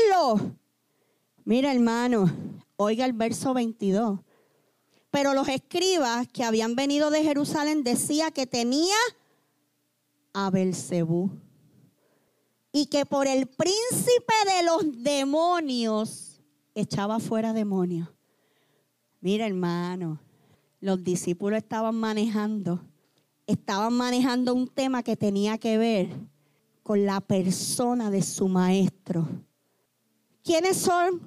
callarlo. 0.09 0.57
Mira, 1.45 1.71
hermano, 1.71 2.29
oiga 2.75 3.05
el 3.05 3.13
verso 3.13 3.53
22. 3.53 4.19
Pero 5.11 5.33
los 5.33 5.49
escribas 5.49 6.27
que 6.29 6.43
habían 6.43 6.75
venido 6.75 7.11
de 7.11 7.23
Jerusalén 7.23 7.83
decía 7.83 8.31
que 8.31 8.47
tenía 8.47 8.95
a 10.33 10.49
Belcebú 10.49 11.29
y 12.71 12.85
que 12.85 13.05
por 13.05 13.27
el 13.27 13.47
príncipe 13.47 14.33
de 14.45 14.63
los 14.63 15.03
demonios 15.03 16.41
echaba 16.73 17.19
fuera 17.19 17.51
demonios. 17.51 18.07
Mira, 19.19 19.45
hermano, 19.45 20.19
los 20.79 21.03
discípulos 21.03 21.57
estaban 21.57 21.95
manejando, 21.95 22.81
estaban 23.45 23.93
manejando 23.93 24.53
un 24.53 24.67
tema 24.67 25.03
que 25.03 25.17
tenía 25.17 25.57
que 25.57 25.77
ver 25.77 26.09
con 26.83 27.05
la 27.05 27.19
persona 27.19 28.09
de 28.09 28.21
su 28.21 28.47
maestro. 28.47 29.27
¿Quiénes 30.43 30.77
son 30.77 31.21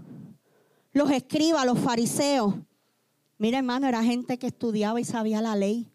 los 0.93 1.11
escribas, 1.11 1.67
los 1.67 1.79
fariseos? 1.79 2.55
Mira, 3.39 3.59
hermano, 3.59 3.89
era 3.89 4.03
gente 4.03 4.39
que 4.39 4.47
estudiaba 4.47 5.01
y 5.01 5.05
sabía 5.05 5.41
la 5.41 5.57
ley. 5.57 5.91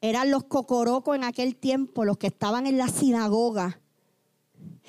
Eran 0.00 0.30
los 0.30 0.44
cocorocos 0.44 1.16
en 1.16 1.24
aquel 1.24 1.56
tiempo, 1.56 2.04
los 2.04 2.18
que 2.18 2.28
estaban 2.28 2.66
en 2.66 2.78
la 2.78 2.88
sinagoga. 2.88 3.80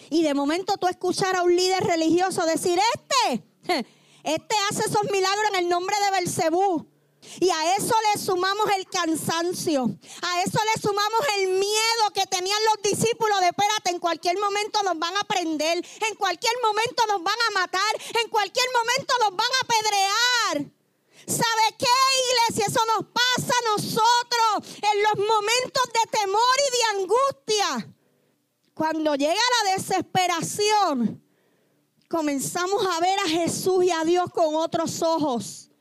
Y 0.09 0.23
de 0.23 0.33
momento 0.33 0.77
tú 0.77 0.87
escuchar 0.87 1.35
a 1.35 1.43
un 1.43 1.55
líder 1.55 1.83
religioso 1.83 2.45
decir, 2.45 2.79
este, 2.93 3.43
este 4.23 4.55
hace 4.69 4.81
esos 4.81 5.03
milagros 5.11 5.45
en 5.53 5.63
el 5.63 5.69
nombre 5.69 5.95
de 6.05 6.19
Belcebú. 6.19 6.87
Y 7.39 7.49
a 7.49 7.75
eso 7.75 7.95
le 8.13 8.21
sumamos 8.21 8.69
el 8.77 8.85
cansancio. 8.87 9.83
A 10.21 10.41
eso 10.43 10.59
le 10.73 10.81
sumamos 10.81 11.21
el 11.39 11.47
miedo 11.53 12.11
que 12.13 12.25
tenían 12.27 12.59
los 12.65 12.83
discípulos 12.83 13.39
de, 13.39 13.47
espérate, 13.47 13.89
en 13.89 13.99
cualquier 13.99 14.37
momento 14.37 14.83
nos 14.83 14.99
van 14.99 15.17
a 15.17 15.23
prender, 15.23 15.77
en 15.77 16.15
cualquier 16.17 16.53
momento 16.61 17.03
nos 17.07 17.23
van 17.23 17.37
a 17.49 17.59
matar, 17.59 17.95
en 18.21 18.29
cualquier 18.29 18.67
momento 18.73 19.13
nos 19.21 19.35
van 19.35 19.49
a 19.61 19.67
pedrear. 19.67 20.74
¿Sabe 21.27 21.75
qué, 21.77 21.87
iglesia? 22.29 22.67
Eso 22.67 22.81
nos 22.85 23.07
pasa 23.07 23.53
a 23.57 23.69
nosotros 23.75 24.77
en 24.81 25.03
los 25.03 25.27
momentos 25.27 25.83
de 25.93 26.19
temor 26.19 26.55
y 26.67 26.71
de 26.77 26.99
angustia. 26.99 27.95
Cuando 28.73 29.15
llega 29.15 29.33
la 29.33 29.75
desesperación, 29.75 31.23
comenzamos 32.09 32.85
a 32.85 32.99
ver 32.99 33.19
a 33.19 33.29
Jesús 33.29 33.85
y 33.85 33.91
a 33.91 34.03
Dios 34.03 34.29
con 34.31 34.55
otros 34.55 35.01
ojos. 35.01 35.71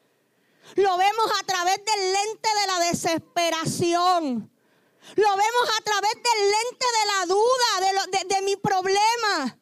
Lo 0.77 0.97
vemos 0.97 1.31
a 1.41 1.45
través 1.45 1.77
del 1.85 2.13
lente 2.13 2.49
de 2.61 2.67
la 2.67 2.79
desesperación. 2.87 4.51
Lo 5.17 5.29
vemos 5.29 5.69
a 5.79 5.83
través 5.83 6.15
del 6.15 6.51
lente 6.51 6.87
de 6.87 7.07
la 7.07 7.27
duda, 7.27 8.19
de, 8.29 8.35
de 8.35 8.43
mi 8.43 8.57
problema. 8.57 9.59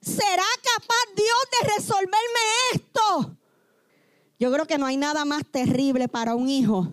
¿Será 0.00 0.46
capaz 0.62 1.14
Dios 1.16 1.38
de 1.60 1.68
resolverme 1.74 2.40
esto? 2.74 3.36
Yo 4.38 4.52
creo 4.52 4.66
que 4.66 4.78
no 4.78 4.86
hay 4.86 4.96
nada 4.96 5.24
más 5.24 5.44
terrible 5.44 6.06
para 6.06 6.36
un 6.36 6.48
hijo 6.48 6.92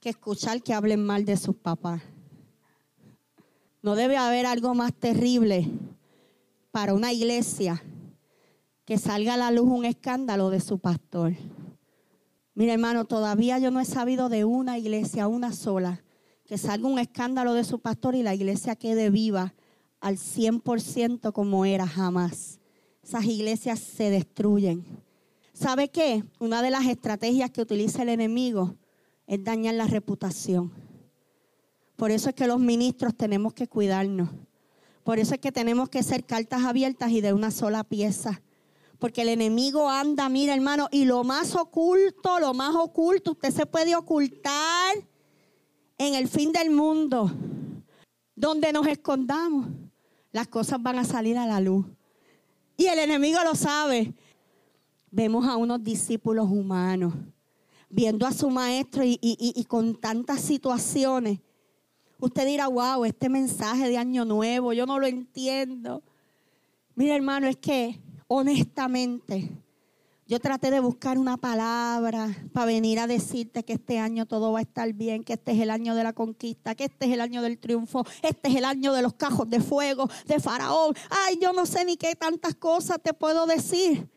que 0.00 0.08
escuchar 0.08 0.62
que 0.62 0.72
hablen 0.72 1.04
mal 1.04 1.26
de 1.26 1.36
sus 1.36 1.54
papás. 1.54 2.00
No 3.82 3.94
debe 3.94 4.16
haber 4.16 4.46
algo 4.46 4.74
más 4.74 4.94
terrible 4.94 5.70
para 6.70 6.94
una 6.94 7.12
iglesia 7.12 7.82
que 8.86 8.96
salga 8.96 9.34
a 9.34 9.36
la 9.36 9.50
luz 9.50 9.68
un 9.68 9.84
escándalo 9.84 10.48
de 10.48 10.60
su 10.60 10.78
pastor. 10.78 11.34
Mira 12.54 12.72
hermano, 12.72 13.04
todavía 13.04 13.58
yo 13.58 13.70
no 13.70 13.78
he 13.78 13.84
sabido 13.84 14.30
de 14.30 14.44
una 14.44 14.78
iglesia, 14.78 15.28
una 15.28 15.52
sola, 15.52 16.02
que 16.46 16.56
salga 16.56 16.88
un 16.88 16.98
escándalo 16.98 17.52
de 17.52 17.64
su 17.64 17.80
pastor 17.80 18.14
y 18.14 18.22
la 18.22 18.34
iglesia 18.34 18.76
quede 18.76 19.10
viva 19.10 19.54
al 20.00 20.16
100% 20.16 21.32
como 21.32 21.66
era 21.66 21.86
jamás. 21.86 22.58
Esas 23.02 23.26
iglesias 23.26 23.78
se 23.78 24.10
destruyen. 24.10 24.84
¿Sabe 25.60 25.90
qué? 25.90 26.24
Una 26.38 26.62
de 26.62 26.70
las 26.70 26.86
estrategias 26.86 27.50
que 27.50 27.60
utiliza 27.60 28.00
el 28.00 28.08
enemigo 28.08 28.76
es 29.26 29.44
dañar 29.44 29.74
la 29.74 29.84
reputación. 29.84 30.72
Por 31.96 32.10
eso 32.10 32.30
es 32.30 32.34
que 32.34 32.46
los 32.46 32.58
ministros 32.58 33.14
tenemos 33.14 33.52
que 33.52 33.68
cuidarnos. 33.68 34.30
Por 35.04 35.18
eso 35.18 35.34
es 35.34 35.40
que 35.40 35.52
tenemos 35.52 35.90
que 35.90 36.02
ser 36.02 36.24
cartas 36.24 36.64
abiertas 36.64 37.10
y 37.10 37.20
de 37.20 37.34
una 37.34 37.50
sola 37.50 37.84
pieza. 37.84 38.40
Porque 38.98 39.20
el 39.20 39.28
enemigo 39.28 39.90
anda, 39.90 40.30
mira 40.30 40.54
hermano, 40.54 40.88
y 40.90 41.04
lo 41.04 41.24
más 41.24 41.54
oculto, 41.54 42.40
lo 42.40 42.54
más 42.54 42.74
oculto, 42.74 43.32
usted 43.32 43.50
se 43.50 43.66
puede 43.66 43.94
ocultar 43.94 44.96
en 45.98 46.14
el 46.14 46.26
fin 46.26 46.52
del 46.52 46.70
mundo. 46.70 47.30
Donde 48.34 48.72
nos 48.72 48.86
escondamos, 48.86 49.66
las 50.32 50.48
cosas 50.48 50.82
van 50.82 50.98
a 50.98 51.04
salir 51.04 51.36
a 51.36 51.46
la 51.46 51.60
luz. 51.60 51.84
Y 52.78 52.86
el 52.86 52.98
enemigo 52.98 53.40
lo 53.44 53.54
sabe 53.54 54.14
vemos 55.10 55.46
a 55.46 55.56
unos 55.56 55.82
discípulos 55.82 56.48
humanos, 56.48 57.14
viendo 57.88 58.26
a 58.26 58.32
su 58.32 58.48
maestro 58.50 59.02
y, 59.04 59.64
con 59.68 60.00
tantas 60.00 60.40
situaciones. 60.40 61.40
Usted 62.18 62.46
dirá, 62.46 62.68
wow, 62.68 63.04
este 63.04 63.28
mensaje 63.28 63.88
de 63.88 63.98
Año 63.98 64.24
Nuevo, 64.24 64.72
yo 64.72 64.86
no 64.86 64.98
lo 64.98 65.06
entiendo. 65.06 66.02
Mira, 66.94 67.16
hermano, 67.16 67.48
es 67.48 67.56
que 67.56 67.98
honestamente, 68.26 69.50
yo 70.26 70.38
traté 70.38 70.70
de 70.70 70.78
buscar 70.78 71.18
una 71.18 71.38
palabra 71.38 72.28
para 72.52 72.66
venir 72.66 73.00
a 73.00 73.08
decirte 73.08 73.64
que 73.64 73.72
este 73.72 73.98
año 73.98 74.26
todo 74.26 74.52
va 74.52 74.60
a 74.60 74.62
estar 74.62 74.92
bien, 74.92 75.24
que 75.24 75.32
este 75.32 75.50
es 75.52 75.58
el 75.58 75.70
año 75.70 75.96
de 75.96 76.04
la 76.04 76.12
conquista, 76.12 76.76
que 76.76 76.84
este 76.84 77.06
es 77.06 77.12
el 77.12 77.20
año 77.20 77.42
del 77.42 77.58
triunfo, 77.58 78.04
este 78.22 78.48
es 78.48 78.54
el 78.54 78.64
año 78.64 78.92
de 78.92 79.02
los 79.02 79.14
cajos 79.14 79.50
de 79.50 79.60
fuego, 79.60 80.08
de 80.26 80.38
Faraón. 80.38 80.94
Ay, 81.26 81.38
yo 81.40 81.52
no 81.52 81.66
sé 81.66 81.84
ni 81.84 81.96
qué 81.96 82.14
tantas 82.14 82.54
cosas 82.54 82.98
te 83.02 83.12
puedo 83.12 83.46
decir. 83.46 84.08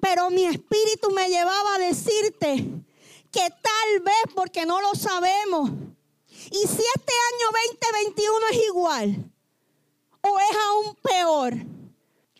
Pero 0.00 0.30
mi 0.30 0.44
espíritu 0.44 1.10
me 1.10 1.28
llevaba 1.28 1.74
a 1.74 1.78
decirte 1.78 2.64
que 3.30 3.40
tal 3.40 4.00
vez 4.00 4.34
porque 4.34 4.64
no 4.64 4.80
lo 4.80 4.94
sabemos. 4.94 5.70
Y 6.50 6.66
si 6.66 6.82
este 6.96 7.14
año 7.32 7.46
2021 7.92 8.46
es 8.52 8.66
igual 8.66 9.32
o 10.22 10.38
es 10.38 10.56
aún 10.68 10.94
peor, 11.02 11.54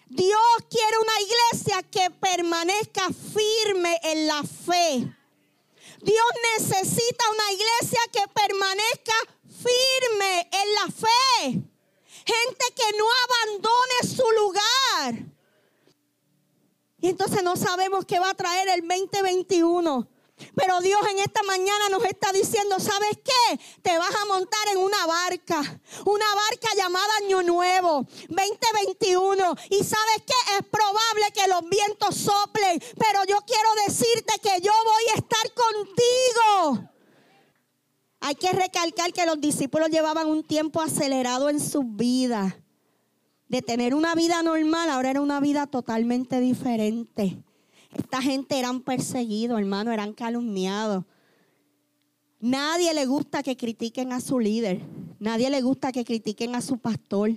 Dios 0.06 0.38
quiere 0.70 0.98
una 0.98 1.20
iglesia 1.20 1.82
que 1.82 2.10
permanezca 2.10 3.08
firme 3.08 4.00
en 4.04 4.26
la 4.26 4.42
fe. 4.42 5.14
Dios 6.00 6.26
necesita 6.56 7.24
una 7.30 7.52
iglesia 7.52 8.00
que 8.12 8.22
permanezca 8.28 9.12
firme 9.44 10.48
en 10.52 10.74
la 10.74 10.86
fe. 10.92 11.62
Gente 12.24 12.64
que 12.74 12.96
no 12.96 13.04
abandone 13.24 14.16
su 14.16 14.24
lugar. 14.42 15.37
Y 17.00 17.08
entonces 17.08 17.42
no 17.42 17.56
sabemos 17.56 18.04
qué 18.04 18.18
va 18.18 18.30
a 18.30 18.34
traer 18.34 18.68
el 18.68 18.80
2021. 18.80 20.08
Pero 20.54 20.80
Dios 20.80 21.00
en 21.10 21.18
esta 21.18 21.42
mañana 21.42 21.88
nos 21.90 22.04
está 22.04 22.32
diciendo, 22.32 22.78
¿sabes 22.78 23.18
qué? 23.24 23.60
Te 23.82 23.98
vas 23.98 24.14
a 24.14 24.24
montar 24.26 24.68
en 24.72 24.78
una 24.78 25.06
barca, 25.06 25.80
una 26.04 26.26
barca 26.34 26.68
llamada 26.76 27.08
Año 27.22 27.42
Nuevo, 27.42 28.06
2021. 28.28 29.54
Y 29.70 29.84
¿sabes 29.84 30.22
qué? 30.26 30.56
Es 30.58 30.66
probable 30.66 31.24
que 31.34 31.48
los 31.48 31.68
vientos 31.68 32.16
soplen, 32.16 32.80
pero 32.98 33.24
yo 33.28 33.38
quiero 33.46 33.68
decirte 33.86 34.34
que 34.40 34.60
yo 34.60 34.72
voy 34.84 35.04
a 35.14 35.18
estar 35.18 35.54
contigo. 35.54 36.90
Hay 38.20 38.34
que 38.34 38.52
recalcar 38.52 39.12
que 39.12 39.26
los 39.26 39.40
discípulos 39.40 39.90
llevaban 39.90 40.26
un 40.26 40.44
tiempo 40.44 40.80
acelerado 40.80 41.48
en 41.48 41.60
sus 41.60 41.84
vidas 41.84 42.54
de 43.48 43.62
tener 43.62 43.94
una 43.94 44.14
vida 44.14 44.42
normal, 44.42 44.90
ahora 44.90 45.10
era 45.10 45.20
una 45.20 45.40
vida 45.40 45.66
totalmente 45.66 46.40
diferente. 46.40 47.42
Esta 47.96 48.20
gente 48.20 48.58
eran 48.58 48.80
perseguidos, 48.80 49.58
hermano, 49.58 49.92
eran 49.92 50.12
calumniados. 50.12 51.04
Nadie 52.40 52.94
le 52.94 53.06
gusta 53.06 53.42
que 53.42 53.56
critiquen 53.56 54.12
a 54.12 54.20
su 54.20 54.38
líder. 54.38 54.80
Nadie 55.18 55.50
le 55.50 55.62
gusta 55.62 55.90
que 55.90 56.04
critiquen 56.04 56.54
a 56.54 56.60
su 56.60 56.78
pastor. 56.78 57.32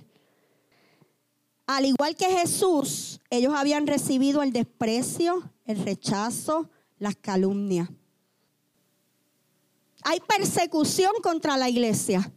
Al 1.66 1.86
igual 1.86 2.14
que 2.14 2.26
Jesús, 2.26 3.20
ellos 3.30 3.54
habían 3.54 3.86
recibido 3.86 4.42
el 4.42 4.52
desprecio, 4.52 5.50
el 5.64 5.82
rechazo, 5.82 6.68
las 6.98 7.16
calumnias. 7.16 7.88
Hay 10.04 10.20
persecución 10.20 11.12
contra 11.22 11.56
la 11.56 11.68
iglesia. 11.68 12.30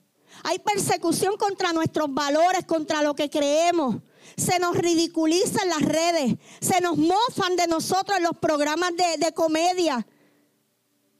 Hay 0.43 0.59
persecución 0.59 1.37
contra 1.37 1.73
nuestros 1.73 2.13
valores, 2.13 2.65
contra 2.65 3.01
lo 3.01 3.15
que 3.15 3.29
creemos. 3.29 3.97
Se 4.37 4.59
nos 4.59 4.75
ridiculiza 4.75 5.63
en 5.63 5.69
las 5.69 5.81
redes. 5.81 6.35
Se 6.59 6.81
nos 6.81 6.97
mofan 6.97 7.55
de 7.55 7.67
nosotros 7.67 8.17
en 8.17 8.23
los 8.23 8.37
programas 8.37 8.91
de, 8.95 9.31
comedia. 9.33 10.05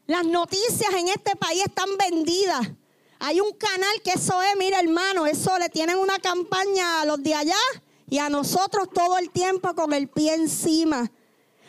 Las 0.08 0.26
noticias 0.26 0.94
en 0.94 1.08
este 1.08 1.36
país 1.36 1.64
están 1.66 1.90
vendidas. 1.98 2.68
Hay 3.20 3.40
un 3.40 3.54
canal 3.54 4.02
que 4.04 4.12
eso 4.12 4.42
es, 4.42 4.56
mira 4.58 4.80
hermano, 4.80 5.26
eso 5.26 5.58
le 5.58 5.70
tienen 5.70 5.98
una 5.98 6.20
campaña 6.20 7.02
a 7.02 7.06
los 7.06 7.24
de 7.24 7.34
allá 7.34 7.56
y 8.10 8.20
a 8.20 8.30
nosotros 8.30 8.90
todo 8.94 9.18
el 9.18 9.32
tiempo 9.32 9.74
con 9.74 9.94
el 9.94 10.10
pie 10.10 10.36
encima. 10.36 11.10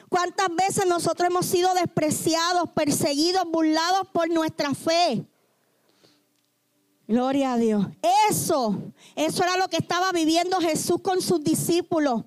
¿Cuántas 0.08 0.48
veces 0.54 0.86
nosotros 0.86 1.28
hemos 1.28 1.46
sido 1.46 1.72
despreciados, 1.74 2.70
perseguidos, 2.74 3.44
burlados 3.46 4.08
por 4.12 4.28
nuestra 4.28 4.74
fe? 4.74 5.26
Gloria 7.08 7.52
a 7.52 7.56
Dios. 7.56 7.86
Eso, 8.28 8.92
eso 9.14 9.42
era 9.44 9.56
lo 9.56 9.68
que 9.68 9.76
estaba 9.76 10.10
viviendo 10.12 10.60
Jesús 10.60 11.00
con 11.02 11.22
sus 11.22 11.42
discípulos. 11.42 12.24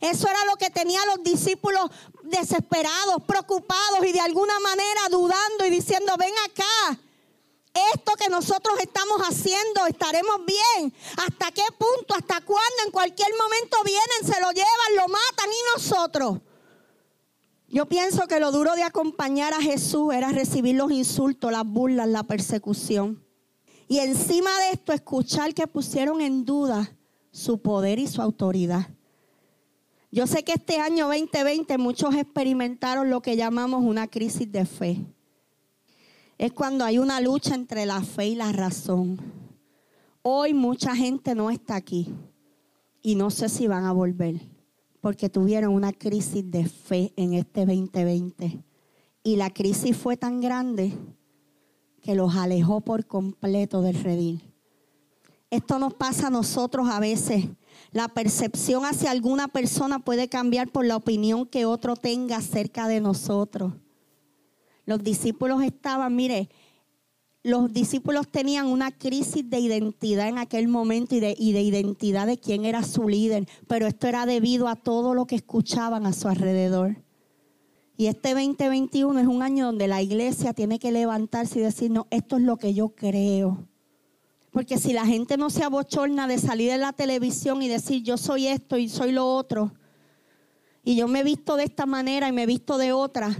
Eso 0.00 0.28
era 0.28 0.44
lo 0.44 0.56
que 0.56 0.70
tenían 0.70 1.06
los 1.06 1.22
discípulos 1.22 1.90
desesperados, 2.24 3.22
preocupados 3.26 4.04
y 4.06 4.12
de 4.12 4.20
alguna 4.20 4.58
manera 4.60 5.00
dudando 5.10 5.64
y 5.66 5.70
diciendo, 5.70 6.12
ven 6.18 6.34
acá, 6.44 7.00
esto 7.94 8.12
que 8.18 8.28
nosotros 8.28 8.78
estamos 8.80 9.20
haciendo, 9.22 9.86
estaremos 9.86 10.44
bien. 10.44 10.92
¿Hasta 11.16 11.50
qué 11.52 11.64
punto? 11.78 12.14
¿Hasta 12.14 12.40
cuándo? 12.42 12.82
En 12.84 12.90
cualquier 12.90 13.30
momento 13.30 13.78
vienen, 13.84 14.34
se 14.34 14.40
lo 14.40 14.50
llevan, 14.50 14.96
lo 14.96 15.08
matan 15.08 15.48
y 15.48 15.76
nosotros. 15.76 16.38
Yo 17.68 17.86
pienso 17.86 18.26
que 18.26 18.40
lo 18.40 18.50
duro 18.50 18.74
de 18.74 18.82
acompañar 18.82 19.52
a 19.54 19.60
Jesús 19.60 20.12
era 20.12 20.32
recibir 20.32 20.74
los 20.74 20.90
insultos, 20.90 21.52
las 21.52 21.64
burlas, 21.64 22.08
la 22.08 22.24
persecución. 22.24 23.27
Y 23.88 23.98
encima 23.98 24.50
de 24.60 24.70
esto, 24.74 24.92
escuchar 24.92 25.54
que 25.54 25.66
pusieron 25.66 26.20
en 26.20 26.44
duda 26.44 26.94
su 27.30 27.60
poder 27.60 27.98
y 27.98 28.06
su 28.06 28.20
autoridad. 28.20 28.86
Yo 30.10 30.26
sé 30.26 30.44
que 30.44 30.52
este 30.52 30.78
año 30.78 31.06
2020 31.06 31.78
muchos 31.78 32.14
experimentaron 32.14 33.10
lo 33.10 33.20
que 33.20 33.36
llamamos 33.36 33.82
una 33.82 34.06
crisis 34.06 34.50
de 34.50 34.66
fe. 34.66 35.04
Es 36.36 36.52
cuando 36.52 36.84
hay 36.84 36.98
una 36.98 37.20
lucha 37.20 37.54
entre 37.54 37.86
la 37.86 38.02
fe 38.02 38.28
y 38.28 38.34
la 38.34 38.52
razón. 38.52 39.18
Hoy 40.22 40.54
mucha 40.54 40.94
gente 40.94 41.34
no 41.34 41.50
está 41.50 41.76
aquí 41.76 42.14
y 43.02 43.14
no 43.14 43.30
sé 43.30 43.48
si 43.48 43.66
van 43.66 43.84
a 43.84 43.92
volver 43.92 44.40
porque 45.00 45.28
tuvieron 45.28 45.72
una 45.72 45.92
crisis 45.92 46.50
de 46.50 46.66
fe 46.66 47.12
en 47.16 47.34
este 47.34 47.64
2020. 47.64 48.62
Y 49.22 49.36
la 49.36 49.50
crisis 49.50 49.96
fue 49.96 50.16
tan 50.16 50.40
grande 50.40 50.92
que 52.08 52.14
los 52.14 52.36
alejó 52.36 52.80
por 52.80 53.04
completo 53.04 53.82
del 53.82 54.02
redil. 54.02 54.40
Esto 55.50 55.78
nos 55.78 55.92
pasa 55.92 56.28
a 56.28 56.30
nosotros 56.30 56.88
a 56.88 57.00
veces. 57.00 57.44
La 57.92 58.08
percepción 58.08 58.86
hacia 58.86 59.10
alguna 59.10 59.46
persona 59.46 59.98
puede 59.98 60.30
cambiar 60.30 60.68
por 60.68 60.86
la 60.86 60.96
opinión 60.96 61.44
que 61.44 61.66
otro 61.66 61.96
tenga 61.96 62.38
acerca 62.38 62.88
de 62.88 63.02
nosotros. 63.02 63.74
Los 64.86 65.04
discípulos 65.04 65.62
estaban, 65.62 66.16
mire, 66.16 66.48
los 67.42 67.70
discípulos 67.74 68.26
tenían 68.26 68.68
una 68.68 68.90
crisis 68.90 69.50
de 69.50 69.58
identidad 69.58 70.28
en 70.28 70.38
aquel 70.38 70.66
momento 70.66 71.14
y 71.14 71.20
de, 71.20 71.36
y 71.38 71.52
de, 71.52 71.60
identidad 71.60 72.26
de 72.26 72.38
quién 72.38 72.64
era 72.64 72.84
su 72.84 73.06
líder, 73.06 73.46
pero 73.66 73.86
esto 73.86 74.06
era 74.06 74.24
debido 74.24 74.66
a 74.68 74.76
todo 74.76 75.12
lo 75.12 75.26
que 75.26 75.36
escuchaban 75.36 76.06
a 76.06 76.14
su 76.14 76.26
alrededor. 76.26 76.96
Y 78.00 78.06
este 78.06 78.28
2021 78.32 79.18
es 79.18 79.26
un 79.26 79.42
año 79.42 79.66
donde 79.66 79.88
la 79.88 80.00
iglesia 80.00 80.54
tiene 80.54 80.78
que 80.78 80.92
levantarse 80.92 81.58
y 81.58 81.62
decir, 81.62 81.90
no, 81.90 82.06
esto 82.10 82.36
es 82.36 82.44
lo 82.44 82.56
que 82.56 82.72
yo 82.72 82.90
creo. 82.90 83.66
Porque 84.52 84.78
si 84.78 84.92
la 84.92 85.04
gente 85.04 85.36
no 85.36 85.50
se 85.50 85.64
abochorna 85.64 86.28
de 86.28 86.38
salir 86.38 86.70
de 86.70 86.78
la 86.78 86.92
televisión 86.92 87.60
y 87.60 87.66
decir 87.66 88.04
yo 88.04 88.16
soy 88.16 88.46
esto 88.46 88.78
y 88.78 88.88
soy 88.88 89.10
lo 89.10 89.26
otro, 89.26 89.72
y 90.84 90.94
yo 90.94 91.08
me 91.08 91.20
he 91.20 91.24
visto 91.24 91.56
de 91.56 91.64
esta 91.64 91.86
manera 91.86 92.28
y 92.28 92.32
me 92.32 92.44
he 92.44 92.46
visto 92.46 92.78
de 92.78 92.92
otra, 92.92 93.36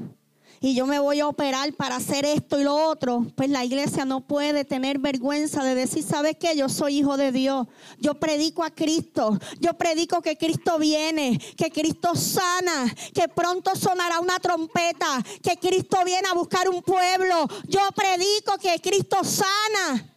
y 0.61 0.75
yo 0.75 0.87
me 0.87 0.99
voy 0.99 1.21
a 1.21 1.29
operar 1.29 1.73
para 1.75 1.97
hacer 1.97 2.25
esto 2.25 2.59
y 2.59 2.65
lo 2.65 2.75
otro, 2.75 3.27
pues 3.37 3.49
la 3.49 3.65
iglesia 3.65 4.05
no 4.05 4.21
puede 4.21 4.65
tener 4.65 4.99
vergüenza 4.99 5.63
de 5.63 5.75
decir, 5.75 6.03
¿sabes 6.03 6.37
qué? 6.39 6.57
Yo 6.57 6.69
soy 6.69 6.99
hijo 6.99 7.17
de 7.17 7.31
Dios. 7.31 7.69
Yo 7.99 8.15
predico 8.15 8.65
a 8.65 8.71
Cristo. 8.71 9.39
Yo 9.61 9.75
predico 9.75 10.21
que 10.21 10.37
Cristo 10.37 10.79
viene, 10.79 11.39
que 11.57 11.71
Cristo 11.71 12.15
sana, 12.17 12.93
que 13.15 13.29
pronto 13.29 13.77
sonará 13.77 14.19
una 14.19 14.39
trompeta, 14.41 15.23
que 15.43 15.57
Cristo 15.59 15.99
viene 16.05 16.29
a 16.29 16.35
buscar 16.35 16.69
un 16.69 16.83
pueblo. 16.83 17.47
Yo 17.69 17.81
predico 17.95 18.59
que 18.61 18.81
Cristo 18.81 19.19
sana. 19.23 20.15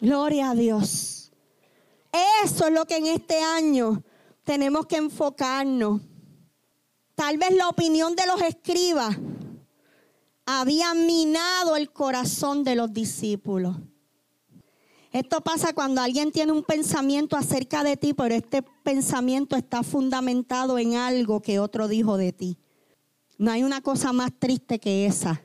Gloria 0.00 0.50
a 0.50 0.54
Dios. 0.54 1.30
Eso 2.44 2.66
es 2.66 2.72
lo 2.72 2.84
que 2.84 2.96
en 2.96 3.06
este 3.06 3.40
año 3.40 4.02
tenemos 4.42 4.86
que 4.86 4.96
enfocarnos. 4.96 6.00
Tal 7.18 7.36
vez 7.36 7.50
la 7.50 7.68
opinión 7.68 8.14
de 8.14 8.28
los 8.28 8.40
escribas 8.42 9.16
había 10.46 10.94
minado 10.94 11.74
el 11.74 11.90
corazón 11.90 12.62
de 12.62 12.76
los 12.76 12.92
discípulos. 12.92 13.76
Esto 15.10 15.40
pasa 15.40 15.72
cuando 15.72 16.00
alguien 16.00 16.30
tiene 16.30 16.52
un 16.52 16.62
pensamiento 16.62 17.36
acerca 17.36 17.82
de 17.82 17.96
ti, 17.96 18.14
pero 18.14 18.36
este 18.36 18.62
pensamiento 18.62 19.56
está 19.56 19.82
fundamentado 19.82 20.78
en 20.78 20.94
algo 20.94 21.42
que 21.42 21.58
otro 21.58 21.88
dijo 21.88 22.16
de 22.16 22.32
ti. 22.32 22.56
No 23.36 23.50
hay 23.50 23.64
una 23.64 23.80
cosa 23.80 24.12
más 24.12 24.30
triste 24.38 24.78
que 24.78 25.04
esa. 25.04 25.42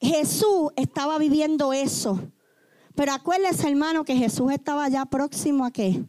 Jesús 0.00 0.70
estaba 0.76 1.18
viviendo 1.18 1.72
eso. 1.72 2.20
Pero 2.94 3.14
acuérdese, 3.14 3.68
hermano, 3.68 4.04
que 4.04 4.14
Jesús 4.14 4.52
estaba 4.52 4.88
ya 4.88 5.06
próximo 5.06 5.64
a 5.64 5.72
qué? 5.72 6.04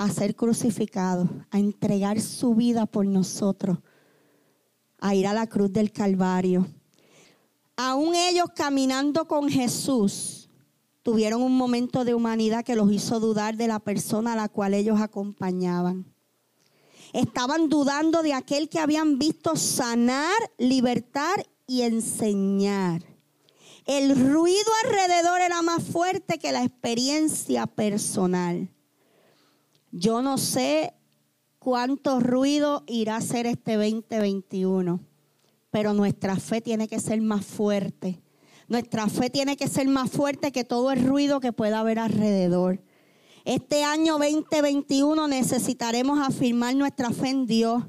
A 0.00 0.08
ser 0.08 0.34
crucificado, 0.34 1.28
a 1.50 1.58
entregar 1.58 2.22
su 2.22 2.54
vida 2.54 2.86
por 2.86 3.04
nosotros, 3.04 3.80
a 4.98 5.14
ir 5.14 5.26
a 5.26 5.34
la 5.34 5.46
cruz 5.46 5.70
del 5.70 5.92
Calvario. 5.92 6.66
Aún 7.76 8.14
ellos 8.14 8.46
caminando 8.56 9.28
con 9.28 9.50
Jesús 9.50 10.48
tuvieron 11.02 11.42
un 11.42 11.54
momento 11.54 12.06
de 12.06 12.14
humanidad 12.14 12.64
que 12.64 12.76
los 12.76 12.90
hizo 12.90 13.20
dudar 13.20 13.58
de 13.58 13.68
la 13.68 13.78
persona 13.78 14.32
a 14.32 14.36
la 14.36 14.48
cual 14.48 14.72
ellos 14.72 14.98
acompañaban. 15.02 16.06
Estaban 17.12 17.68
dudando 17.68 18.22
de 18.22 18.32
aquel 18.32 18.70
que 18.70 18.78
habían 18.78 19.18
visto 19.18 19.54
sanar, 19.54 20.50
libertar 20.56 21.46
y 21.66 21.82
enseñar. 21.82 23.02
El 23.84 24.18
ruido 24.32 24.70
alrededor 24.86 25.42
era 25.42 25.60
más 25.60 25.82
fuerte 25.82 26.38
que 26.38 26.52
la 26.52 26.64
experiencia 26.64 27.66
personal. 27.66 28.70
Yo 29.90 30.22
no 30.22 30.38
sé 30.38 30.94
cuánto 31.58 32.20
ruido 32.20 32.84
irá 32.86 33.14
a 33.14 33.18
hacer 33.18 33.46
este 33.46 33.74
2021, 33.74 35.00
pero 35.70 35.92
nuestra 35.94 36.36
fe 36.36 36.60
tiene 36.60 36.88
que 36.88 37.00
ser 37.00 37.20
más 37.20 37.44
fuerte. 37.44 38.20
Nuestra 38.68 39.08
fe 39.08 39.30
tiene 39.30 39.56
que 39.56 39.68
ser 39.68 39.88
más 39.88 40.10
fuerte 40.10 40.52
que 40.52 40.64
todo 40.64 40.92
el 40.92 41.04
ruido 41.04 41.40
que 41.40 41.52
pueda 41.52 41.80
haber 41.80 41.98
alrededor. 41.98 42.82
Este 43.44 43.84
año 43.84 44.18
2021 44.18 45.26
necesitaremos 45.28 46.20
afirmar 46.20 46.76
nuestra 46.76 47.10
fe 47.10 47.30
en 47.30 47.46
Dios. 47.46 47.82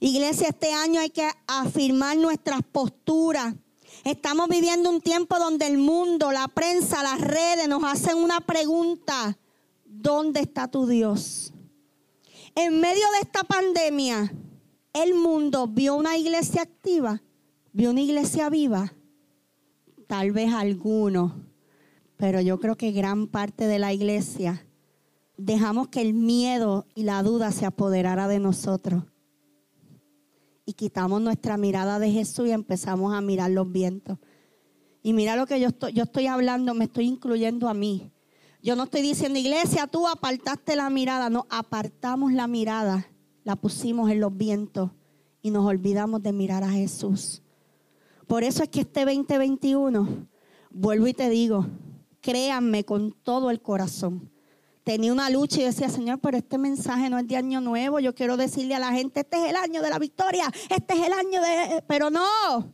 Iglesia, 0.00 0.48
este 0.48 0.72
año 0.72 1.00
hay 1.00 1.10
que 1.10 1.28
afirmar 1.46 2.16
nuestras 2.16 2.60
posturas 2.62 3.54
Estamos 4.04 4.48
viviendo 4.48 4.90
un 4.90 5.00
tiempo 5.00 5.38
donde 5.38 5.66
el 5.66 5.78
mundo, 5.78 6.30
la 6.32 6.48
prensa, 6.48 7.02
las 7.02 7.20
redes 7.20 7.68
nos 7.68 7.84
hacen 7.84 8.16
una 8.16 8.40
pregunta. 8.40 9.36
¿Dónde 10.00 10.38
está 10.38 10.68
tu 10.68 10.86
Dios? 10.86 11.52
En 12.54 12.80
medio 12.80 13.02
de 13.14 13.20
esta 13.22 13.42
pandemia, 13.42 14.32
el 14.92 15.14
mundo 15.14 15.66
vio 15.66 15.96
una 15.96 16.16
iglesia 16.16 16.62
activa, 16.62 17.20
vio 17.72 17.90
una 17.90 18.02
iglesia 18.02 18.48
viva. 18.48 18.92
Tal 20.06 20.30
vez 20.30 20.54
algunos, 20.54 21.32
pero 22.16 22.40
yo 22.40 22.60
creo 22.60 22.76
que 22.76 22.92
gran 22.92 23.26
parte 23.26 23.66
de 23.66 23.80
la 23.80 23.92
iglesia 23.92 24.64
dejamos 25.36 25.88
que 25.88 26.00
el 26.00 26.14
miedo 26.14 26.86
y 26.94 27.02
la 27.02 27.20
duda 27.24 27.50
se 27.50 27.66
apoderara 27.66 28.28
de 28.28 28.38
nosotros 28.38 29.02
y 30.64 30.74
quitamos 30.74 31.20
nuestra 31.20 31.56
mirada 31.56 31.98
de 31.98 32.12
Jesús 32.12 32.46
y 32.46 32.52
empezamos 32.52 33.14
a 33.14 33.20
mirar 33.20 33.50
los 33.50 33.72
vientos. 33.72 34.18
Y 35.02 35.12
mira 35.12 35.34
lo 35.34 35.46
que 35.46 35.58
yo 35.58 35.68
estoy, 35.68 35.92
yo 35.92 36.04
estoy 36.04 36.28
hablando, 36.28 36.72
me 36.72 36.84
estoy 36.84 37.06
incluyendo 37.06 37.68
a 37.68 37.74
mí. 37.74 38.12
Yo 38.62 38.76
no 38.76 38.84
estoy 38.84 39.02
diciendo, 39.02 39.38
iglesia, 39.38 39.86
tú 39.86 40.06
apartaste 40.08 40.76
la 40.76 40.90
mirada. 40.90 41.30
No, 41.30 41.46
apartamos 41.50 42.32
la 42.32 42.46
mirada, 42.46 43.08
la 43.44 43.56
pusimos 43.56 44.10
en 44.10 44.20
los 44.20 44.36
vientos 44.36 44.90
y 45.42 45.50
nos 45.50 45.64
olvidamos 45.64 46.22
de 46.22 46.32
mirar 46.32 46.64
a 46.64 46.70
Jesús. 46.70 47.42
Por 48.26 48.42
eso 48.42 48.62
es 48.62 48.68
que 48.68 48.80
este 48.80 49.04
2021, 49.04 50.26
vuelvo 50.70 51.06
y 51.06 51.14
te 51.14 51.30
digo, 51.30 51.66
créanme 52.20 52.84
con 52.84 53.12
todo 53.12 53.50
el 53.50 53.62
corazón 53.62 54.30
tenía 54.88 55.12
una 55.12 55.28
lucha 55.28 55.60
y 55.60 55.64
decía, 55.64 55.90
Señor, 55.90 56.18
pero 56.18 56.38
este 56.38 56.56
mensaje 56.56 57.10
no 57.10 57.18
es 57.18 57.28
de 57.28 57.36
año 57.36 57.60
nuevo. 57.60 58.00
Yo 58.00 58.14
quiero 58.14 58.38
decirle 58.38 58.74
a 58.74 58.78
la 58.78 58.90
gente, 58.90 59.20
este 59.20 59.36
es 59.36 59.50
el 59.50 59.56
año 59.56 59.82
de 59.82 59.90
la 59.90 59.98
victoria, 59.98 60.50
este 60.70 60.94
es 60.94 61.06
el 61.06 61.12
año 61.12 61.42
de... 61.42 61.84
Pero 61.86 62.08
no, 62.08 62.72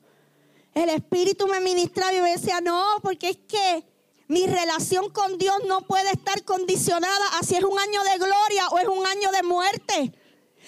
el 0.74 0.90
Espíritu 0.90 1.48
me 1.48 1.58
ministraba 1.60 2.14
y 2.14 2.20
me 2.20 2.30
decía, 2.30 2.60
no, 2.60 2.84
porque 3.02 3.30
es 3.30 3.38
que 3.38 3.84
mi 4.26 4.46
relación 4.46 5.10
con 5.10 5.36
Dios 5.38 5.56
no 5.66 5.82
puede 5.82 6.10
estar 6.10 6.44
condicionada 6.44 7.38
a 7.38 7.42
si 7.42 7.56
es 7.56 7.64
un 7.64 7.78
año 7.78 8.02
de 8.04 8.18
gloria 8.18 8.68
o 8.70 8.78
es 8.78 8.88
un 8.88 9.06
año 9.06 9.30
de 9.32 9.42
muerte. 9.42 10.12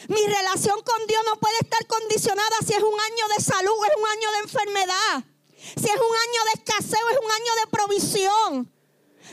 Mi 0.09 0.26
relación 0.26 0.76
con 0.82 1.07
Dios 1.07 1.22
no 1.24 1.40
puede 1.40 1.57
estar 1.62 1.86
condicionada 1.86 2.57
si 2.66 2.74
es 2.74 2.82
un 2.82 3.00
año 3.00 3.28
de 3.36 3.42
salud 3.42 3.72
o 3.72 3.84
es 3.86 3.92
un 3.96 4.07
año 4.07 4.32
de 4.32 4.38
enfermedad. 4.38 5.24
Si 5.57 5.84
es 5.84 5.96
un 5.96 6.16
año 6.28 6.40
de 6.44 6.61
escaseo 6.61 7.07
o 7.07 7.11
es 7.11 7.18
un 7.18 7.30
año 7.32 7.52
de 7.61 7.66
provisión. 7.70 8.72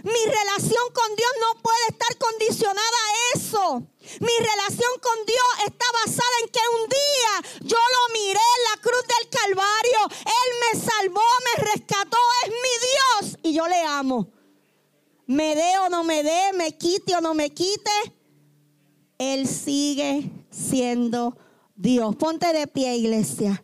Mi 0.04 0.26
relación 0.26 0.84
con 0.94 1.16
Dios 1.16 1.32
no 1.42 1.62
puede 1.62 1.88
estar 1.90 2.18
condicionada 2.18 2.82
a 2.82 3.38
eso. 3.38 3.88
Mi 4.20 4.36
relación 4.38 4.92
con 5.02 5.26
Dios 5.26 5.68
está 5.68 5.86
basada 6.06 6.36
en 6.42 6.50
que 6.50 6.60
un 6.82 6.90
día 6.90 7.34
yo 7.62 7.78
lo 7.78 8.14
miré 8.14 8.40
en 8.40 8.64
la 8.72 8.82
cruz 8.82 9.04
del 9.08 9.30
Calvario. 9.30 10.00
Él 10.26 10.50
me 10.64 10.80
salvó, 10.80 11.22
me 11.46 11.64
rescató, 11.72 12.18
es 12.46 12.50
mi 12.50 12.76
Dios 12.88 13.38
y 13.44 13.54
yo 13.54 13.68
le 13.68 13.84
me 15.26 15.56
dé 15.56 15.78
o 15.86 15.90
no 15.90 16.04
me 16.04 16.22
dé, 16.24 16.54
me 16.54 16.78
quite 16.78 17.16
o 17.16 17.22
no 17.22 17.34
me 17.34 17.50
quite, 17.52 17.92
Él 19.18 19.48
sigue 19.48 20.30
siendo 20.52 21.38
Dios. 21.76 22.16
Ponte 22.16 22.52
de 22.54 22.68
pie, 22.68 22.98
iglesia. 22.98 23.64